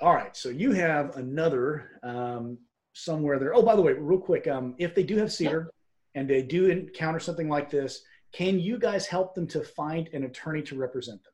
All 0.00 0.14
right, 0.14 0.36
so 0.36 0.50
you 0.50 0.72
have 0.72 1.16
another 1.16 1.98
um, 2.02 2.58
somewhere 2.96 3.38
there. 3.38 3.54
Oh, 3.54 3.62
by 3.62 3.76
the 3.76 3.82
way, 3.82 3.92
real 3.92 4.18
quick, 4.18 4.48
um, 4.48 4.74
if 4.78 4.94
they 4.94 5.02
do 5.02 5.16
have 5.18 5.28
CEDR 5.28 5.66
and 6.14 6.28
they 6.28 6.42
do 6.42 6.70
encounter 6.70 7.20
something 7.20 7.48
like 7.48 7.70
this, 7.70 8.02
can 8.32 8.58
you 8.58 8.78
guys 8.78 9.06
help 9.06 9.34
them 9.34 9.46
to 9.48 9.62
find 9.62 10.08
an 10.14 10.24
attorney 10.24 10.62
to 10.62 10.76
represent 10.76 11.22
them? 11.22 11.32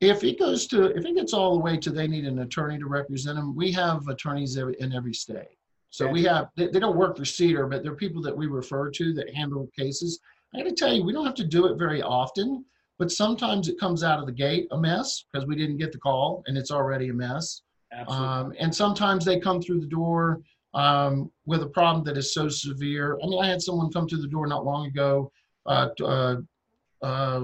If 0.00 0.24
it 0.24 0.38
goes 0.38 0.66
to, 0.68 0.96
if 0.96 1.04
it 1.04 1.14
gets 1.14 1.32
all 1.32 1.54
the 1.54 1.60
way 1.60 1.76
to 1.78 1.90
they 1.90 2.06
need 2.06 2.24
an 2.24 2.40
attorney 2.40 2.78
to 2.78 2.86
represent 2.86 3.36
them, 3.36 3.54
we 3.54 3.72
have 3.72 4.08
attorneys 4.08 4.56
every, 4.56 4.76
in 4.80 4.92
every 4.92 5.14
state. 5.14 5.58
So 5.90 6.06
we 6.06 6.24
have, 6.24 6.48
they, 6.56 6.66
they 6.66 6.80
don't 6.80 6.96
work 6.96 7.16
for 7.16 7.22
CEDR, 7.22 7.70
but 7.70 7.82
they're 7.82 7.94
people 7.94 8.20
that 8.22 8.36
we 8.36 8.46
refer 8.46 8.90
to 8.90 9.14
that 9.14 9.34
handle 9.34 9.70
cases. 9.78 10.20
I 10.54 10.58
got 10.58 10.64
to 10.64 10.72
tell 10.74 10.92
you, 10.92 11.04
we 11.04 11.12
don't 11.12 11.24
have 11.24 11.34
to 11.36 11.44
do 11.44 11.66
it 11.66 11.78
very 11.78 12.02
often, 12.02 12.64
but 12.98 13.10
sometimes 13.10 13.68
it 13.68 13.80
comes 13.80 14.02
out 14.02 14.18
of 14.18 14.26
the 14.26 14.32
gate 14.32 14.68
a 14.72 14.78
mess 14.78 15.24
because 15.32 15.46
we 15.46 15.56
didn't 15.56 15.78
get 15.78 15.92
the 15.92 15.98
call 15.98 16.42
and 16.46 16.58
it's 16.58 16.70
already 16.70 17.08
a 17.08 17.14
mess. 17.14 17.62
Absolutely. 17.92 18.26
Um, 18.26 18.52
and 18.58 18.74
sometimes 18.74 19.24
they 19.24 19.40
come 19.40 19.62
through 19.62 19.80
the 19.80 19.86
door 19.86 20.42
um, 20.76 21.32
with 21.46 21.62
a 21.62 21.68
problem 21.68 22.04
that 22.04 22.18
is 22.18 22.34
so 22.34 22.48
severe. 22.48 23.18
I 23.22 23.26
mean, 23.26 23.42
I 23.42 23.48
had 23.48 23.62
someone 23.62 23.90
come 23.90 24.06
through 24.06 24.20
the 24.20 24.28
door 24.28 24.46
not 24.46 24.64
long 24.64 24.86
ago. 24.86 25.32
Uh, 25.64 25.88
uh, 26.04 26.36
uh, 27.02 27.40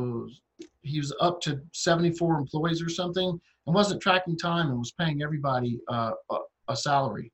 he 0.82 0.98
was 0.98 1.14
up 1.20 1.40
to 1.40 1.60
74 1.72 2.36
employees 2.36 2.82
or 2.82 2.90
something 2.90 3.40
and 3.66 3.74
wasn't 3.74 4.02
tracking 4.02 4.36
time 4.36 4.68
and 4.68 4.78
was 4.78 4.92
paying 4.92 5.22
everybody 5.22 5.80
uh, 5.88 6.12
a, 6.30 6.36
a 6.68 6.76
salary. 6.76 7.32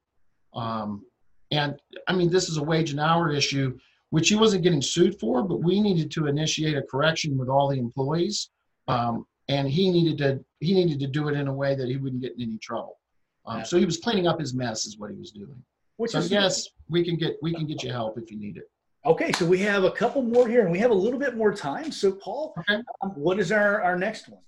Um, 0.55 1.05
and 1.51 1.77
I 2.07 2.13
mean, 2.13 2.31
this 2.31 2.49
is 2.49 2.59
a 2.59 2.63
wage 2.63 2.93
and 2.93 3.01
hour 3.01 3.33
issue, 3.33 3.77
which 4.11 4.29
he 4.29 4.37
wasn't 4.37 4.63
getting 4.63 4.83
sued 4.83 5.19
for, 5.19 5.43
but 5.43 5.65
we 5.65 5.81
needed 5.81 6.13
to 6.13 6.27
initiate 6.29 6.77
a 6.77 6.83
correction 6.83 7.37
with 7.37 7.49
all 7.49 7.69
the 7.69 7.79
employees. 7.79 8.51
Um, 8.87 9.27
and 9.49 9.69
he 9.69 9.91
needed 9.91 10.19
to 10.19 10.45
he 10.61 10.75
needed 10.75 11.01
to 11.01 11.07
do 11.09 11.29
it 11.29 11.35
in 11.35 11.49
a 11.49 11.53
way 11.53 11.75
that 11.75 11.89
he 11.89 11.97
wouldn't 11.97 12.23
get 12.23 12.35
in 12.37 12.43
any 12.43 12.59
trouble. 12.59 12.99
Um, 13.47 13.65
so 13.65 13.79
he 13.79 13.87
was 13.87 13.97
cleaning 13.97 14.27
up 14.27 14.39
his 14.39 14.55
mess, 14.55 14.85
is 14.85 14.99
what 14.99 15.11
he 15.11 15.17
was 15.17 15.31
doing. 15.31 15.63
Which 15.99 16.13
So 16.13 16.19
is 16.19 16.31
yes, 16.31 16.69
we 16.89 17.05
can 17.05 17.17
get 17.17 17.37
we 17.43 17.53
can 17.53 17.67
get 17.67 17.83
you 17.83 17.91
help 17.91 18.19
if 18.19 18.31
you 18.31 18.39
need 18.39 18.57
it. 18.57 18.71
okay. 19.05 19.33
So 19.33 19.45
we 19.45 19.59
have 19.59 19.83
a 19.83 19.91
couple 19.91 20.23
more 20.23 20.49
here, 20.49 20.63
and 20.63 20.71
we 20.73 20.79
have 20.79 20.93
a 20.93 20.95
little 20.95 21.19
bit 21.19 21.37
more 21.37 21.53
time. 21.53 21.91
So, 21.93 22.13
Paul, 22.13 22.55
Okay. 22.61 22.81
um, 23.03 23.11
what 23.11 23.39
is 23.41 23.51
our 23.53 23.83
our 23.83 23.97
next 23.99 24.29
one? 24.29 24.41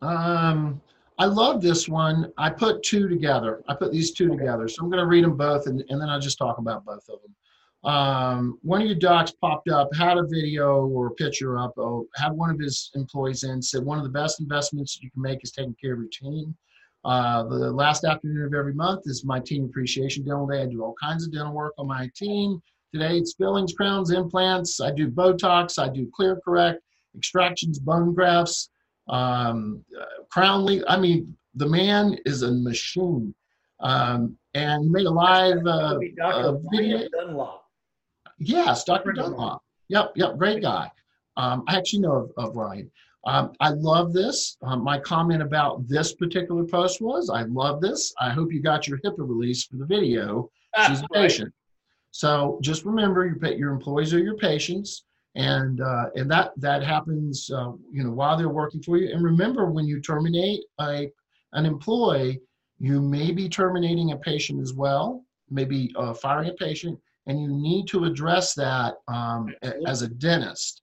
Um, 0.00 0.80
I 1.18 1.24
love 1.24 1.60
this 1.60 1.88
one. 1.88 2.32
I 2.38 2.50
put 2.50 2.84
two 2.84 3.08
together. 3.08 3.62
I 3.68 3.74
put 3.74 3.90
these 3.92 4.12
two 4.12 4.28
Okay. 4.28 4.36
together. 4.38 4.68
So 4.68 4.82
I'm 4.82 4.90
going 4.90 5.00
to 5.02 5.06
read 5.08 5.24
them 5.24 5.36
both 5.36 5.66
and, 5.66 5.82
and 5.88 6.00
then 6.00 6.08
I'll 6.08 6.20
just 6.20 6.38
talk 6.38 6.58
about 6.58 6.84
both 6.84 7.08
of 7.08 7.18
them. 7.22 7.34
Um, 7.90 8.58
one 8.62 8.80
of 8.80 8.86
your 8.86 8.96
docs 8.98 9.32
popped 9.32 9.68
up, 9.68 9.94
had 9.94 10.18
a 10.18 10.24
video 10.26 10.86
or 10.86 11.08
a 11.08 11.10
picture 11.12 11.58
up, 11.58 11.74
oh, 11.78 12.06
had 12.16 12.32
one 12.32 12.50
of 12.50 12.58
his 12.58 12.90
employees 12.94 13.44
in, 13.44 13.60
said 13.62 13.84
one 13.84 13.98
of 13.98 14.04
the 14.04 14.10
best 14.10 14.40
investments 14.40 14.98
you 15.00 15.10
can 15.10 15.22
make 15.22 15.42
is 15.44 15.52
taking 15.52 15.74
care 15.80 15.92
of 15.94 16.00
your 16.00 16.08
team. 16.08 16.56
Uh, 17.04 17.42
the 17.44 17.70
last 17.70 18.04
afternoon 18.04 18.46
of 18.46 18.54
every 18.54 18.74
month 18.74 19.02
is 19.04 19.24
my 19.24 19.38
team 19.38 19.64
appreciation 19.64 20.24
dental 20.24 20.46
day. 20.46 20.62
I 20.62 20.66
do 20.66 20.82
all 20.82 20.94
kinds 21.00 21.26
of 21.26 21.32
dental 21.32 21.52
work 21.52 21.74
on 21.78 21.86
my 21.86 22.10
team. 22.16 22.62
Today 22.92 23.18
it's 23.18 23.34
fillings, 23.34 23.74
crowns, 23.74 24.10
implants. 24.10 24.80
I 24.80 24.90
do 24.90 25.10
Botox. 25.10 25.78
I 25.78 25.88
do 25.88 26.10
ClearCorrect, 26.18 26.78
extractions, 27.16 27.78
bone 27.78 28.14
grafts, 28.14 28.70
um, 29.08 29.84
uh, 30.00 30.04
crown 30.30 30.64
le- 30.64 30.86
I 30.88 30.98
mean, 30.98 31.36
the 31.54 31.66
man 31.68 32.16
is 32.24 32.42
a 32.42 32.52
machine. 32.52 33.34
Um, 33.80 34.38
and 34.54 34.88
made 34.90 35.06
a 35.06 35.10
live 35.10 35.66
uh, 35.66 35.90
would 35.92 36.00
be 36.00 36.14
Dr. 36.16 36.48
uh, 36.48 36.52
video. 36.70 37.08
Dunlop. 37.10 37.64
Yes, 38.38 38.84
Dr. 38.84 39.14
Friend. 39.14 39.18
Dunlop. 39.18 39.62
Yep, 39.88 40.12
yep, 40.14 40.38
great 40.38 40.62
guy. 40.62 40.90
Um, 41.36 41.64
I 41.66 41.76
actually 41.76 42.00
know 42.00 42.12
of, 42.12 42.32
of 42.36 42.56
Ryan. 42.56 42.90
Um, 43.26 43.52
I 43.60 43.70
love 43.70 44.12
this. 44.12 44.56
Um, 44.62 44.84
my 44.84 44.98
comment 44.98 45.42
about 45.42 45.88
this 45.88 46.14
particular 46.14 46.64
post 46.64 47.00
was, 47.00 47.30
I 47.30 47.42
love 47.44 47.80
this. 47.80 48.12
I 48.20 48.30
hope 48.30 48.52
you 48.52 48.60
got 48.62 48.86
your 48.86 48.98
HIPAA 48.98 49.14
release 49.18 49.64
for 49.64 49.76
the 49.76 49.86
video. 49.86 50.50
She's 50.86 51.00
a 51.00 51.04
Ah, 51.04 51.06
right. 51.14 51.22
patient. 51.22 51.52
So 52.10 52.58
just 52.62 52.84
remember, 52.84 53.24
your 53.26 53.52
your 53.54 53.72
employees 53.72 54.12
are 54.14 54.18
your 54.18 54.36
patients, 54.36 55.04
and 55.34 55.80
uh, 55.80 56.10
and 56.14 56.30
that 56.30 56.52
that 56.58 56.82
happens, 56.82 57.50
uh, 57.50 57.72
you 57.90 58.04
know, 58.04 58.10
while 58.12 58.36
they're 58.36 58.48
working 58.48 58.82
for 58.82 58.96
you. 58.96 59.12
And 59.12 59.22
remember, 59.24 59.66
when 59.66 59.86
you 59.86 60.00
terminate 60.00 60.62
a 60.80 61.10
an 61.54 61.66
employee, 61.66 62.40
you 62.78 63.00
may 63.00 63.32
be 63.32 63.48
terminating 63.48 64.12
a 64.12 64.16
patient 64.16 64.60
as 64.60 64.74
well, 64.74 65.24
maybe 65.50 65.92
uh, 65.96 66.14
firing 66.14 66.50
a 66.50 66.52
patient, 66.54 66.98
and 67.26 67.40
you 67.40 67.48
need 67.48 67.86
to 67.88 68.04
address 68.04 68.54
that 68.54 68.94
um, 69.08 69.52
as 69.86 70.02
a 70.02 70.08
dentist. 70.08 70.82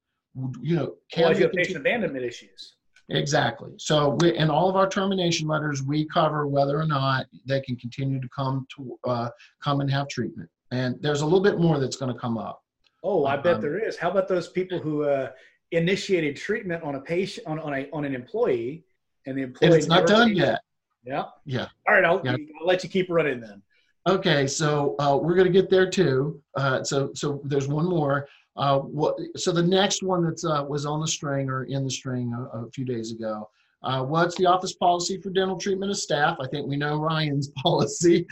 You 0.62 0.76
know, 0.76 0.96
can 1.12 1.34
they 1.34 1.40
you 1.40 1.44
have 1.46 1.54
patient 1.54 1.78
abandonment 1.78 2.24
issues. 2.24 2.76
Exactly. 3.10 3.72
So 3.78 4.18
we, 4.22 4.38
in 4.38 4.50
all 4.50 4.70
of 4.70 4.78
our 4.78 4.88
termination 4.88 5.48
letters, 5.48 5.84
we 5.84 6.08
cover 6.08 6.48
whether 6.48 6.80
or 6.80 6.86
not 6.86 7.26
they 7.46 7.60
can 7.60 7.76
continue 7.76 8.22
to 8.22 8.30
come 8.30 8.66
to 8.78 8.98
uh, 9.04 9.30
come 9.62 9.82
and 9.82 9.92
have 9.92 10.08
treatment. 10.08 10.50
And 10.72 10.96
there's 11.02 11.22
a 11.22 11.26
little 11.26 11.42
bit 11.42 11.60
more 11.60 11.80
that's 11.80 11.98
going 11.98 12.14
to 12.14 12.18
come 12.18 12.38
up. 12.38 12.64
Oh, 13.04 13.26
I 13.26 13.36
bet 13.36 13.56
Um, 13.56 13.62
there 13.62 13.86
is. 13.86 13.98
How 13.98 14.10
about 14.10 14.30
those 14.30 14.48
people 14.48 14.80
who 14.80 15.04
uh, 15.04 15.32
initiated 15.72 16.36
treatment 16.38 16.84
on 16.84 16.96
a 16.96 17.02
patient 17.02 17.48
on, 17.48 17.60
on 17.60 17.74
a 17.74 17.90
on 17.92 18.06
an 18.06 18.16
employee, 18.16 18.86
and 19.26 19.38
the 19.38 19.44
employee 19.44 19.78
it's 19.78 19.88
not 19.88 20.08
done 20.08 20.36
yet. 20.36 20.62
Yeah. 21.04 21.26
Yeah. 21.46 21.68
All 21.88 21.96
right, 21.96 22.06
I'll, 22.06 22.22
Yeah. 22.24 22.36
I'll 22.60 22.68
let 22.68 22.84
you 22.84 22.90
keep 22.90 23.10
running 23.10 23.42
then. 23.42 23.62
Okay, 24.08 24.48
so 24.48 24.96
uh, 25.00 25.18
we're 25.22 25.36
going 25.36 25.48
to 25.48 25.54
get 25.54 25.70
there 25.70 25.90
too. 25.90 26.42
Uh, 26.56 26.84
so 26.84 27.12
so 27.14 27.42
there's 27.44 27.68
one 27.68 27.86
more. 27.86 28.28
Uh, 28.58 28.80
what? 28.80 29.18
So 29.38 29.52
the 29.52 29.64
next 29.64 30.04
one 30.04 30.24
that 30.26 30.44
uh, 30.44 30.64
was 30.64 30.86
on 30.86 31.00
the 31.00 31.08
string 31.08 31.50
or 31.50 31.64
in 31.64 31.84
the 31.84 31.92
string 31.92 32.34
a, 32.34 32.60
a 32.60 32.72
few 32.72 32.86
days 32.86 33.12
ago. 33.12 33.50
Uh, 33.84 34.04
what's 34.04 34.36
the 34.36 34.46
office 34.46 34.74
policy 34.74 35.20
for 35.20 35.32
dental 35.32 35.58
treatment 35.58 35.90
of 35.90 35.98
staff? 35.98 36.38
I 36.40 36.48
think 36.48 36.68
we 36.68 36.78
know 36.78 36.98
Ryan's 36.98 37.50
policy. 37.64 38.28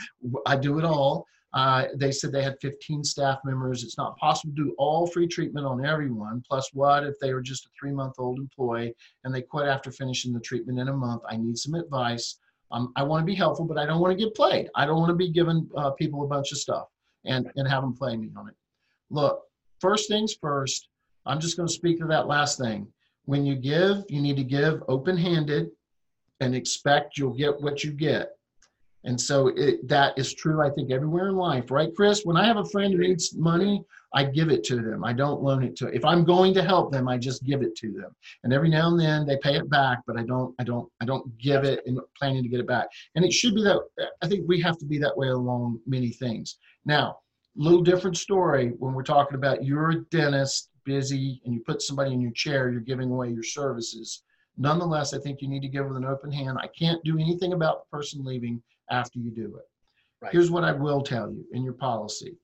I 0.45 0.55
do 0.55 0.77
it 0.77 0.85
all. 0.85 1.25
Uh, 1.53 1.85
they 1.95 2.11
said 2.11 2.31
they 2.31 2.43
had 2.43 2.59
15 2.61 3.03
staff 3.03 3.39
members. 3.43 3.83
It's 3.83 3.97
not 3.97 4.15
possible 4.17 4.53
to 4.55 4.63
do 4.63 4.75
all 4.77 5.07
free 5.07 5.27
treatment 5.27 5.65
on 5.65 5.83
everyone. 5.83 6.43
Plus, 6.47 6.69
what 6.73 7.03
if 7.03 7.17
they 7.19 7.33
were 7.33 7.41
just 7.41 7.65
a 7.65 7.69
three 7.79 7.91
month 7.91 8.15
old 8.19 8.37
employee 8.37 8.93
and 9.23 9.33
they 9.33 9.41
quit 9.41 9.67
after 9.67 9.91
finishing 9.91 10.31
the 10.31 10.39
treatment 10.39 10.77
in 10.77 10.89
a 10.89 10.93
month? 10.93 11.23
I 11.27 11.37
need 11.37 11.57
some 11.57 11.73
advice. 11.73 12.35
Um, 12.71 12.93
I 12.95 13.01
want 13.01 13.23
to 13.23 13.25
be 13.25 13.33
helpful, 13.33 13.65
but 13.65 13.79
I 13.79 13.85
don't 13.87 13.99
want 13.99 14.15
to 14.15 14.23
get 14.23 14.35
played. 14.35 14.69
I 14.75 14.85
don't 14.85 14.99
want 14.99 15.09
to 15.09 15.15
be 15.15 15.29
giving 15.29 15.67
uh, 15.75 15.89
people 15.91 16.23
a 16.23 16.27
bunch 16.27 16.51
of 16.51 16.59
stuff 16.59 16.87
and, 17.25 17.51
and 17.55 17.67
have 17.67 17.81
them 17.81 17.95
play 17.95 18.15
me 18.15 18.29
on 18.37 18.47
it. 18.47 18.55
Look, 19.09 19.41
first 19.79 20.07
things 20.07 20.35
first, 20.39 20.89
I'm 21.25 21.39
just 21.39 21.57
going 21.57 21.67
to 21.67 21.73
speak 21.73 21.99
to 21.99 22.07
that 22.07 22.27
last 22.27 22.57
thing. 22.59 22.87
When 23.25 23.45
you 23.45 23.55
give, 23.55 24.03
you 24.09 24.21
need 24.21 24.37
to 24.37 24.43
give 24.43 24.83
open 24.87 25.17
handed 25.17 25.69
and 26.39 26.55
expect 26.55 27.17
you'll 27.17 27.33
get 27.33 27.61
what 27.61 27.83
you 27.83 27.91
get. 27.91 28.31
And 29.05 29.19
so 29.19 29.47
it, 29.55 29.87
that 29.87 30.17
is 30.17 30.33
true, 30.33 30.61
I 30.61 30.69
think, 30.69 30.91
everywhere 30.91 31.29
in 31.29 31.35
life, 31.35 31.71
right, 31.71 31.93
Chris? 31.95 32.25
When 32.25 32.35
I 32.35 32.45
have 32.45 32.57
a 32.57 32.65
friend 32.65 32.93
who 32.93 32.99
needs 32.99 33.33
money, 33.33 33.83
I 34.13 34.25
give 34.25 34.49
it 34.49 34.63
to 34.65 34.77
them. 34.77 35.05
I 35.05 35.13
don't 35.13 35.41
loan 35.41 35.63
it 35.63 35.75
to. 35.77 35.87
If 35.87 36.03
I'm 36.03 36.25
going 36.25 36.53
to 36.55 36.63
help 36.63 36.91
them, 36.91 37.07
I 37.07 37.17
just 37.17 37.43
give 37.43 37.61
it 37.61 37.75
to 37.77 37.91
them. 37.93 38.13
And 38.43 38.51
every 38.51 38.69
now 38.69 38.89
and 38.89 38.99
then 38.99 39.25
they 39.25 39.37
pay 39.37 39.55
it 39.55 39.69
back, 39.69 39.99
but 40.05 40.17
I 40.17 40.23
don't, 40.23 40.53
I 40.59 40.63
don't, 40.63 40.91
I 40.99 41.05
don't 41.05 41.37
give 41.37 41.63
it 41.63 41.81
and 41.85 41.99
planning 42.17 42.43
to 42.43 42.49
get 42.49 42.59
it 42.59 42.67
back. 42.67 42.87
And 43.15 43.23
it 43.23 43.31
should 43.31 43.55
be 43.55 43.63
that. 43.63 43.79
I 44.21 44.27
think 44.27 44.47
we 44.47 44.59
have 44.61 44.77
to 44.79 44.85
be 44.85 44.97
that 44.99 45.15
way 45.15 45.29
along 45.29 45.79
many 45.85 46.09
things. 46.09 46.57
Now, 46.85 47.19
little 47.55 47.81
different 47.81 48.17
story 48.17 48.73
when 48.79 48.93
we're 48.93 49.03
talking 49.03 49.35
about 49.35 49.63
you're 49.63 49.91
a 49.91 50.01
dentist, 50.05 50.69
busy, 50.85 51.41
and 51.45 51.53
you 51.53 51.61
put 51.61 51.81
somebody 51.81 52.13
in 52.13 52.21
your 52.21 52.31
chair, 52.31 52.71
you're 52.71 52.81
giving 52.81 53.11
away 53.11 53.29
your 53.29 53.43
services. 53.43 54.23
Nonetheless, 54.57 55.13
I 55.13 55.19
think 55.19 55.41
you 55.41 55.47
need 55.47 55.61
to 55.61 55.67
give 55.67 55.87
with 55.87 55.97
an 55.97 56.05
open 56.05 56.31
hand. 56.31 56.57
I 56.61 56.67
can't 56.67 57.03
do 57.03 57.17
anything 57.17 57.53
about 57.53 57.81
the 57.81 57.97
person 57.97 58.23
leaving 58.23 58.61
after 58.89 59.19
you 59.19 59.31
do 59.31 59.55
it. 59.57 59.65
Right. 60.21 60.31
Here's 60.31 60.51
what 60.51 60.63
I 60.65 60.71
will 60.71 61.01
tell 61.01 61.31
you 61.31 61.45
in 61.53 61.63
your 61.63 61.73
policy. 61.73 62.37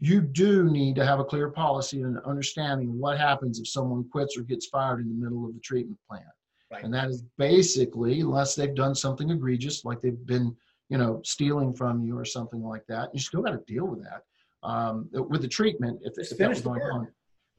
You 0.00 0.20
do 0.20 0.64
need 0.64 0.96
to 0.96 1.06
have 1.06 1.20
a 1.20 1.24
clear 1.24 1.48
policy 1.48 2.02
and 2.02 2.16
an 2.16 2.22
understanding 2.26 2.90
of 2.90 2.94
what 2.96 3.18
happens 3.18 3.58
if 3.58 3.68
someone 3.68 4.08
quits 4.10 4.36
or 4.36 4.42
gets 4.42 4.66
fired 4.66 5.00
in 5.00 5.08
the 5.08 5.14
middle 5.14 5.46
of 5.46 5.54
the 5.54 5.60
treatment 5.60 5.98
plan. 6.08 6.22
Right. 6.70 6.84
And 6.84 6.92
that 6.92 7.08
is 7.08 7.22
basically, 7.38 8.20
unless 8.20 8.54
they've 8.54 8.74
done 8.74 8.94
something 8.94 9.30
egregious, 9.30 9.84
like 9.84 10.02
they've 10.02 10.26
been, 10.26 10.54
you 10.90 10.98
know, 10.98 11.22
stealing 11.24 11.72
from 11.72 12.02
you 12.02 12.18
or 12.18 12.24
something 12.24 12.62
like 12.62 12.84
that, 12.88 13.14
you 13.14 13.20
still 13.20 13.42
got 13.42 13.52
to 13.52 13.72
deal 13.72 13.86
with 13.86 14.02
that. 14.02 14.22
Um, 14.64 15.10
with 15.12 15.42
the 15.42 15.48
treatment, 15.48 16.00
if, 16.02 16.14
if 16.16 16.38
that 16.38 16.48
was 16.48 16.62
going 16.62 16.80
work. 16.80 16.94
on. 16.94 17.08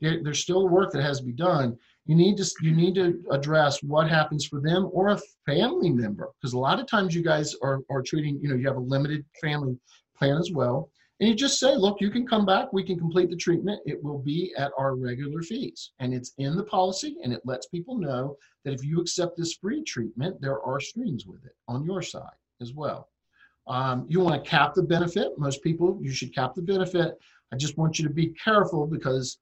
there's 0.01 0.39
still 0.39 0.67
work 0.67 0.91
that 0.91 1.03
has 1.03 1.19
to 1.19 1.25
be 1.25 1.33
done. 1.33 1.77
You 2.07 2.15
need 2.15 2.37
to 2.37 2.51
you 2.61 2.71
need 2.71 2.95
to 2.95 3.21
address 3.31 3.83
what 3.83 4.09
happens 4.09 4.45
for 4.45 4.59
them 4.59 4.89
or 4.91 5.09
a 5.09 5.19
family 5.45 5.91
member 5.91 6.31
because 6.41 6.53
a 6.53 6.59
lot 6.59 6.79
of 6.79 6.87
times 6.87 7.13
you 7.13 7.23
guys 7.23 7.55
are 7.61 7.81
are 7.91 8.01
treating 8.01 8.39
you 8.41 8.49
know 8.49 8.55
you 8.55 8.67
have 8.67 8.77
a 8.77 8.87
limited 8.95 9.23
family 9.39 9.77
plan 10.17 10.37
as 10.37 10.51
well, 10.51 10.89
and 11.19 11.29
you 11.29 11.35
just 11.35 11.59
say, 11.59 11.75
look, 11.75 12.01
you 12.01 12.09
can 12.09 12.27
come 12.27 12.45
back, 12.45 12.73
we 12.73 12.83
can 12.83 12.99
complete 12.99 13.29
the 13.29 13.37
treatment. 13.37 13.79
It 13.85 14.03
will 14.03 14.19
be 14.19 14.53
at 14.57 14.71
our 14.77 14.95
regular 14.95 15.41
fees, 15.41 15.91
and 15.99 16.13
it's 16.13 16.33
in 16.39 16.57
the 16.57 16.63
policy, 16.63 17.17
and 17.23 17.31
it 17.31 17.41
lets 17.45 17.67
people 17.67 17.97
know 17.97 18.35
that 18.63 18.73
if 18.73 18.83
you 18.83 18.99
accept 18.99 19.37
this 19.37 19.53
free 19.53 19.83
treatment, 19.83 20.41
there 20.41 20.61
are 20.61 20.79
strings 20.79 21.25
with 21.25 21.45
it 21.45 21.55
on 21.67 21.85
your 21.85 22.01
side 22.01 22.39
as 22.61 22.73
well. 22.73 23.09
Um, 23.67 24.05
you 24.07 24.19
want 24.19 24.43
to 24.43 24.49
cap 24.49 24.73
the 24.73 24.83
benefit. 24.83 25.29
Most 25.37 25.63
people, 25.63 25.99
you 26.01 26.11
should 26.11 26.33
cap 26.33 26.53
the 26.55 26.61
benefit. 26.61 27.17
I 27.51 27.55
just 27.57 27.77
want 27.77 27.97
you 27.97 28.07
to 28.07 28.13
be 28.13 28.27
careful 28.43 28.85
because 28.85 29.37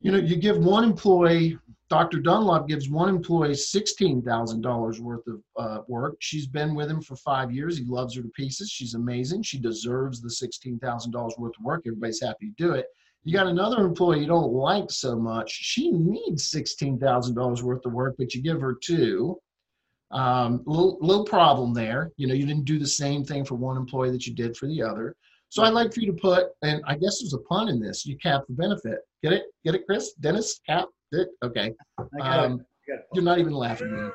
you 0.00 0.12
know, 0.12 0.18
you 0.18 0.36
give 0.36 0.58
one 0.58 0.84
employee, 0.84 1.58
Dr. 1.90 2.20
Dunlop 2.20 2.68
gives 2.68 2.88
one 2.88 3.08
employee 3.08 3.50
$16,000 3.50 5.00
worth 5.00 5.26
of 5.26 5.42
uh, 5.56 5.82
work. 5.88 6.16
She's 6.20 6.46
been 6.46 6.74
with 6.74 6.90
him 6.90 7.00
for 7.00 7.16
five 7.16 7.50
years. 7.50 7.76
He 7.76 7.84
loves 7.84 8.14
her 8.14 8.22
to 8.22 8.28
pieces. 8.28 8.70
She's 8.70 8.94
amazing. 8.94 9.42
She 9.42 9.58
deserves 9.58 10.20
the 10.20 10.28
$16,000 10.28 11.38
worth 11.38 11.58
of 11.58 11.64
work. 11.64 11.82
Everybody's 11.86 12.22
happy 12.22 12.46
to 12.46 12.54
do 12.56 12.72
it. 12.72 12.86
You 13.24 13.32
got 13.32 13.48
another 13.48 13.84
employee 13.84 14.20
you 14.20 14.26
don't 14.26 14.52
like 14.52 14.90
so 14.90 15.18
much. 15.18 15.50
She 15.50 15.90
needs 15.90 16.50
$16,000 16.50 17.62
worth 17.62 17.84
of 17.84 17.92
work, 17.92 18.14
but 18.18 18.34
you 18.34 18.42
give 18.42 18.60
her 18.60 18.74
two. 18.80 19.40
Um, 20.10 20.62
little, 20.64 20.98
little 21.00 21.24
problem 21.24 21.74
there. 21.74 22.12
You 22.16 22.26
know, 22.26 22.34
you 22.34 22.46
didn't 22.46 22.64
do 22.64 22.78
the 22.78 22.86
same 22.86 23.24
thing 23.24 23.44
for 23.44 23.56
one 23.56 23.76
employee 23.76 24.10
that 24.10 24.26
you 24.26 24.34
did 24.34 24.56
for 24.56 24.66
the 24.66 24.82
other. 24.82 25.14
So 25.50 25.62
I'd 25.62 25.72
like 25.72 25.92
for 25.92 26.00
you 26.00 26.06
to 26.12 26.18
put, 26.20 26.48
and 26.62 26.82
I 26.86 26.94
guess 26.94 27.20
there's 27.20 27.34
a 27.34 27.38
pun 27.38 27.68
in 27.68 27.80
this, 27.80 28.04
you 28.04 28.16
cap 28.18 28.42
the 28.48 28.54
benefit. 28.54 29.00
Get 29.22 29.32
it? 29.32 29.44
Get 29.64 29.74
it, 29.74 29.86
Chris? 29.86 30.12
Dennis? 30.14 30.60
Cap 30.66 30.88
it? 31.12 31.28
Okay. 31.42 31.72
Um, 32.20 32.64
you're 33.12 33.24
not 33.24 33.38
even 33.38 33.52
laughing 33.52 34.10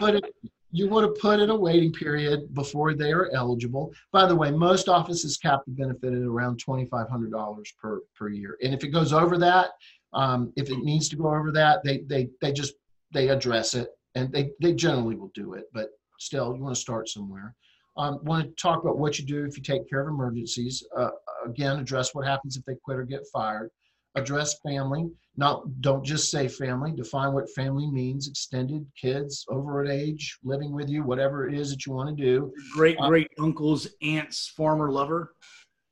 but 0.00 0.16
it, 0.16 0.24
you 0.70 0.88
want 0.88 1.14
to 1.14 1.20
put 1.20 1.40
in 1.40 1.50
a 1.50 1.56
waiting 1.56 1.92
period 1.92 2.52
before 2.54 2.94
they 2.94 3.12
are 3.12 3.30
eligible. 3.32 3.92
By 4.12 4.26
the 4.26 4.36
way, 4.36 4.50
most 4.50 4.88
offices 4.88 5.36
cap 5.36 5.60
the 5.66 5.72
benefit 5.72 6.12
at 6.12 6.22
around 6.22 6.62
$2,500 6.64 7.64
per, 7.80 8.02
per 8.16 8.28
year. 8.28 8.58
And 8.62 8.74
if 8.74 8.84
it 8.84 8.88
goes 8.88 9.12
over 9.12 9.38
that, 9.38 9.70
um, 10.12 10.52
if 10.56 10.70
it 10.70 10.78
needs 10.78 11.08
to 11.10 11.16
go 11.16 11.26
over 11.26 11.52
that, 11.52 11.82
they, 11.84 11.98
they, 12.06 12.28
they 12.40 12.52
just, 12.52 12.74
they 13.12 13.28
address 13.28 13.74
it 13.74 13.88
and 14.18 14.32
they, 14.32 14.50
they 14.60 14.74
generally 14.74 15.16
will 15.16 15.30
do 15.34 15.54
it, 15.54 15.64
but 15.72 15.90
still 16.18 16.54
you 16.54 16.62
want 16.62 16.74
to 16.74 16.80
start 16.80 17.08
somewhere. 17.08 17.54
Um, 17.96 18.20
want 18.22 18.44
to 18.44 18.62
talk 18.62 18.82
about 18.82 18.98
what 18.98 19.18
you 19.18 19.24
do 19.24 19.44
if 19.44 19.56
you 19.56 19.62
take 19.62 19.88
care 19.88 20.02
of 20.02 20.08
emergencies. 20.08 20.84
Uh, 20.96 21.10
again, 21.44 21.78
address 21.78 22.14
what 22.14 22.26
happens 22.26 22.56
if 22.56 22.64
they 22.64 22.76
quit 22.84 22.98
or 22.98 23.04
get 23.04 23.22
fired. 23.32 23.70
Address 24.14 24.58
family. 24.60 25.10
Not 25.36 25.80
don't 25.80 26.04
just 26.04 26.30
say 26.30 26.48
family. 26.48 26.92
Define 26.92 27.32
what 27.32 27.50
family 27.54 27.88
means. 27.90 28.28
Extended 28.28 28.86
kids 29.00 29.44
over 29.48 29.82
an 29.82 29.90
age 29.90 30.38
living 30.42 30.72
with 30.72 30.88
you, 30.88 31.02
whatever 31.04 31.48
it 31.48 31.54
is 31.54 31.70
that 31.70 31.86
you 31.86 31.92
want 31.92 32.16
to 32.16 32.24
do. 32.24 32.52
Great 32.74 32.98
great 32.98 33.28
uh, 33.38 33.44
uncles, 33.44 33.88
aunts, 34.02 34.48
former 34.56 34.90
lover. 34.90 35.34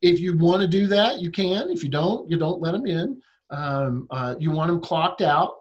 If 0.03 0.19
you 0.21 0.37
want 0.37 0.63
to 0.63 0.69
do 0.69 0.87
that, 0.89 1.21
you 1.21 1.31
can. 1.31 1.71
If 1.71 1.83
you 1.83 1.89
don't, 1.89 2.29
you 2.31 2.39
don't 2.39 2.61
let 2.61 2.73
them 2.73 2.87
in. 2.87 3.21
Um, 3.51 4.07
uh, 4.11 4.35
you 4.39 4.51
want 4.51 4.69
them 4.71 4.81
clocked 4.81 5.23
out. 5.23 5.53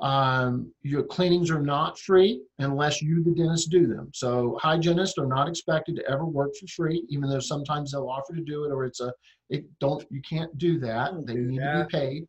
Um, 0.00 0.72
your 0.82 1.04
cleanings 1.04 1.50
are 1.50 1.62
not 1.62 1.98
free 1.98 2.42
unless 2.58 3.00
you, 3.00 3.22
the 3.22 3.30
dentist, 3.30 3.70
do 3.70 3.86
them. 3.86 4.10
So 4.12 4.58
hygienists 4.60 5.18
are 5.18 5.26
not 5.26 5.48
expected 5.48 5.96
to 5.96 6.10
ever 6.10 6.24
work 6.24 6.50
for 6.58 6.66
free, 6.66 7.04
even 7.08 7.28
though 7.28 7.40
sometimes 7.40 7.92
they'll 7.92 8.08
offer 8.08 8.34
to 8.34 8.42
do 8.42 8.64
it, 8.64 8.72
or 8.72 8.84
it's 8.84 9.00
a 9.00 9.12
it 9.50 9.64
don't 9.78 10.04
you 10.10 10.20
can't 10.28 10.56
do 10.58 10.78
that. 10.80 11.12
Don't 11.12 11.26
they 11.26 11.34
do 11.34 11.42
need 11.42 11.60
that. 11.60 11.72
to 11.72 11.84
be 11.84 11.98
paid. 11.98 12.28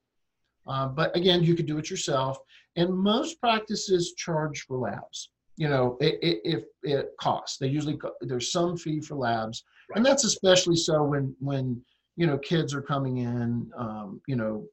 Uh, 0.68 0.88
but 0.88 1.16
again, 1.16 1.44
you 1.44 1.56
could 1.56 1.66
do 1.66 1.78
it 1.78 1.90
yourself. 1.90 2.38
And 2.76 2.94
most 2.94 3.40
practices 3.40 4.14
charge 4.18 4.62
for 4.62 4.78
labs. 4.78 5.30
You 5.58 5.70
know, 5.70 5.98
it, 6.02 6.20
it, 6.22 6.42
if 6.44 6.64
it 6.84 7.12
costs, 7.20 7.58
they 7.58 7.68
usually 7.68 7.98
there's 8.22 8.52
some 8.52 8.76
fee 8.76 9.00
for 9.00 9.16
labs, 9.16 9.64
right. 9.90 9.98
and 9.98 10.06
that's 10.06 10.26
especially 10.26 10.76
so 10.76 11.02
when 11.04 11.34
when 11.40 11.82
you 12.18 12.28
know 12.28 12.38
kids 12.38 12.74
are 12.74 12.82
coming 12.82 13.18
in. 13.18 13.72
Um, 13.78 14.22
you 14.28 14.36
know, 14.36 14.66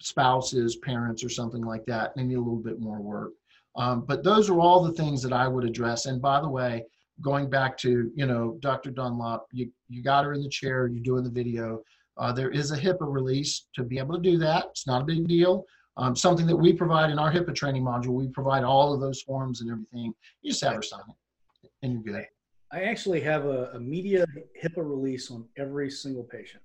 spouses, 0.00 0.76
parents, 0.76 1.22
or 1.22 1.28
something 1.28 1.62
like 1.62 1.84
that, 1.86 2.14
they 2.16 2.22
need 2.22 2.34
a 2.34 2.40
little 2.40 2.56
bit 2.56 2.80
more 2.80 3.00
work. 3.00 3.32
Um, 3.76 4.04
but 4.06 4.24
those 4.24 4.50
are 4.50 4.60
all 4.60 4.82
the 4.82 4.92
things 4.92 5.22
that 5.22 5.32
I 5.32 5.46
would 5.46 5.64
address. 5.64 6.06
And 6.06 6.20
by 6.20 6.40
the 6.40 6.48
way, 6.48 6.84
going 7.20 7.48
back 7.48 7.76
to 7.78 8.10
you 8.14 8.26
know 8.26 8.56
Dr. 8.60 8.90
Dunlop, 8.90 9.46
you 9.52 9.70
you 9.88 10.02
got 10.02 10.24
her 10.24 10.32
in 10.32 10.42
the 10.42 10.48
chair, 10.48 10.88
you're 10.88 11.02
doing 11.02 11.24
the 11.24 11.30
video. 11.30 11.82
Uh, 12.16 12.32
there 12.32 12.50
is 12.50 12.72
a 12.72 12.76
HIPAA 12.76 13.10
release 13.10 13.68
to 13.74 13.82
be 13.82 13.98
able 13.98 14.14
to 14.16 14.20
do 14.20 14.36
that. 14.38 14.66
It's 14.70 14.86
not 14.86 15.02
a 15.02 15.04
big 15.04 15.26
deal. 15.28 15.64
Um, 15.96 16.16
something 16.16 16.46
that 16.46 16.56
we 16.56 16.72
provide 16.72 17.10
in 17.10 17.18
our 17.18 17.32
HIPAA 17.32 17.54
training 17.54 17.84
module. 17.84 18.08
We 18.08 18.28
provide 18.28 18.64
all 18.64 18.92
of 18.92 19.00
those 19.00 19.22
forms 19.22 19.60
and 19.60 19.70
everything. 19.70 20.12
You 20.42 20.50
just 20.50 20.64
have 20.64 20.74
her 20.74 20.82
sign 20.82 21.00
it, 21.08 21.70
and 21.82 21.92
you're 21.92 22.02
good. 22.02 22.26
I 22.72 22.82
actually 22.82 23.20
have 23.22 23.46
a, 23.46 23.70
a 23.74 23.80
media 23.80 24.26
HIPAA 24.62 24.78
release 24.78 25.30
on 25.30 25.46
every 25.56 25.90
single 25.90 26.24
patient. 26.24 26.62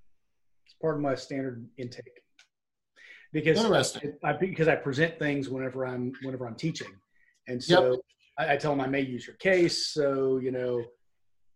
It's 0.66 0.76
part 0.76 0.96
of 0.96 1.02
my 1.02 1.16
standard 1.16 1.68
intake 1.78 2.25
because 3.34 3.60
I, 4.24 4.34
because 4.34 4.68
I 4.68 4.76
present 4.76 5.20
things 5.20 5.50
whenever 5.50 5.86
I'm 5.86 6.14
whenever 6.22 6.48
I'm 6.48 6.56
teaching, 6.56 6.92
and 7.48 7.64
so 7.64 7.92
yep. 7.92 8.00
I, 8.40 8.54
I, 8.54 8.58
tell 8.58 8.72
them 8.72 8.82
I 8.82 8.88
may 8.88 9.02
use 9.02 9.28
your 9.28 9.36
case. 9.38 9.88
So 9.88 10.38
you 10.38 10.52
know, 10.52 10.84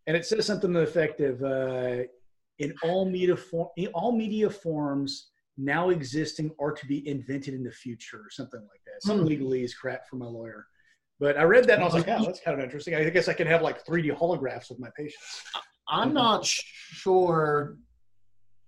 and 0.07 0.17
it 0.17 0.25
says 0.25 0.45
something 0.45 0.73
to 0.73 0.79
the 0.79 0.83
effect 0.83 1.21
of 1.21 1.41
uh, 1.43 2.03
in 2.59 2.73
all 2.83 3.09
media 3.09 3.35
form, 3.35 3.69
in 3.77 3.87
all 3.87 4.11
media 4.11 4.49
forms 4.49 5.29
now 5.57 5.89
existing 5.89 6.51
are 6.59 6.71
to 6.71 6.85
be 6.85 7.07
invented 7.07 7.53
in 7.53 7.63
the 7.63 7.71
future, 7.71 8.17
or 8.17 8.29
something 8.29 8.61
like 8.61 8.81
that. 8.85 9.03
Some 9.03 9.25
mm. 9.25 9.29
legalese 9.29 9.71
crap 9.79 10.07
for 10.07 10.15
my 10.15 10.25
lawyer. 10.25 10.65
But 11.19 11.37
I 11.37 11.43
read 11.43 11.65
that 11.65 11.75
and 11.75 11.81
I 11.81 11.85
was 11.85 11.93
like, 11.93 12.07
oh, 12.07 12.23
that's 12.23 12.39
kind 12.39 12.57
of 12.57 12.63
interesting. 12.63 12.95
I 12.95 13.09
guess 13.09 13.27
I 13.27 13.33
can 13.33 13.45
have 13.45 13.61
like 13.61 13.85
3D 13.85 14.17
holographs 14.17 14.69
with 14.69 14.79
my 14.79 14.87
patients. 14.95 15.43
I'm 15.89 16.13
not 16.13 16.45
sure. 16.45 17.75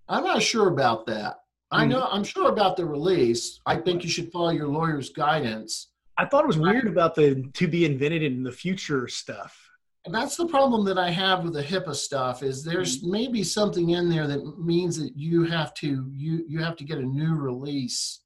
I'm 0.09 0.25
not 0.25 0.41
sure 0.41 0.67
about 0.67 1.05
that. 1.05 1.37
I 1.71 1.85
know. 1.85 2.07
I'm 2.11 2.23
sure 2.23 2.49
about 2.49 2.75
the 2.75 2.85
release. 2.85 3.59
I 3.65 3.77
think 3.77 4.03
you 4.03 4.09
should 4.09 4.31
follow 4.31 4.49
your 4.49 4.67
lawyer's 4.67 5.09
guidance. 5.09 5.87
I 6.17 6.25
thought 6.25 6.43
it 6.43 6.47
was 6.47 6.57
weird 6.57 6.87
about 6.87 7.15
the 7.15 7.49
to 7.53 7.67
be 7.67 7.85
invented 7.85 8.23
in 8.23 8.43
the 8.43 8.51
future 8.51 9.07
stuff. 9.07 9.57
And 10.05 10.13
that's 10.13 10.35
the 10.35 10.47
problem 10.47 10.83
that 10.85 10.97
I 10.97 11.11
have 11.11 11.43
with 11.43 11.53
the 11.53 11.63
HIPAA 11.63 11.95
stuff 11.95 12.41
is 12.41 12.63
there's 12.63 12.99
mm-hmm. 12.99 13.11
maybe 13.11 13.43
something 13.43 13.91
in 13.91 14.09
there 14.09 14.27
that 14.27 14.59
means 14.59 14.99
that 14.99 15.15
you 15.15 15.43
have 15.43 15.73
to 15.75 16.11
you 16.13 16.43
you 16.47 16.59
have 16.59 16.75
to 16.77 16.83
get 16.83 16.97
a 16.97 17.03
new 17.03 17.35
release 17.35 18.21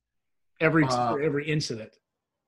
every 0.62 0.86
uh, 0.86 1.16
every 1.16 1.48
incident. 1.48 1.92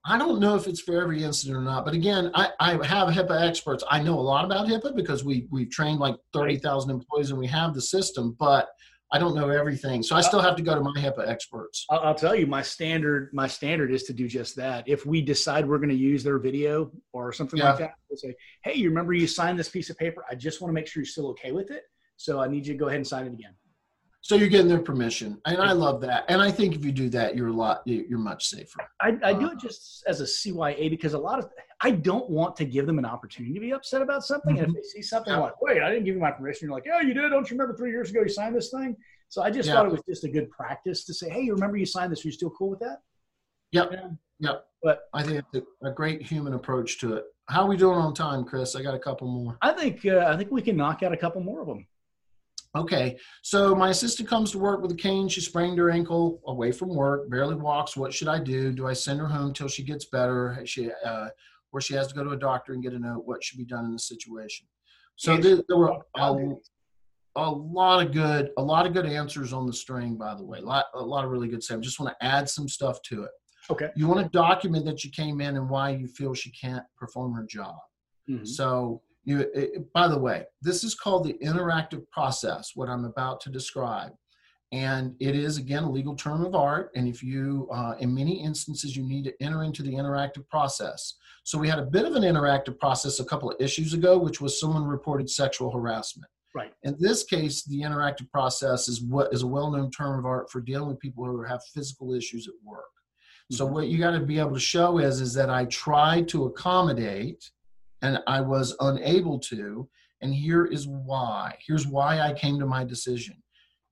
I 0.04 0.16
don't 0.16 0.40
know 0.40 0.54
if 0.54 0.66
it's 0.66 0.80
for 0.80 1.00
every 1.00 1.22
incident 1.22 1.58
or 1.58 1.62
not, 1.62 1.84
but 1.84 1.92
again, 1.92 2.30
I, 2.34 2.50
I 2.58 2.70
have 2.86 3.08
HIPAA 3.08 3.46
experts. 3.46 3.84
I 3.90 4.02
know 4.02 4.18
a 4.18 4.20
lot 4.20 4.46
about 4.46 4.66
HIPAA 4.66 4.96
because 4.96 5.24
we 5.24 5.46
we've 5.50 5.70
trained 5.70 6.00
like 6.00 6.16
thirty 6.32 6.56
thousand 6.56 6.90
employees 6.90 7.30
and 7.30 7.38
we 7.38 7.46
have 7.48 7.74
the 7.74 7.82
system, 7.82 8.34
but 8.38 8.68
I 9.10 9.18
don't 9.18 9.34
know 9.34 9.48
everything, 9.48 10.02
so 10.02 10.16
I 10.16 10.20
still 10.20 10.40
have 10.40 10.54
to 10.56 10.62
go 10.62 10.74
to 10.74 10.82
my 10.82 10.92
HIPAA 10.92 11.26
experts. 11.28 11.86
I'll, 11.88 12.00
I'll 12.00 12.14
tell 12.14 12.34
you, 12.34 12.46
my 12.46 12.60
standard 12.60 13.30
my 13.32 13.46
standard 13.46 13.90
is 13.90 14.02
to 14.04 14.12
do 14.12 14.28
just 14.28 14.54
that. 14.56 14.86
If 14.86 15.06
we 15.06 15.22
decide 15.22 15.66
we're 15.66 15.78
going 15.78 15.88
to 15.88 15.94
use 15.94 16.22
their 16.22 16.38
video 16.38 16.90
or 17.12 17.32
something 17.32 17.58
yeah. 17.58 17.70
like 17.70 17.78
that, 17.78 17.94
we'll 18.10 18.18
say, 18.18 18.34
"Hey, 18.62 18.74
you 18.74 18.88
remember 18.90 19.14
you 19.14 19.26
signed 19.26 19.58
this 19.58 19.70
piece 19.70 19.88
of 19.88 19.96
paper? 19.96 20.24
I 20.30 20.34
just 20.34 20.60
want 20.60 20.70
to 20.70 20.74
make 20.74 20.86
sure 20.86 21.00
you're 21.00 21.06
still 21.06 21.28
okay 21.28 21.52
with 21.52 21.70
it. 21.70 21.84
So 22.16 22.40
I 22.40 22.48
need 22.48 22.66
you 22.66 22.74
to 22.74 22.78
go 22.78 22.88
ahead 22.88 22.96
and 22.96 23.06
sign 23.06 23.26
it 23.26 23.32
again." 23.32 23.54
So 24.20 24.34
you're 24.34 24.48
getting 24.48 24.68
their 24.68 24.80
permission, 24.80 25.40
and 25.46 25.58
I 25.58 25.72
love 25.72 26.00
that. 26.02 26.24
And 26.28 26.42
I 26.42 26.50
think 26.50 26.74
if 26.74 26.84
you 26.84 26.92
do 26.92 27.08
that, 27.10 27.36
you're 27.36 27.48
a 27.48 27.52
lot 27.52 27.82
you're 27.86 28.18
much 28.18 28.48
safer. 28.48 28.80
I, 29.00 29.16
I 29.22 29.32
do 29.32 29.46
uh, 29.46 29.52
it 29.52 29.58
just 29.58 30.04
as 30.06 30.20
a 30.20 30.24
CYA 30.24 30.90
because 30.90 31.14
a 31.14 31.18
lot 31.18 31.38
of 31.38 31.48
I 31.80 31.92
don't 31.92 32.28
want 32.28 32.56
to 32.56 32.64
give 32.64 32.86
them 32.86 32.98
an 32.98 33.04
opportunity 33.04 33.54
to 33.54 33.60
be 33.60 33.72
upset 33.72 34.02
about 34.02 34.24
something. 34.24 34.56
Mm-hmm. 34.56 34.64
And 34.64 34.76
if 34.76 34.82
mm-hmm. 34.82 34.96
they 34.96 35.00
see 35.00 35.02
something 35.02 35.32
yeah. 35.32 35.38
like, 35.38 35.62
"Wait, 35.62 35.80
I 35.80 35.88
didn't 35.88 36.04
give 36.04 36.14
you 36.16 36.20
my 36.20 36.32
permission," 36.32 36.66
you're 36.66 36.76
like, 36.76 36.84
"Yeah, 36.84 37.00
you 37.00 37.14
did. 37.14 37.30
Don't 37.30 37.48
you 37.48 37.56
remember 37.56 37.76
three 37.76 37.90
years 37.90 38.10
ago 38.10 38.20
you 38.20 38.28
signed 38.28 38.56
this 38.56 38.70
thing?" 38.70 38.96
So 39.28 39.42
I 39.42 39.50
just 39.50 39.68
yeah. 39.68 39.74
thought 39.74 39.86
it 39.86 39.92
was 39.92 40.02
just 40.08 40.24
a 40.24 40.28
good 40.28 40.50
practice 40.50 41.04
to 41.04 41.14
say, 41.14 41.30
"Hey, 41.30 41.42
you 41.42 41.54
remember 41.54 41.76
you 41.76 41.86
signed 41.86 42.10
this? 42.10 42.24
Are 42.24 42.28
you 42.28 42.32
still 42.32 42.50
cool 42.50 42.70
with 42.70 42.80
that?" 42.80 42.98
Yep. 43.72 43.90
Yeah. 43.92 44.08
Yep. 44.40 44.64
But 44.82 45.00
I 45.12 45.22
think 45.22 45.44
it's 45.52 45.66
a, 45.82 45.88
a, 45.88 45.92
great 45.92 46.22
human 46.22 46.54
approach 46.54 47.00
to 47.00 47.14
it. 47.14 47.24
How 47.48 47.62
are 47.62 47.68
we 47.68 47.76
doing 47.76 47.98
on 47.98 48.14
time, 48.14 48.44
Chris? 48.44 48.76
I 48.76 48.82
got 48.82 48.94
a 48.94 48.98
couple 48.98 49.26
more. 49.26 49.58
I 49.60 49.72
think 49.72 50.06
uh, 50.06 50.26
I 50.28 50.36
think 50.36 50.50
we 50.50 50.62
can 50.62 50.76
knock 50.76 51.02
out 51.02 51.12
a 51.12 51.16
couple 51.16 51.40
more 51.42 51.60
of 51.60 51.66
them. 51.66 51.86
Okay, 52.76 53.18
so 53.42 53.74
my 53.74 53.88
assistant 53.88 54.28
comes 54.28 54.50
to 54.52 54.58
work 54.58 54.82
with 54.82 54.92
a 54.92 54.96
cane. 54.96 55.28
She 55.28 55.40
sprained 55.40 55.78
her 55.78 55.90
ankle 55.90 56.40
away 56.46 56.70
from 56.70 56.94
work, 56.94 57.30
barely 57.30 57.54
walks. 57.54 57.96
What 57.96 58.12
should 58.12 58.28
I 58.28 58.38
do? 58.38 58.72
Do 58.72 58.86
I 58.86 58.92
send 58.92 59.20
her 59.20 59.26
home 59.26 59.54
till 59.54 59.68
she 59.68 59.82
gets 59.82 60.04
better? 60.06 60.60
She, 60.66 60.90
uh, 61.04 61.28
or 61.72 61.80
she 61.80 61.94
has 61.94 62.08
to 62.08 62.14
go 62.14 62.24
to 62.24 62.30
a 62.30 62.36
doctor 62.36 62.74
and 62.74 62.82
get 62.82 62.92
a 62.92 62.98
note. 62.98 63.22
What 63.24 63.42
should 63.42 63.58
be 63.58 63.64
done 63.64 63.86
in 63.86 63.92
the 63.92 63.98
situation? 63.98 64.66
So 65.16 65.36
there, 65.36 65.62
there 65.66 65.78
were 65.78 65.96
a, 66.16 66.54
a, 67.36 67.50
lot 67.50 68.04
of 68.04 68.12
good, 68.12 68.50
a 68.58 68.62
lot 68.62 68.86
of 68.86 68.92
good 68.92 69.06
answers 69.06 69.52
on 69.52 69.66
the 69.66 69.72
string. 69.72 70.16
By 70.16 70.34
the 70.34 70.44
way, 70.44 70.58
a 70.58 70.62
lot, 70.62 70.86
a 70.94 71.02
lot 71.02 71.24
of 71.24 71.30
really 71.30 71.48
good 71.48 71.62
stuff. 71.62 71.80
Just 71.80 71.98
want 71.98 72.14
to 72.18 72.26
add 72.26 72.48
some 72.48 72.68
stuff 72.68 73.00
to 73.02 73.24
it. 73.24 73.30
Okay. 73.70 73.88
You 73.96 74.06
want 74.06 74.20
to 74.20 74.28
document 74.30 74.84
that 74.84 75.04
you 75.04 75.10
came 75.10 75.40
in 75.40 75.56
and 75.56 75.68
why 75.68 75.90
you 75.90 76.06
feel 76.06 76.34
she 76.34 76.50
can't 76.52 76.84
perform 76.96 77.34
her 77.34 77.44
job. 77.48 77.76
Mm-hmm. 78.30 78.44
So 78.44 79.02
you, 79.28 79.40
it, 79.54 79.92
by 79.92 80.08
the 80.08 80.18
way, 80.18 80.44
this 80.62 80.82
is 80.82 80.94
called 80.94 81.24
the 81.24 81.34
interactive 81.46 82.08
process, 82.10 82.72
what 82.74 82.88
I'm 82.88 83.04
about 83.04 83.40
to 83.42 83.50
describe. 83.50 84.12
and 84.72 85.14
it 85.18 85.34
is 85.34 85.56
again 85.56 85.84
a 85.84 85.90
legal 85.90 86.14
term 86.14 86.44
of 86.44 86.54
art. 86.54 86.90
And 86.94 87.08
if 87.08 87.22
you 87.22 87.68
uh, 87.78 87.94
in 88.00 88.14
many 88.14 88.42
instances 88.42 88.96
you 88.96 89.02
need 89.02 89.24
to 89.24 89.34
enter 89.46 89.64
into 89.64 89.82
the 89.82 89.94
interactive 90.00 90.46
process. 90.48 91.00
So 91.44 91.58
we 91.58 91.68
had 91.68 91.78
a 91.78 91.90
bit 91.96 92.04
of 92.06 92.14
an 92.16 92.22
interactive 92.22 92.78
process 92.78 93.20
a 93.20 93.24
couple 93.24 93.50
of 93.50 93.56
issues 93.66 93.94
ago 93.94 94.12
which 94.18 94.40
was 94.40 94.60
someone 94.60 94.84
reported 94.84 95.28
sexual 95.30 95.70
harassment. 95.76 96.30
Right. 96.54 96.72
In 96.82 96.96
this 96.98 97.20
case 97.24 97.64
the 97.64 97.80
interactive 97.88 98.30
process 98.30 98.88
is 98.88 99.02
what 99.02 99.32
is 99.34 99.42
a 99.42 99.52
well-known 99.56 99.90
term 99.90 100.18
of 100.18 100.26
art 100.26 100.50
for 100.50 100.60
dealing 100.60 100.88
with 100.88 101.00
people 101.06 101.24
who 101.24 101.42
have 101.42 101.60
physical 101.74 102.08
issues 102.20 102.44
at 102.48 102.54
work. 102.64 102.92
Mm-hmm. 102.94 103.56
so 103.56 103.64
what 103.74 103.88
you 103.88 103.98
got 103.98 104.14
to 104.18 104.20
be 104.32 104.38
able 104.38 104.56
to 104.60 104.70
show 104.74 104.90
is 105.08 105.20
is 105.26 105.32
that 105.38 105.50
i 105.60 105.62
tried 105.86 106.24
to 106.32 106.38
accommodate 106.50 107.42
and 108.02 108.18
i 108.26 108.40
was 108.40 108.76
unable 108.80 109.38
to 109.38 109.88
and 110.20 110.34
here 110.34 110.64
is 110.64 110.86
why 110.86 111.54
here's 111.66 111.86
why 111.86 112.20
i 112.20 112.32
came 112.32 112.58
to 112.58 112.66
my 112.66 112.84
decision 112.84 113.36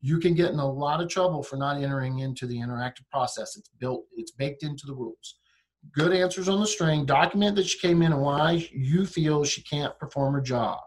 you 0.07 0.18
can 0.18 0.34
get 0.34 0.52
in 0.52 0.59
a 0.59 0.72
lot 0.72 1.00
of 1.00 1.09
trouble 1.09 1.42
for 1.42 1.57
not 1.57 1.82
entering 1.82 2.20
into 2.20 2.46
the 2.46 2.57
interactive 2.57 3.09
process. 3.11 3.57
It's 3.57 3.70
built, 3.80 4.04
it's 4.14 4.30
baked 4.30 4.62
into 4.62 4.86
the 4.86 4.94
rules. 4.94 5.38
Good 5.92 6.12
answers 6.12 6.48
on 6.48 6.61
the 6.61 6.66
string. 6.66 7.04
Document 7.04 7.57
that 7.57 7.66
she 7.66 7.78
came 7.78 8.02
in 8.02 8.12
and 8.12 8.22
why 8.22 8.68
you 8.72 9.07
feel 9.07 9.44
she 9.44 9.62
can't 9.62 9.98
perform 9.98 10.34
her 10.34 10.40
job. 10.40 10.78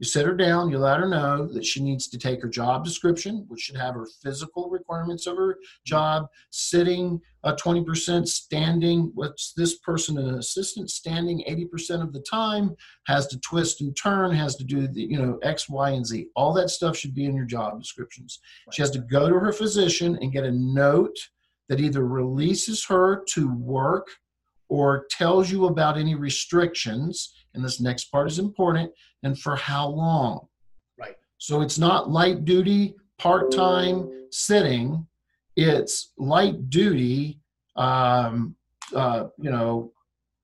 You 0.00 0.06
sit 0.06 0.26
her 0.26 0.34
down, 0.34 0.70
you 0.70 0.78
let 0.78 0.98
her 0.98 1.08
know 1.08 1.46
that 1.52 1.64
she 1.64 1.80
needs 1.80 2.08
to 2.08 2.18
take 2.18 2.42
her 2.42 2.48
job 2.48 2.84
description, 2.84 3.44
which 3.46 3.60
should 3.60 3.76
have 3.76 3.94
her 3.94 4.08
physical 4.22 4.68
requirements 4.68 5.26
of 5.28 5.36
her 5.36 5.58
job, 5.86 6.26
sitting 6.50 7.20
uh, 7.44 7.54
20%, 7.54 8.26
standing. 8.26 9.12
What's 9.14 9.52
this 9.52 9.78
person 9.78 10.18
an 10.18 10.34
assistant 10.34 10.90
standing 10.90 11.44
80% 11.48 12.02
of 12.02 12.12
the 12.12 12.24
time, 12.28 12.74
has 13.06 13.28
to 13.28 13.38
twist 13.38 13.82
and 13.82 13.96
turn, 13.96 14.32
has 14.32 14.56
to 14.56 14.64
do 14.64 14.88
the, 14.88 15.02
you 15.02 15.18
know, 15.18 15.38
X, 15.42 15.68
Y, 15.68 15.90
and 15.90 16.04
Z. 16.04 16.26
All 16.34 16.52
that 16.54 16.70
stuff 16.70 16.96
should 16.96 17.14
be 17.14 17.26
in 17.26 17.36
your 17.36 17.46
job 17.46 17.80
descriptions. 17.80 18.40
She 18.72 18.82
has 18.82 18.90
to 18.92 18.98
go 18.98 19.28
to 19.28 19.38
her 19.38 19.52
physician 19.52 20.18
and 20.20 20.32
get 20.32 20.44
a 20.44 20.50
note 20.50 21.16
that 21.68 21.80
either 21.80 22.04
releases 22.04 22.84
her 22.86 23.22
to 23.30 23.54
work 23.54 24.08
or 24.68 25.06
tells 25.10 25.52
you 25.52 25.66
about 25.66 25.96
any 25.96 26.16
restrictions 26.16 27.32
and 27.54 27.64
this 27.64 27.80
next 27.80 28.06
part 28.06 28.30
is 28.30 28.38
important, 28.38 28.92
and 29.24 29.38
for 29.38 29.56
how 29.56 29.88
long. 29.88 30.46
Right. 30.98 31.16
So 31.38 31.62
it's 31.62 31.78
not 31.78 32.10
light 32.10 32.44
duty, 32.44 32.94
part 33.18 33.50
time 33.50 34.28
sitting, 34.30 35.06
it's 35.56 36.12
light 36.18 36.70
duty, 36.70 37.40
um, 37.76 38.54
uh, 38.94 39.26
you 39.38 39.50
know, 39.50 39.92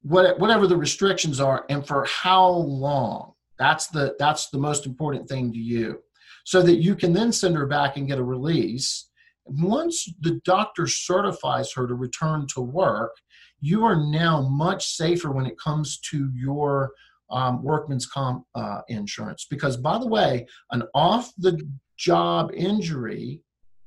what, 0.03 0.39
whatever 0.39 0.66
the 0.66 0.76
restrictions 0.76 1.41
are, 1.41 1.66
and 1.68 1.87
for 1.87 2.05
how 2.07 2.49
long. 2.49 3.35
That's 3.59 3.89
the 3.89 4.16
that's 4.18 4.49
the 4.49 4.59
most 4.59 4.87
important 4.87 5.28
thing 5.28 5.53
to 5.53 5.59
you, 5.59 6.01
so 6.45 6.62
that 6.62 6.76
you 6.76 6.95
can 6.95 7.12
then 7.12 7.31
send 7.31 7.55
her 7.57 7.66
back 7.66 7.99
and 7.99 8.09
get 8.09 8.18
a 8.18 8.24
release. 8.24 9.11
Once 9.45 10.09
the 10.20 10.41
doctor 10.45 10.87
certifies 10.87 11.70
her 11.74 11.87
to 11.87 11.95
return 11.95 12.47
to 12.55 12.62
work, 12.62 13.14
you 13.61 13.85
are 13.85 13.97
now 13.97 14.41
much 14.41 14.95
safer 14.95 15.31
when 15.31 15.45
it 15.45 15.59
comes 15.59 15.99
to 15.99 16.31
your 16.35 16.93
um, 17.31 17.62
workman's 17.62 18.07
comp 18.07 18.45
uh, 18.55 18.81
insurance. 18.89 19.47
Because, 19.51 19.76
by 19.76 19.99
the 19.99 20.07
way, 20.07 20.47
an 20.72 20.83
off 20.95 21.33
the 21.39 21.61
job 21.97 22.51
injury, 22.55 23.43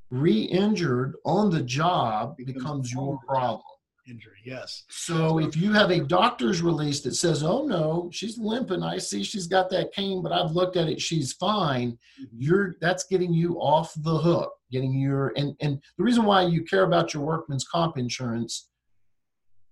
re 0.09 0.41
injured 0.43 1.15
on 1.25 1.49
the 1.49 1.61
job, 1.61 2.35
becomes 2.37 2.91
your 2.91 3.19
problem. 3.27 3.63
Injury, 4.05 4.39
yes. 4.43 4.83
So 4.89 5.39
if 5.39 5.55
you 5.55 5.71
have 5.71 5.89
a 5.89 6.01
doctor's 6.01 6.61
release 6.61 6.99
that 7.01 7.15
says, 7.15 7.41
"Oh 7.41 7.65
no, 7.65 8.09
she's 8.11 8.37
limping. 8.37 8.83
I 8.83 8.97
see 8.97 9.23
she's 9.23 9.47
got 9.47 9.69
that 9.69 9.93
cane, 9.93 10.21
but 10.21 10.33
I've 10.33 10.51
looked 10.51 10.75
at 10.75 10.89
it. 10.89 10.99
She's 10.99 11.31
fine," 11.31 11.91
mm-hmm. 11.91 12.25
you're 12.37 12.75
that's 12.81 13.05
getting 13.05 13.33
you 13.33 13.55
off 13.61 13.93
the 13.95 14.17
hook. 14.17 14.51
Getting 14.71 14.93
your 14.93 15.31
and 15.37 15.55
and 15.61 15.81
the 15.97 16.03
reason 16.03 16.25
why 16.25 16.41
you 16.41 16.63
care 16.63 16.83
about 16.83 17.13
your 17.13 17.23
workman's 17.23 17.63
comp 17.63 17.97
insurance 17.97 18.67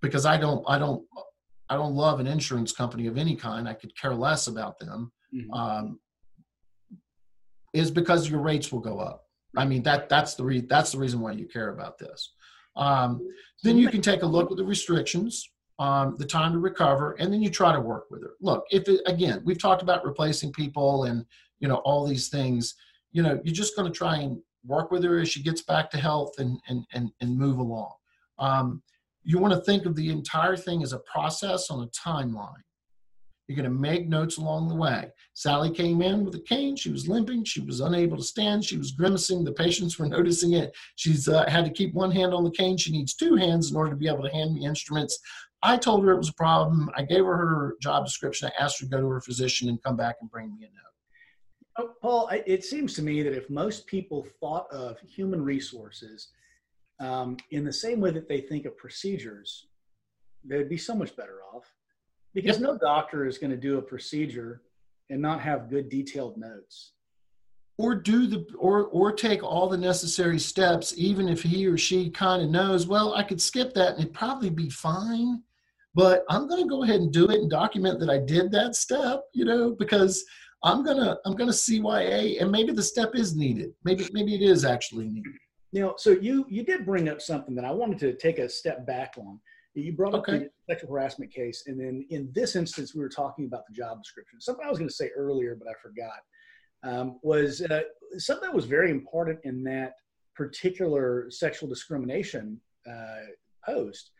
because 0.01 0.25
I 0.25 0.37
don't 0.37 0.63
I 0.67 0.77
don't 0.79 1.03
I 1.71 1.75
don't 1.75 1.95
love 1.95 2.19
an 2.19 2.27
insurance 2.27 2.73
company 2.73 3.07
of 3.07 3.17
any 3.17 3.33
kind. 3.33 3.67
I 3.67 3.73
could 3.73 3.95
care 3.97 4.13
less 4.13 4.47
about 4.47 4.77
them. 4.77 5.11
Mm-hmm. 5.33 5.53
Um, 5.53 5.99
is 7.73 7.89
because 7.89 8.29
your 8.29 8.41
rates 8.41 8.73
will 8.73 8.81
go 8.81 8.99
up. 8.99 9.23
I 9.55 9.63
mean 9.63 9.81
that 9.83 10.09
that's 10.09 10.35
the 10.35 10.43
re- 10.43 10.67
that's 10.67 10.91
the 10.91 10.97
reason 10.97 11.21
why 11.21 11.31
you 11.31 11.47
care 11.47 11.69
about 11.69 11.97
this. 11.97 12.33
Um, 12.75 13.25
then 13.63 13.77
you 13.77 13.87
can 13.87 14.01
take 14.01 14.23
a 14.23 14.25
look 14.25 14.51
at 14.51 14.57
the 14.57 14.65
restrictions, 14.65 15.49
um, 15.79 16.15
the 16.17 16.25
time 16.25 16.51
to 16.51 16.59
recover, 16.59 17.13
and 17.19 17.31
then 17.31 17.41
you 17.41 17.49
try 17.49 17.71
to 17.71 17.79
work 17.79 18.05
with 18.09 18.23
her. 18.23 18.33
Look, 18.41 18.65
if 18.71 18.89
it, 18.89 18.99
again 19.05 19.41
we've 19.45 19.61
talked 19.61 19.81
about 19.81 20.05
replacing 20.05 20.51
people 20.51 21.05
and 21.05 21.25
you 21.59 21.69
know 21.69 21.77
all 21.77 22.05
these 22.05 22.27
things, 22.27 22.75
you 23.13 23.23
know 23.23 23.39
you're 23.45 23.55
just 23.55 23.77
going 23.77 23.89
to 23.89 23.97
try 23.97 24.17
and 24.17 24.37
work 24.65 24.91
with 24.91 25.03
her 25.05 25.19
as 25.19 25.29
she 25.29 25.41
gets 25.41 25.61
back 25.61 25.89
to 25.91 25.97
health 25.97 26.33
and 26.39 26.59
and 26.67 26.85
and, 26.93 27.09
and 27.21 27.37
move 27.37 27.59
along. 27.59 27.93
Um, 28.39 28.83
you 29.23 29.37
want 29.39 29.53
to 29.53 29.61
think 29.61 29.85
of 29.85 29.95
the 29.95 30.09
entire 30.09 30.55
thing 30.55 30.83
as 30.83 30.93
a 30.93 30.99
process 30.99 31.69
on 31.69 31.83
a 31.83 31.87
timeline. 31.87 32.53
You're 33.47 33.57
going 33.57 33.73
to 33.73 33.81
make 33.81 34.07
notes 34.07 34.37
along 34.37 34.69
the 34.69 34.75
way. 34.75 35.11
Sally 35.33 35.71
came 35.71 36.01
in 36.01 36.23
with 36.23 36.35
a 36.35 36.39
cane. 36.39 36.75
She 36.75 36.89
was 36.89 37.09
limping. 37.09 37.43
She 37.43 37.59
was 37.59 37.81
unable 37.81 38.15
to 38.15 38.23
stand. 38.23 38.63
She 38.63 38.77
was 38.77 38.91
grimacing. 38.91 39.43
The 39.43 39.51
patients 39.51 39.99
were 39.99 40.05
noticing 40.07 40.53
it. 40.53 40.73
She's 40.95 41.27
uh, 41.27 41.49
had 41.49 41.65
to 41.65 41.71
keep 41.71 41.93
one 41.93 42.11
hand 42.11 42.33
on 42.33 42.43
the 42.43 42.51
cane. 42.51 42.77
She 42.77 42.91
needs 42.91 43.13
two 43.13 43.35
hands 43.35 43.69
in 43.69 43.75
order 43.75 43.91
to 43.91 43.97
be 43.97 44.07
able 44.07 44.23
to 44.23 44.29
hand 44.29 44.53
me 44.53 44.65
instruments. 44.65 45.19
I 45.63 45.77
told 45.77 46.05
her 46.05 46.11
it 46.11 46.17
was 46.17 46.29
a 46.29 46.33
problem. 46.33 46.89
I 46.95 47.03
gave 47.03 47.25
her 47.25 47.35
her 47.35 47.75
job 47.81 48.05
description. 48.05 48.49
I 48.49 48.63
asked 48.63 48.79
her 48.79 48.85
to 48.85 48.89
go 48.89 49.01
to 49.01 49.09
her 49.09 49.21
physician 49.21 49.69
and 49.69 49.83
come 49.83 49.97
back 49.97 50.15
and 50.21 50.31
bring 50.31 50.55
me 50.55 50.63
a 50.63 50.67
note. 50.67 50.81
Oh, 51.77 51.93
Paul, 52.01 52.29
it 52.31 52.63
seems 52.63 52.93
to 52.95 53.01
me 53.01 53.21
that 53.23 53.35
if 53.35 53.49
most 53.49 53.85
people 53.85 54.25
thought 54.39 54.67
of 54.71 54.97
human 54.99 55.43
resources 55.43 56.29
um, 57.01 57.35
in 57.49 57.65
the 57.65 57.73
same 57.73 57.99
way 57.99 58.11
that 58.11 58.29
they 58.29 58.39
think 58.39 58.65
of 58.65 58.77
procedures, 58.77 59.65
they'd 60.45 60.69
be 60.69 60.77
so 60.77 60.95
much 60.95 61.15
better 61.15 61.39
off. 61.53 61.65
Because 62.33 62.59
yep. 62.59 62.69
no 62.69 62.77
doctor 62.77 63.25
is 63.25 63.37
going 63.37 63.51
to 63.51 63.57
do 63.57 63.77
a 63.77 63.81
procedure 63.81 64.61
and 65.09 65.21
not 65.21 65.41
have 65.41 65.69
good 65.69 65.89
detailed 65.89 66.37
notes. 66.37 66.93
Or 67.77 67.95
do 67.95 68.27
the 68.27 68.45
or 68.57 68.85
or 68.85 69.11
take 69.11 69.43
all 69.43 69.67
the 69.67 69.77
necessary 69.77 70.37
steps 70.37 70.93
even 70.95 71.27
if 71.27 71.41
he 71.41 71.65
or 71.65 71.77
she 71.77 72.11
kind 72.11 72.43
of 72.43 72.49
knows 72.51 72.85
well 72.85 73.15
i 73.15 73.23
could 73.23 73.41
skip 73.41 73.73
that 73.73 73.93
and 73.93 74.01
it'd 74.01 74.13
probably 74.13 74.51
be 74.51 74.69
fine 74.69 75.41
but 75.95 76.23
i'm 76.29 76.47
going 76.47 76.61
to 76.61 76.69
go 76.69 76.83
ahead 76.83 76.99
and 76.99 77.11
do 77.11 77.25
it 77.29 77.39
and 77.39 77.49
document 77.49 77.99
that 77.99 78.09
i 78.09 78.19
did 78.19 78.51
that 78.51 78.75
step 78.75 79.23
you 79.33 79.45
know 79.45 79.71
because 79.71 80.23
i'm 80.63 80.83
going 80.83 80.97
to 80.97 81.17
i'm 81.25 81.33
going 81.33 81.49
to 81.49 81.55
cya 81.55 82.39
and 82.39 82.51
maybe 82.51 82.71
the 82.71 82.83
step 82.83 83.15
is 83.15 83.35
needed. 83.35 83.71
Maybe 83.83 84.07
maybe 84.11 84.35
it 84.35 84.43
is 84.43 84.63
actually 84.63 85.07
needed 85.07 85.33
know, 85.79 85.93
so 85.97 86.11
you 86.11 86.45
you 86.49 86.63
did 86.63 86.85
bring 86.85 87.07
up 87.07 87.21
something 87.21 87.55
that 87.55 87.65
I 87.65 87.71
wanted 87.71 87.99
to 87.99 88.13
take 88.17 88.39
a 88.39 88.49
step 88.49 88.85
back 88.85 89.13
on. 89.17 89.39
You 89.73 89.93
brought 89.93 90.13
up 90.13 90.21
okay. 90.21 90.39
the 90.39 90.49
sexual 90.69 90.91
harassment 90.91 91.33
case, 91.33 91.63
and 91.67 91.79
then 91.79 92.05
in 92.09 92.29
this 92.33 92.57
instance, 92.57 92.93
we 92.93 92.99
were 92.99 93.09
talking 93.09 93.45
about 93.45 93.65
the 93.67 93.73
job 93.73 94.03
description. 94.03 94.41
Something 94.41 94.65
I 94.65 94.69
was 94.69 94.77
going 94.77 94.89
to 94.89 94.93
say 94.93 95.11
earlier, 95.15 95.55
but 95.55 95.69
I 95.69 95.73
forgot, 95.81 96.19
um, 96.83 97.19
was 97.23 97.61
uh, 97.61 97.81
something 98.17 98.49
that 98.49 98.55
was 98.55 98.65
very 98.65 98.91
important 98.91 99.39
in 99.45 99.63
that 99.63 99.93
particular 100.35 101.27
sexual 101.29 101.69
discrimination 101.69 102.59
uh, 102.85 103.27
post. 103.65 104.11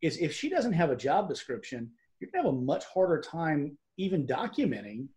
Is 0.00 0.16
if 0.18 0.32
she 0.32 0.48
doesn't 0.48 0.72
have 0.74 0.90
a 0.90 0.96
job 0.96 1.28
description, 1.28 1.90
you're 2.20 2.30
going 2.30 2.44
to 2.44 2.50
have 2.50 2.56
a 2.56 2.64
much 2.64 2.84
harder 2.84 3.20
time 3.20 3.76
even 3.96 4.26
documenting 4.26 5.08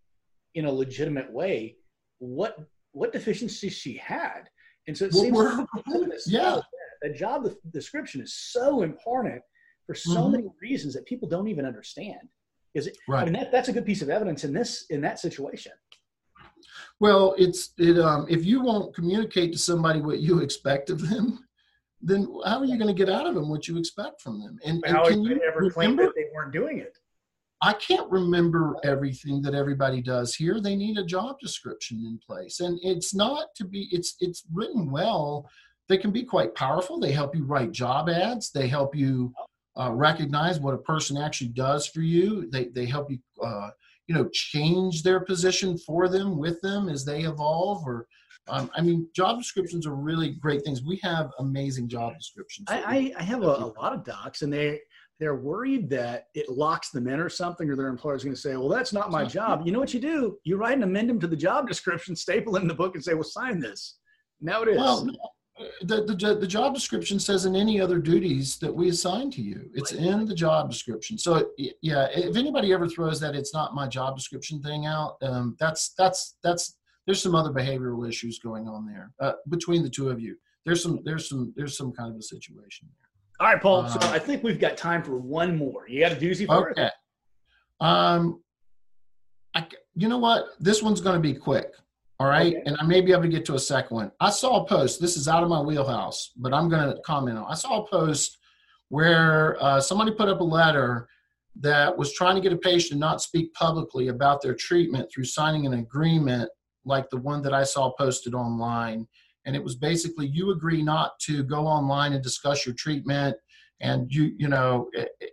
in 0.56 0.66
a 0.66 0.72
legitimate 0.72 1.32
way 1.32 1.76
what 2.20 2.58
what 2.94 3.12
deficiencies 3.12 3.74
she 3.74 3.98
had 3.98 4.50
and 4.88 4.98
so 4.98 5.06
it 5.06 5.14
seems 5.14 5.38
like 5.38 5.68
yeah, 6.28 6.60
the 7.02 7.10
job 7.10 7.50
description 7.72 8.22
is 8.22 8.34
so 8.34 8.82
important 8.82 9.42
for 9.86 9.96
so 9.96 10.12
mm-hmm. 10.12 10.32
many 10.32 10.48
reasons 10.62 10.94
that 10.94 11.06
people 11.06 11.28
don't 11.28 11.48
even 11.48 11.66
understand. 11.66 12.20
Is 12.74 12.88
it? 12.88 12.98
Right. 13.08 13.22
I 13.22 13.26
mean, 13.26 13.34
that, 13.34 13.52
that's 13.52 13.70
a 13.70 13.74
good 13.74 13.86
piece 13.86 14.02
of 14.02 14.10
evidence 14.10 14.44
in 14.44 14.54
this 14.54 14.86
in 14.90 15.02
that 15.02 15.20
situation. 15.20 15.74
Well, 17.00 17.36
it's 17.38 17.74
it. 17.78 18.00
Um, 18.00 18.26
if 18.30 18.46
you 18.46 18.62
won't 18.62 18.96
communicate 18.96 19.54
to 19.54 19.60
somebody 19.60 20.02
what 20.02 20.20
you 20.20 20.40
expect 20.40 20.90
of 20.90 21.08
them, 21.08 21.46
then 22.02 22.28
how 22.46 22.60
are 22.60 22.66
you 22.66 22.78
going 22.78 22.94
to 22.94 22.94
get 22.94 23.14
out 23.14 23.28
of 23.28 23.36
them 23.36 23.50
what 23.50 23.68
you 23.68 23.78
expect 23.78 24.22
from 24.22 24.42
them? 24.42 24.60
And, 24.66 24.84
and 24.86 24.96
how 24.96 25.08
can 25.08 25.24
you 25.24 25.42
ever 25.48 25.70
claim 25.70 25.96
that 25.98 26.12
they 26.16 26.26
weren't 26.34 26.52
doing 26.52 26.80
it? 26.80 26.98
I 27.64 27.72
can't 27.72 28.12
remember 28.12 28.76
everything 28.84 29.42
that 29.44 29.56
everybody 29.56 30.02
does 30.02 30.36
here. 30.36 30.60
They 30.60 30.76
need 30.76 30.98
a 30.98 31.06
job 31.06 31.40
description 31.40 32.04
in 32.06 32.20
place. 32.20 32.60
And 32.60 32.78
it's 32.84 33.16
not 33.16 33.56
to 33.56 33.64
be, 33.64 33.88
it's 33.90 34.18
it's 34.20 34.44
written 34.52 34.92
well. 34.92 35.50
They 35.88 35.98
can 35.98 36.12
be 36.12 36.24
quite 36.24 36.56
powerful. 36.56 37.00
They 37.00 37.14
help 37.14 37.34
you 37.34 37.46
write 37.46 37.72
job 37.72 38.10
ads. 38.10 38.52
They 38.52 38.68
help 38.68 38.94
you 38.94 39.34
uh, 39.80 39.92
recognize 39.94 40.60
what 40.60 40.74
a 40.74 40.80
person 40.80 41.16
actually 41.16 41.50
does 41.50 41.88
for 41.88 42.02
you. 42.02 42.50
They, 42.52 42.66
they 42.66 42.86
help 42.86 43.10
you, 43.10 43.20
uh, 43.42 43.70
you 44.08 44.16
know, 44.16 44.28
change 44.34 45.02
their 45.02 45.22
position 45.22 45.78
for 45.78 46.10
them, 46.10 46.38
with 46.38 46.60
them 46.62 46.90
as 46.90 47.06
they 47.06 47.22
evolve 47.22 47.88
or, 47.88 48.08
um, 48.50 48.70
I 48.76 48.82
mean, 48.82 49.08
job 49.16 49.38
descriptions 49.38 49.88
are 49.88 49.96
really 49.96 50.32
great 50.32 50.66
things. 50.66 50.84
We 50.84 51.00
have 51.02 51.32
amazing 51.40 51.88
job 51.88 52.14
descriptions. 52.18 52.68
I, 52.70 53.14
I, 53.18 53.24
have 53.24 53.42
a, 53.42 53.46
a, 53.46 53.72
lot 53.80 53.94
of 53.94 54.04
docs, 54.04 54.42
and 54.42 54.52
they 54.52 54.82
they're 55.24 55.36
worried 55.36 55.90
that 55.90 56.28
it 56.36 56.50
locks 56.50 56.90
them 56.90 57.08
in 57.08 57.18
or 57.18 57.30
something, 57.30 57.70
or 57.70 57.78
their 57.78 57.88
employer 57.88 58.16
is 58.16 58.26
going 58.26 58.36
to 58.36 58.42
say, 58.42 58.58
"Well, 58.58 58.68
that's 58.68 58.92
not 58.92 59.10
my 59.10 59.24
job." 59.24 59.62
You 59.66 59.72
know 59.72 59.80
what 59.80 59.94
you 59.94 60.02
do? 60.02 60.38
You 60.44 60.58
write 60.58 60.76
an 60.76 60.84
amendment 60.84 61.22
to 61.22 61.28
the 61.28 61.38
job 61.38 61.66
description, 61.66 62.14
staple 62.26 62.58
it 62.58 62.62
in 62.62 62.68
the 62.68 62.74
book, 62.74 62.96
and 62.96 63.04
say, 63.04 63.14
"Well, 63.14 63.24
sign 63.24 63.60
this." 63.60 64.00
Now 64.42 64.64
it 64.64 64.68
is. 64.68 64.78
Well, 64.78 65.08
the, 65.84 66.04
the, 66.04 66.36
the 66.36 66.48
job 66.48 66.74
description 66.74 67.20
says 67.20 67.46
in 67.46 67.56
any 67.56 67.80
other 67.80 68.00
duties 68.00 68.58
that 68.58 68.74
we 68.74 68.90
assign 68.90 69.32
to 69.32 69.42
you. 69.42 69.70
It's 69.74 69.92
in 69.92 70.26
the 70.26 70.36
job 70.36 70.70
description. 70.70 71.18
So 71.18 71.52
yeah, 71.58 72.08
if 72.14 72.36
anybody 72.36 72.74
ever 72.74 72.90
throws 72.90 73.20
that 73.22 73.36
it's 73.36 73.54
not 73.54 73.76
my 73.76 73.88
job 73.88 74.18
description 74.18 74.62
thing 74.62 74.86
out, 74.88 75.16
um, 75.22 75.56
that's 75.60 75.94
that's 75.98 76.36
that's 76.44 76.76
there's 77.06 77.22
some 77.22 77.36
other 77.36 77.52
behavioral 77.52 78.08
issues 78.08 78.40
going 78.40 78.68
on 78.68 78.86
there 78.86 79.12
uh, 79.22 79.34
between 79.50 79.84
the 79.84 79.90
two 79.90 80.10
of 80.10 80.20
you. 80.20 80.36
There's 80.66 80.82
some 80.82 81.00
there's 81.06 81.30
some 81.30 81.54
there's 81.56 81.78
some 81.78 81.94
kind 81.94 82.12
of 82.12 82.18
a 82.18 82.24
situation 82.24 82.90
there. 82.90 83.03
All 83.40 83.48
right, 83.48 83.62
Paul. 83.62 83.82
Uh, 83.82 83.88
so 83.90 84.10
I 84.10 84.20
think 84.20 84.44
we've 84.44 84.60
got 84.60 84.78
time 84.78 85.04
for 85.04 85.18
one 85.18 85.58
more. 85.58 85.88
You 85.88 86.00
got 86.00 86.12
a 86.12 86.16
doozy 86.16 86.46
for 86.46 86.72
okay. 86.72 86.86
it? 86.86 86.94
Um, 87.80 88.42
I, 89.56 89.68
you 89.96 90.08
know 90.08 90.18
what? 90.18 90.46
This 90.60 90.82
one's 90.82 91.02
going 91.02 91.16
to 91.16 91.20
be 91.20 91.34
quick. 91.34 91.74
All 92.20 92.28
right. 92.28 92.54
Okay. 92.54 92.64
And 92.66 92.78
I 92.80 92.86
may 92.86 93.02
be 93.02 93.12
able 93.12 93.24
to 93.24 93.28
get 93.28 93.46
to 93.46 93.56
a 93.56 93.60
second 93.60 93.96
one. 93.96 94.12
I 94.20 94.30
saw 94.30 94.64
a 94.64 94.66
post. 94.66 95.02
This 95.02 95.18
is 95.18 95.28
out 95.28 95.44
of 95.44 95.50
my 95.50 95.60
wheelhouse, 95.60 96.32
but 96.38 96.54
I'm 96.54 96.70
going 96.70 96.96
to 96.96 97.02
comment 97.02 97.38
on. 97.38 97.46
I 97.50 97.56
saw 97.56 97.84
a 97.84 97.88
post 97.88 98.38
where 98.90 99.62
uh, 99.62 99.82
somebody 99.82 100.12
put 100.12 100.30
up 100.30 100.40
a 100.40 100.44
letter 100.44 101.08
that 101.60 101.96
was 101.98 102.14
trying 102.14 102.36
to 102.36 102.42
get 102.42 102.54
a 102.54 102.58
patient 102.58 102.92
to 102.94 102.98
not 102.98 103.22
speak 103.22 103.54
publicly 103.54 104.08
about 104.08 104.42
their 104.42 104.56
treatment 104.56 105.10
through 105.12 105.26
signing 105.26 105.66
an 105.66 105.74
agreement 105.74 106.50
like 106.86 107.10
the 107.10 107.18
one 107.18 107.42
that 107.42 107.54
I 107.54 107.64
saw 107.64 107.92
posted 107.98 108.34
online. 108.34 109.08
And 109.46 109.56
it 109.56 109.64
was 109.64 109.76
basically 109.76 110.28
you 110.28 110.52
agree 110.52 110.82
not 110.82 111.20
to 111.22 111.44
go 111.44 111.68
online 111.68 112.14
and 112.14 112.24
discuss 112.24 112.66
your 112.66 112.76
treatment. 112.76 113.36
And 113.82 114.10
you, 114.10 114.34
you 114.38 114.48
know, 114.48 114.90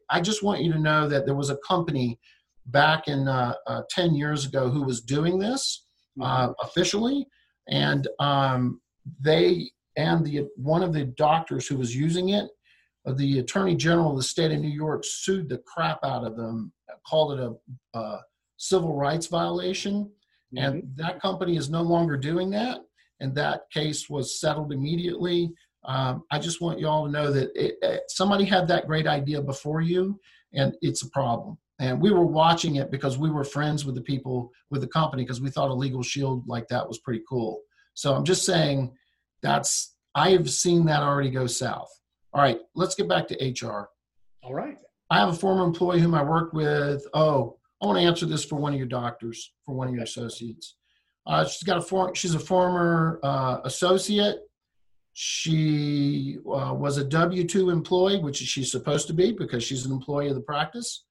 I 0.09 0.21
just 0.21 0.43
want 0.43 0.63
you 0.63 0.73
to 0.73 0.79
know 0.79 1.09
that 1.09 1.27
there 1.27 1.37
was 1.37 1.51
a 1.51 1.59
company 1.59 2.19
back 2.67 3.09
in 3.09 3.29
uh, 3.29 3.55
uh, 3.67 3.83
10 3.91 4.15
years 4.15 4.45
ago 4.45 4.69
who 4.69 4.83
was 4.83 5.01
doing 5.01 5.39
this 5.39 5.85
uh, 6.21 6.49
mm-hmm. 6.49 6.53
officially, 6.63 7.27
and 7.69 8.09
um, 8.19 8.81
they 9.21 9.71
and 9.97 10.25
the 10.25 10.47
one 10.57 10.83
of 10.83 10.93
the 10.93 11.05
doctors 11.05 11.67
who 11.67 11.77
was 11.77 11.95
using 11.95 12.31
it, 12.31 12.49
uh, 13.07 13.13
the 13.13 13.39
attorney 13.39 13.77
general 13.77 14.11
of 14.11 14.17
the 14.17 14.23
state 14.23 14.53
of 14.53 14.61
New 14.61 14.69
York 14.69 15.03
sued 15.05 15.49
the 15.49 15.59
crap 15.59 15.99
out 16.05 16.25
of 16.25 16.37
them, 16.37 16.73
called 17.07 17.39
it 17.39 17.45
a, 17.95 17.99
a 17.99 18.21
civil 18.57 18.95
rights 18.95 19.27
violation, 19.27 20.11
mm-hmm. 20.55 20.59
and 20.59 20.83
that 20.97 21.21
company 21.21 21.57
is 21.57 21.71
no 21.71 21.83
longer 21.83 22.17
doing 22.17 22.51
that, 22.51 22.81
and 23.21 23.35
that 23.35 23.63
case 23.73 24.09
was 24.09 24.41
settled 24.41 24.73
immediately. 24.73 25.53
Um, 25.85 26.25
I 26.31 26.39
just 26.39 26.61
want 26.61 26.79
you 26.79 26.89
all 26.89 27.07
to 27.07 27.13
know 27.13 27.33
that 27.33 27.51
it, 27.55 27.77
it, 27.83 28.03
somebody 28.09 28.45
had 28.45 28.69
that 28.69 28.87
great 28.87 29.07
idea 29.07 29.41
before 29.41 29.81
you, 29.81 30.19
and 30.53 30.75
it's 30.83 31.03
a 31.03 31.11
problem. 31.11 31.59
And 31.79 32.01
we 32.01 32.11
were 32.11 32.27
watching 32.27 32.77
it 32.77 32.91
because 32.91 33.17
we 33.17 33.31
were 33.31 33.45
friends 33.45 33.87
with 33.87 33.95
the 33.95 34.03
people 34.03 34.53
with 34.71 34.83
the 34.83 34.89
company 34.89 35.25
because 35.25 35.41
we 35.41 35.51
thought 35.51 35.71
a 35.71 35.75
legal 35.75 36.03
shield 36.03 36.47
like 36.47 36.69
that 36.69 36.87
was 36.87 36.99
pretty 36.99 37.23
cool. 37.29 37.61
So 37.95 38.15
i'm 38.15 38.25
just 38.25 38.45
saying 38.45 38.93
that's 39.43 39.97
i've 40.15 40.49
seen 40.51 40.85
that 40.87 41.03
already 41.03 41.31
go 41.31 41.47
south. 41.47 41.91
All 42.33 42.43
right 42.43 42.59
let's 42.75 42.95
get 42.95 43.09
back 43.09 43.27
to 43.29 43.67
hr 43.67 43.89
all 44.43 44.55
right. 44.55 44.79
I 45.11 45.19
have 45.19 45.31
a 45.31 45.35
former 45.35 45.65
employee 45.65 46.01
whom 46.01 46.15
i 46.15 46.23
worked 46.23 46.55
with. 46.55 47.07
Oh 47.15 47.57
i 47.83 47.87
want 47.87 47.99
to 47.99 48.05
answer 48.05 48.27
this 48.27 48.45
for 48.45 48.57
one 48.57 48.73
of 48.73 48.79
your 48.79 48.89
doctors 48.89 49.53
for 49.65 49.75
one 49.75 49.89
of 49.89 49.95
your 49.95 50.05
associates 50.05 50.77
uh, 51.31 51.45
she's 51.45 51.63
got 51.63 51.79
a 51.79 51.83
form 51.83 52.15
she's 52.15 52.35
a 52.35 52.41
former 52.41 53.21
uh, 53.23 53.61
associate 53.65 54.41
she 55.13 56.39
uh, 56.47 56.75
was 56.75 56.99
a 56.99 57.05
w2 57.05 57.73
employee 57.73 58.19
which 58.19 58.37
she's 58.37 58.71
supposed 58.71 59.07
to 59.07 59.13
be 59.13 59.33
because 59.33 59.63
she's 59.63 59.87
an 59.87 59.93
employee 59.93 60.29
of 60.29 60.35
the 60.35 60.41
practice 60.41 61.05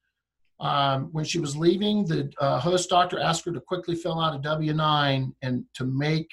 um, 0.60 1.10
when 1.14 1.24
she 1.24 1.40
was 1.40 1.56
leaving, 1.56 2.06
the 2.06 2.32
uh, 2.40 2.60
host 2.60 2.90
doctor 2.90 3.20
asked 3.20 3.46
her 3.46 3.52
to 3.52 3.62
quickly 3.62 3.96
fill 3.96 4.20
out 4.20 4.36
a 4.36 4.40
W 4.40 4.74
9 4.74 5.34
and 5.42 5.64
to 5.76 5.86
make 5.86 6.30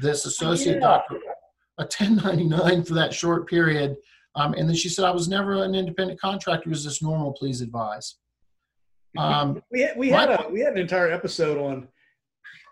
this 0.00 0.24
associate 0.24 0.74
yeah. 0.74 0.80
doctor 0.80 1.16
a 1.78 1.82
1099 1.82 2.84
for 2.84 2.94
that 2.94 3.12
short 3.12 3.48
period. 3.48 3.96
Um, 4.34 4.54
and 4.54 4.66
then 4.66 4.76
she 4.76 4.88
said, 4.88 5.04
I 5.04 5.10
was 5.10 5.28
never 5.28 5.62
an 5.64 5.74
independent 5.74 6.18
contractor. 6.18 6.70
Is 6.70 6.84
this 6.84 7.02
normal? 7.02 7.32
Please 7.32 7.60
advise. 7.60 8.16
Um, 9.18 9.62
we 9.70 9.82
had, 9.82 9.98
we, 9.98 10.08
had 10.08 10.30
a, 10.30 10.46
we 10.50 10.60
had 10.60 10.72
an 10.72 10.78
entire 10.78 11.10
episode 11.10 11.58
on 11.58 11.86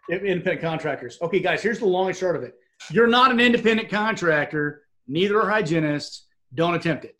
independent 0.09 0.61
contractors. 0.61 1.19
Okay, 1.23 1.41
guys, 1.41 1.63
here's 1.63 1.79
the 1.79 1.87
long 1.87 2.09
and 2.09 2.17
short 2.17 2.37
of 2.37 2.43
it. 2.43 2.55
You're 2.91 3.07
not 3.07 3.31
an 3.31 3.41
independent 3.41 3.89
contractor. 3.89 4.83
Neither 5.07 5.41
are 5.41 5.49
hygienists. 5.49 6.27
Don't 6.55 6.75
attempt 6.75 7.05
it. 7.05 7.17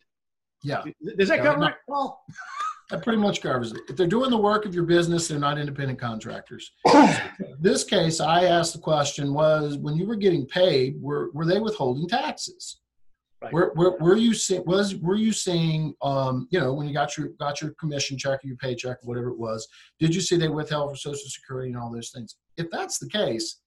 Yeah. 0.63 0.83
Does 1.17 1.29
that 1.29 1.39
cover 1.39 1.69
it? 1.69 1.75
Well, 1.87 2.21
that 2.89 3.03
pretty 3.03 3.19
much 3.19 3.41
covers 3.41 3.71
it. 3.71 3.81
If 3.89 3.95
they're 3.95 4.07
doing 4.07 4.29
the 4.29 4.37
work 4.37 4.65
of 4.65 4.75
your 4.75 4.83
business, 4.83 5.27
they're 5.27 5.39
not 5.39 5.57
independent 5.57 5.99
contractors. 5.99 6.71
this 7.59 7.83
case, 7.83 8.19
I 8.19 8.45
asked 8.45 8.73
the 8.73 8.79
question 8.79 9.33
was 9.33 9.77
when 9.77 9.95
you 9.95 10.05
were 10.05 10.17
getting 10.17 10.45
paid, 10.45 11.01
were, 11.01 11.31
were 11.33 11.45
they 11.45 11.59
withholding 11.59 12.07
taxes? 12.07 12.81
Right. 13.41 13.53
Were, 13.53 13.73
were, 13.75 13.97
were 13.97 14.17
you 14.17 14.35
seeing 14.35 14.63
was 14.67 14.95
were 14.97 15.15
you 15.15 15.31
seeing 15.33 15.95
um, 16.03 16.47
you 16.51 16.59
know 16.59 16.75
when 16.75 16.87
you 16.87 16.93
got 16.93 17.17
your 17.17 17.29
got 17.39 17.59
your 17.59 17.71
commission 17.71 18.15
check 18.15 18.43
or 18.43 18.47
your 18.47 18.57
paycheck 18.57 18.97
whatever 19.01 19.29
it 19.29 19.39
was 19.39 19.67
did 19.99 20.13
you 20.13 20.21
see 20.21 20.37
they 20.37 20.47
withheld 20.47 20.91
for 20.91 20.95
social 20.95 21.27
security 21.27 21.69
and 21.69 21.77
all 21.79 21.91
those 21.91 22.11
things 22.11 22.35
if 22.57 22.69
that's 22.69 22.97
the 22.99 23.09
case 23.09 23.61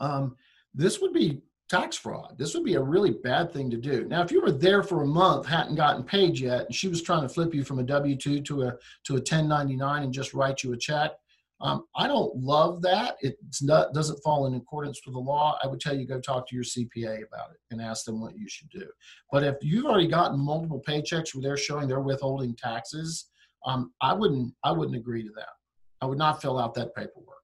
um, 0.00 0.36
this 0.74 1.00
would 1.00 1.12
be 1.12 1.42
tax 1.68 1.96
fraud. 1.96 2.36
This 2.36 2.54
would 2.54 2.64
be 2.64 2.74
a 2.74 2.82
really 2.82 3.12
bad 3.12 3.52
thing 3.52 3.70
to 3.70 3.76
do. 3.76 4.04
Now, 4.06 4.22
if 4.22 4.32
you 4.32 4.40
were 4.40 4.50
there 4.50 4.82
for 4.82 5.02
a 5.02 5.06
month, 5.06 5.46
hadn't 5.46 5.76
gotten 5.76 6.02
paid 6.02 6.38
yet, 6.38 6.66
and 6.66 6.74
she 6.74 6.88
was 6.88 7.02
trying 7.02 7.22
to 7.22 7.28
flip 7.28 7.54
you 7.54 7.62
from 7.62 7.78
a 7.78 7.84
W 7.84 8.16
two 8.16 8.40
to 8.42 8.62
a 8.62 8.72
to 9.04 9.14
a 9.14 9.20
1099 9.20 10.02
and 10.02 10.12
just 10.12 10.34
write 10.34 10.64
you 10.64 10.72
a 10.72 10.76
check, 10.76 11.12
um, 11.60 11.84
I 11.94 12.08
don't 12.08 12.34
love 12.36 12.82
that. 12.82 13.16
It 13.20 13.36
doesn't 13.68 14.22
fall 14.24 14.46
in 14.46 14.54
accordance 14.54 15.00
with 15.06 15.14
the 15.14 15.20
law. 15.20 15.58
I 15.62 15.68
would 15.68 15.80
tell 15.80 15.94
you 15.94 16.06
go 16.06 16.20
talk 16.20 16.48
to 16.48 16.54
your 16.54 16.64
CPA 16.64 17.26
about 17.26 17.50
it 17.50 17.60
and 17.70 17.80
ask 17.80 18.04
them 18.04 18.20
what 18.20 18.36
you 18.36 18.48
should 18.48 18.70
do. 18.70 18.86
But 19.30 19.44
if 19.44 19.56
you've 19.60 19.86
already 19.86 20.08
gotten 20.08 20.40
multiple 20.40 20.82
paychecks 20.86 21.34
where 21.34 21.42
they're 21.42 21.56
showing 21.56 21.86
they're 21.86 22.00
withholding 22.00 22.56
taxes, 22.56 23.26
um, 23.64 23.92
I 24.00 24.12
wouldn't 24.12 24.54
I 24.64 24.72
wouldn't 24.72 24.96
agree 24.96 25.22
to 25.22 25.32
that. 25.36 25.52
I 26.00 26.06
would 26.06 26.18
not 26.18 26.40
fill 26.42 26.58
out 26.58 26.74
that 26.74 26.94
paperwork. 26.96 27.39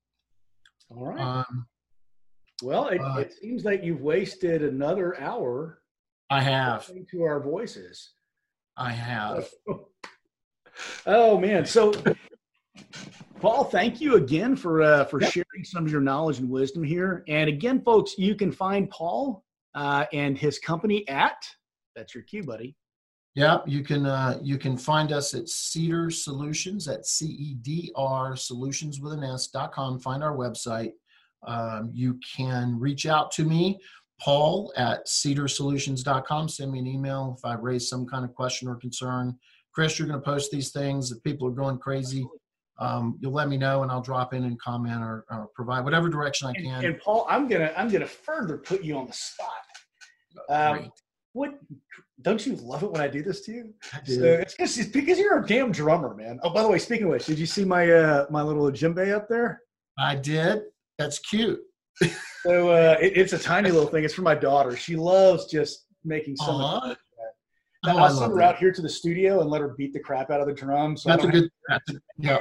All 0.91 1.07
right. 1.07 1.21
Um, 1.21 1.67
well, 2.63 2.89
it, 2.89 3.01
uh, 3.01 3.19
it 3.19 3.35
seems 3.35 3.65
like 3.65 3.85
you've 3.85 4.01
wasted 4.01 4.63
another 4.63 5.21
hour. 5.21 5.83
I 6.31 6.41
have. 6.41 6.91
To 7.11 7.23
our 7.23 7.41
voices. 7.41 8.13
I 8.77 8.91
have. 8.91 9.49
oh 11.07 11.39
man! 11.39 11.65
So, 11.67 11.93
Paul, 13.41 13.65
thank 13.65 14.01
you 14.01 14.17
again 14.17 14.57
for 14.57 14.83
uh, 14.83 15.05
for 15.05 15.21
yep. 15.21 15.33
sharing 15.33 15.65
some 15.65 15.85
of 15.85 15.93
your 15.93 16.01
knowledge 16.01 16.39
and 16.39 16.51
wisdom 16.51 16.83
here. 16.83 17.25
And 17.29 17.49
again, 17.49 17.81
folks, 17.83 18.19
you 18.19 18.35
can 18.35 18.51
find 18.51 18.91
Paul 18.91 19.45
uh, 19.75 20.07
and 20.13 20.37
his 20.37 20.59
company 20.59 21.07
at 21.09 21.45
that's 21.97 22.15
your 22.15 22.23
cue, 22.23 22.45
buddy. 22.45 22.77
Yep, 23.37 23.65
you 23.67 23.85
can 23.85 24.07
uh, 24.07 24.39
you 24.43 24.57
can 24.57 24.79
find 24.79 25.13
us 25.13 25.35
at 25.35 25.45
CEDR 25.45 26.11
Solutions 26.11 26.89
at 26.89 27.05
C 27.05 27.27
E 27.27 27.55
D 27.61 27.93
R 27.95 28.35
Solutions 28.35 28.99
with 28.99 29.13
an 29.13 29.23
S 29.23 29.49
dot 29.49 29.73
com. 29.73 30.01
Find 30.01 30.25
our 30.25 30.35
website. 30.35 30.93
Um, 31.47 31.91
you 31.93 32.19
can 32.35 32.81
reach 32.81 33.05
out 33.05 33.31
to 33.33 33.45
me, 33.45 33.79
Paul 34.21 34.73
at 34.77 35.07
cedrsolutions.com. 35.07 36.49
Send 36.49 36.73
me 36.73 36.79
an 36.79 36.87
email 36.87 37.37
if 37.39 37.45
I 37.45 37.55
raise 37.55 37.91
some 37.91 38.07
kind 38.07 38.25
of 38.25 38.35
question 38.35 38.69
or 38.69 38.77
concern. 38.77 39.37
Chris, 39.75 39.99
you're 39.99 40.09
going 40.09 40.19
to 40.19 40.25
post 40.25 40.51
these 40.51 40.71
things. 40.71 41.13
If 41.13 41.23
people 41.23 41.47
are 41.47 41.53
going 41.53 41.77
crazy, 41.77 42.27
um, 42.79 43.19
you'll 43.21 43.33
let 43.33 43.49
me 43.49 43.59
know 43.59 43.83
and 43.83 43.93
I'll 43.93 44.01
drop 44.01 44.33
in 44.33 44.45
and 44.45 44.59
comment 44.59 45.03
or, 45.03 45.27
or 45.31 45.49
provide 45.55 45.85
whatever 45.85 46.09
direction 46.09 46.49
I 46.49 46.55
can. 46.55 46.67
And, 46.67 46.85
and, 46.87 46.99
Paul, 47.01 47.27
I'm 47.29 47.49
gonna 47.49 47.73
I'm 47.77 47.91
gonna 47.91 48.07
further 48.07 48.57
put 48.57 48.83
you 48.83 48.97
on 48.97 49.07
the 49.07 49.13
spot. 49.13 49.51
Um, 50.49 50.93
what 51.35 51.59
don't 52.23 52.47
you 52.47 52.57
love 52.57 52.83
it 52.83 52.91
when 52.91 53.01
I 53.01 53.09
do 53.09 53.23
this 53.23 53.43
to 53.43 53.53
you? 53.53 53.75
So 54.05 54.25
it's, 54.25 54.57
it's 54.59 54.89
because 54.89 55.19
you're 55.19 55.43
a 55.43 55.47
damn 55.47 55.71
drummer, 55.71 56.15
man. 56.15 56.41
Oh, 56.43 56.51
by 56.51 56.63
the 56.63 56.69
way, 56.69 56.79
speaking 56.79 57.07
of 57.07 57.13
which, 57.13 57.27
did 57.27 57.39
you 57.39 57.47
see 57.47 57.65
my 57.65 57.91
uh, 57.91 58.27
my 58.31 58.43
little 58.43 58.71
djembe 58.71 59.15
up 59.15 59.29
there? 59.29 59.61
I 59.99 60.15
did. 60.15 60.63
That's 60.99 61.19
cute. 61.19 61.61
so 62.43 62.71
uh, 62.71 62.97
it, 63.01 63.17
it's 63.17 63.33
a 63.33 63.39
tiny 63.39 63.71
little 63.71 63.89
thing. 63.89 64.05
It's 64.05 64.15
for 64.15 64.23
my 64.23 64.35
daughter. 64.35 64.77
She 64.77 64.97
loves 64.97 65.47
just 65.47 65.87
making 66.05 66.37
so 66.37 66.53
uh-huh. 66.53 66.89
much. 66.89 66.99
Now, 67.85 67.97
oh, 67.97 67.99
I'll 67.99 68.11
send 68.11 68.33
her 68.33 68.39
that. 68.39 68.45
out 68.45 68.59
here 68.59 68.73
to 68.73 68.83
the 68.83 68.89
studio 68.89 69.41
and 69.41 69.51
let 69.51 69.61
her 69.61 69.75
beat 69.77 69.93
the 69.93 70.01
crap 70.01 70.31
out 70.31 70.41
of 70.41 70.47
the 70.47 70.53
drums. 70.53 71.03
So 71.03 71.11
that's 71.11 71.25
a 71.25 71.29
good. 71.29 71.51
That's 71.69 71.91
a, 71.91 71.95
yeah. 72.19 72.39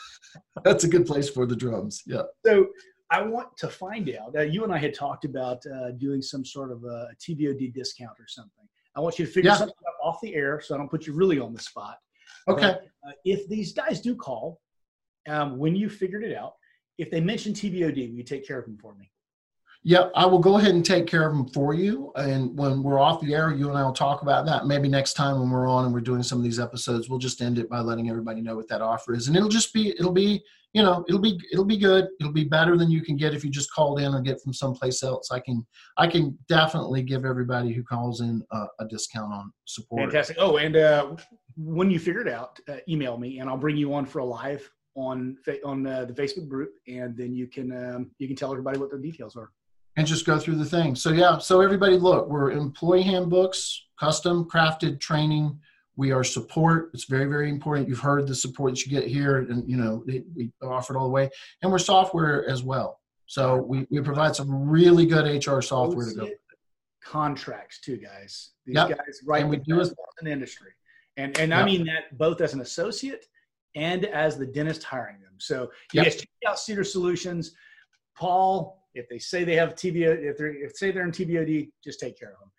that's 0.64 0.84
a 0.84 0.88
good 0.88 1.06
place 1.06 1.28
for 1.28 1.46
the 1.46 1.56
drums. 1.56 2.02
Yeah. 2.06 2.22
So 2.44 2.66
I 3.10 3.22
want 3.22 3.56
to 3.58 3.68
find 3.68 4.10
out. 4.10 4.36
Uh, 4.36 4.42
you 4.42 4.64
and 4.64 4.72
I 4.72 4.78
had 4.78 4.92
talked 4.92 5.24
about 5.24 5.62
uh, 5.66 5.92
doing 5.92 6.20
some 6.20 6.44
sort 6.44 6.70
of 6.70 6.84
a 6.84 7.08
TBOD 7.20 7.72
discount 7.72 8.18
or 8.18 8.26
something. 8.28 8.63
I 8.96 9.00
want 9.00 9.18
you 9.18 9.26
to 9.26 9.30
figure 9.30 9.50
yeah. 9.50 9.56
something 9.56 9.74
out 9.86 10.06
off 10.06 10.20
the 10.22 10.34
air, 10.34 10.60
so 10.60 10.74
I 10.74 10.78
don't 10.78 10.90
put 10.90 11.06
you 11.06 11.14
really 11.14 11.38
on 11.38 11.52
the 11.52 11.60
spot. 11.60 11.98
Okay. 12.48 12.60
But, 12.60 12.86
uh, 13.06 13.12
if 13.24 13.48
these 13.48 13.72
guys 13.72 14.00
do 14.00 14.14
call, 14.14 14.60
um, 15.28 15.58
when 15.58 15.74
you 15.74 15.88
figured 15.88 16.24
it 16.24 16.36
out, 16.36 16.54
if 16.98 17.10
they 17.10 17.20
mention 17.20 17.52
TBOD, 17.52 18.10
will 18.10 18.16
you 18.16 18.22
take 18.22 18.46
care 18.46 18.58
of 18.58 18.66
them 18.66 18.78
for 18.78 18.94
me? 18.94 19.10
Yep, 19.86 20.12
I 20.14 20.24
will 20.24 20.38
go 20.38 20.56
ahead 20.56 20.74
and 20.74 20.84
take 20.84 21.06
care 21.06 21.28
of 21.28 21.36
them 21.36 21.46
for 21.46 21.74
you. 21.74 22.10
And 22.16 22.56
when 22.56 22.82
we're 22.82 22.98
off 22.98 23.20
the 23.20 23.34
air, 23.34 23.52
you 23.52 23.68
and 23.68 23.76
I 23.76 23.82
will 23.82 23.92
talk 23.92 24.22
about 24.22 24.46
that. 24.46 24.64
Maybe 24.64 24.88
next 24.88 25.12
time 25.12 25.38
when 25.38 25.50
we're 25.50 25.68
on 25.68 25.84
and 25.84 25.92
we're 25.92 26.00
doing 26.00 26.22
some 26.22 26.38
of 26.38 26.44
these 26.44 26.58
episodes, 26.58 27.10
we'll 27.10 27.18
just 27.18 27.42
end 27.42 27.58
it 27.58 27.68
by 27.68 27.80
letting 27.80 28.08
everybody 28.08 28.40
know 28.40 28.56
what 28.56 28.66
that 28.68 28.80
offer 28.80 29.12
is. 29.12 29.28
And 29.28 29.36
it'll 29.36 29.50
just 29.50 29.74
be, 29.74 29.90
it'll 29.90 30.10
be, 30.10 30.42
you 30.72 30.82
know, 30.82 31.04
it'll 31.06 31.20
be, 31.20 31.38
it'll 31.52 31.66
be 31.66 31.76
good. 31.76 32.08
It'll 32.18 32.32
be 32.32 32.44
better 32.44 32.78
than 32.78 32.90
you 32.90 33.02
can 33.02 33.18
get 33.18 33.34
if 33.34 33.44
you 33.44 33.50
just 33.50 33.70
called 33.74 34.00
in 34.00 34.14
or 34.14 34.22
get 34.22 34.40
from 34.40 34.54
someplace 34.54 35.02
else. 35.02 35.30
I 35.30 35.38
can, 35.38 35.66
I 35.98 36.06
can 36.06 36.38
definitely 36.48 37.02
give 37.02 37.26
everybody 37.26 37.70
who 37.74 37.82
calls 37.82 38.22
in 38.22 38.42
a, 38.52 38.64
a 38.80 38.88
discount 38.88 39.34
on 39.34 39.52
support. 39.66 40.00
Fantastic. 40.00 40.38
Oh, 40.40 40.56
and 40.56 40.76
uh, 40.76 41.14
when 41.58 41.90
you 41.90 41.98
figure 41.98 42.22
it 42.22 42.28
out, 42.28 42.58
uh, 42.70 42.76
email 42.88 43.18
me 43.18 43.38
and 43.40 43.50
I'll 43.50 43.58
bring 43.58 43.76
you 43.76 43.92
on 43.92 44.06
for 44.06 44.20
a 44.20 44.24
live 44.24 44.66
on 44.96 45.36
on 45.64 45.86
uh, 45.86 46.04
the 46.04 46.14
Facebook 46.14 46.48
group, 46.48 46.70
and 46.86 47.16
then 47.16 47.34
you 47.34 47.48
can 47.48 47.72
um, 47.72 48.10
you 48.18 48.28
can 48.28 48.36
tell 48.36 48.52
everybody 48.52 48.78
what 48.78 48.92
the 48.92 48.98
details 48.98 49.34
are 49.34 49.50
and 49.96 50.06
just 50.06 50.26
go 50.26 50.38
through 50.38 50.56
the 50.56 50.64
thing. 50.64 50.94
So 50.94 51.10
yeah, 51.10 51.38
so 51.38 51.60
everybody 51.60 51.96
look, 51.96 52.28
we're 52.28 52.50
employee 52.50 53.02
handbooks, 53.02 53.86
custom 53.98 54.44
crafted 54.44 55.00
training. 55.00 55.58
We 55.96 56.10
are 56.10 56.24
support. 56.24 56.90
It's 56.92 57.04
very, 57.04 57.26
very 57.26 57.48
important. 57.48 57.88
You've 57.88 58.00
heard 58.00 58.26
the 58.26 58.34
support 58.34 58.72
that 58.72 58.84
you 58.84 58.90
get 58.90 59.08
here, 59.08 59.38
and 59.38 59.68
you 59.68 59.76
know 59.76 60.02
we 60.06 60.50
offer 60.60 60.94
it 60.94 60.98
all 60.98 61.06
the 61.06 61.12
way. 61.12 61.30
And 61.62 61.70
we're 61.70 61.78
software 61.78 62.48
as 62.48 62.64
well. 62.64 63.00
So 63.26 63.56
we, 63.56 63.86
we 63.90 64.00
provide 64.00 64.34
some 64.34 64.68
really 64.68 65.06
good 65.06 65.46
HR 65.46 65.60
software 65.60 66.08
to 66.10 66.14
go. 66.14 66.28
Contracts 67.02 67.80
too, 67.80 67.96
guys. 67.96 68.50
These 68.66 68.76
yep. 68.76 68.88
guys 68.88 69.20
right 69.24 69.42
and 69.42 69.50
we 69.50 69.58
do 69.58 69.80
it 69.80 69.92
in 70.20 70.26
industry, 70.26 70.72
and 71.16 71.38
and 71.38 71.50
yep. 71.50 71.60
I 71.60 71.64
mean 71.64 71.84
that 71.84 72.16
both 72.18 72.40
as 72.40 72.54
an 72.54 72.60
associate 72.60 73.26
and 73.76 74.06
as 74.06 74.36
the 74.38 74.46
dentist 74.46 74.82
hiring 74.82 75.20
them. 75.20 75.34
So 75.38 75.70
you 75.92 76.00
yep. 76.00 76.04
guys 76.04 76.16
check 76.16 76.28
out 76.48 76.56
CEDR 76.56 76.86
Solutions. 76.86 77.54
Paul, 78.16 78.83
if 78.94 79.08
they 79.08 79.18
say 79.18 79.44
they 79.44 79.56
have 79.56 79.74
TBO, 79.74 80.16
if 80.22 80.38
they 80.38 80.44
if 80.44 80.76
say 80.76 80.90
they're 80.90 81.04
in 81.04 81.12
TBOD, 81.12 81.70
just 81.82 82.00
take 82.00 82.18
care 82.18 82.32
of 82.32 82.40
them. 82.40 82.50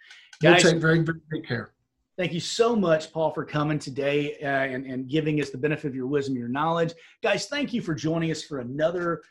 Guys, 0.41 0.63
we'll 0.63 0.73
take 0.73 0.81
very, 0.81 0.99
very 0.99 1.19
good 1.31 1.47
care. 1.47 1.73
Thank 2.17 2.33
you 2.33 2.39
so 2.39 2.75
much, 2.75 3.11
Paul, 3.11 3.31
for 3.31 3.43
coming 3.43 3.77
today 3.77 4.37
uh, 4.41 4.45
and, 4.45 4.85
and 4.85 5.09
giving 5.09 5.41
us 5.41 5.49
the 5.49 5.57
benefit 5.57 5.87
of 5.87 5.95
your 5.95 6.07
wisdom, 6.07 6.37
your 6.37 6.47
knowledge. 6.47 6.93
Guys, 7.21 7.47
thank 7.47 7.73
you 7.73 7.81
for 7.81 7.93
joining 7.93 8.31
us 8.31 8.41
for 8.41 8.59
another 8.59 9.21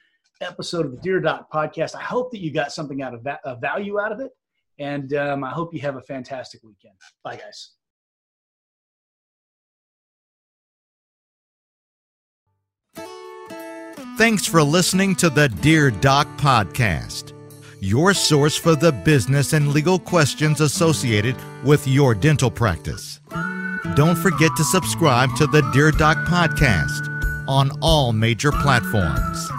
episode 0.43 0.85
of 0.85 0.93
the 0.93 0.99
Dear 0.99 1.21
Doc 1.21 1.51
podcast. 1.51 1.95
I 1.95 2.03
hope 2.03 2.31
that 2.33 2.41
you 2.41 2.53
got 2.53 2.73
something 2.73 3.01
out 3.01 3.15
of 3.15 3.25
that, 3.25 3.41
uh, 3.45 3.55
value 3.57 3.99
out 3.99 4.13
of 4.13 4.21
it. 4.21 4.33
And 4.79 5.15
um, 5.15 5.45
I 5.45 5.51
hope 5.51 5.73
you 5.73 5.81
have 5.81 5.97
a 5.97 6.03
fantastic 6.03 6.63
weekend. 6.63 6.95
Bye, 7.23 7.37
guys. 7.37 7.71
Thanks 14.17 14.47
for 14.47 14.63
listening 14.63 15.17
to 15.17 15.29
the 15.29 15.49
Dear 15.49 15.91
Doc 15.91 16.29
podcast, 16.37 17.33
your 17.81 18.15
source 18.15 18.57
for 18.57 18.77
the 18.77 18.93
business 18.93 19.55
and 19.55 19.73
legal 19.73 19.99
questions 19.99 20.61
associated 20.61 21.35
with 21.65 21.89
your 21.89 22.15
dental 22.15 22.49
practice. 22.49 23.19
Don't 23.97 24.15
forget 24.15 24.53
to 24.57 24.63
subscribe 24.63 25.35
to 25.35 25.49
the 25.49 25.63
Dear 25.73 25.91
Doc 25.91 26.17
podcast 26.29 27.09
on 27.49 27.73
all 27.83 28.13
major 28.13 28.53
platforms. 28.53 29.51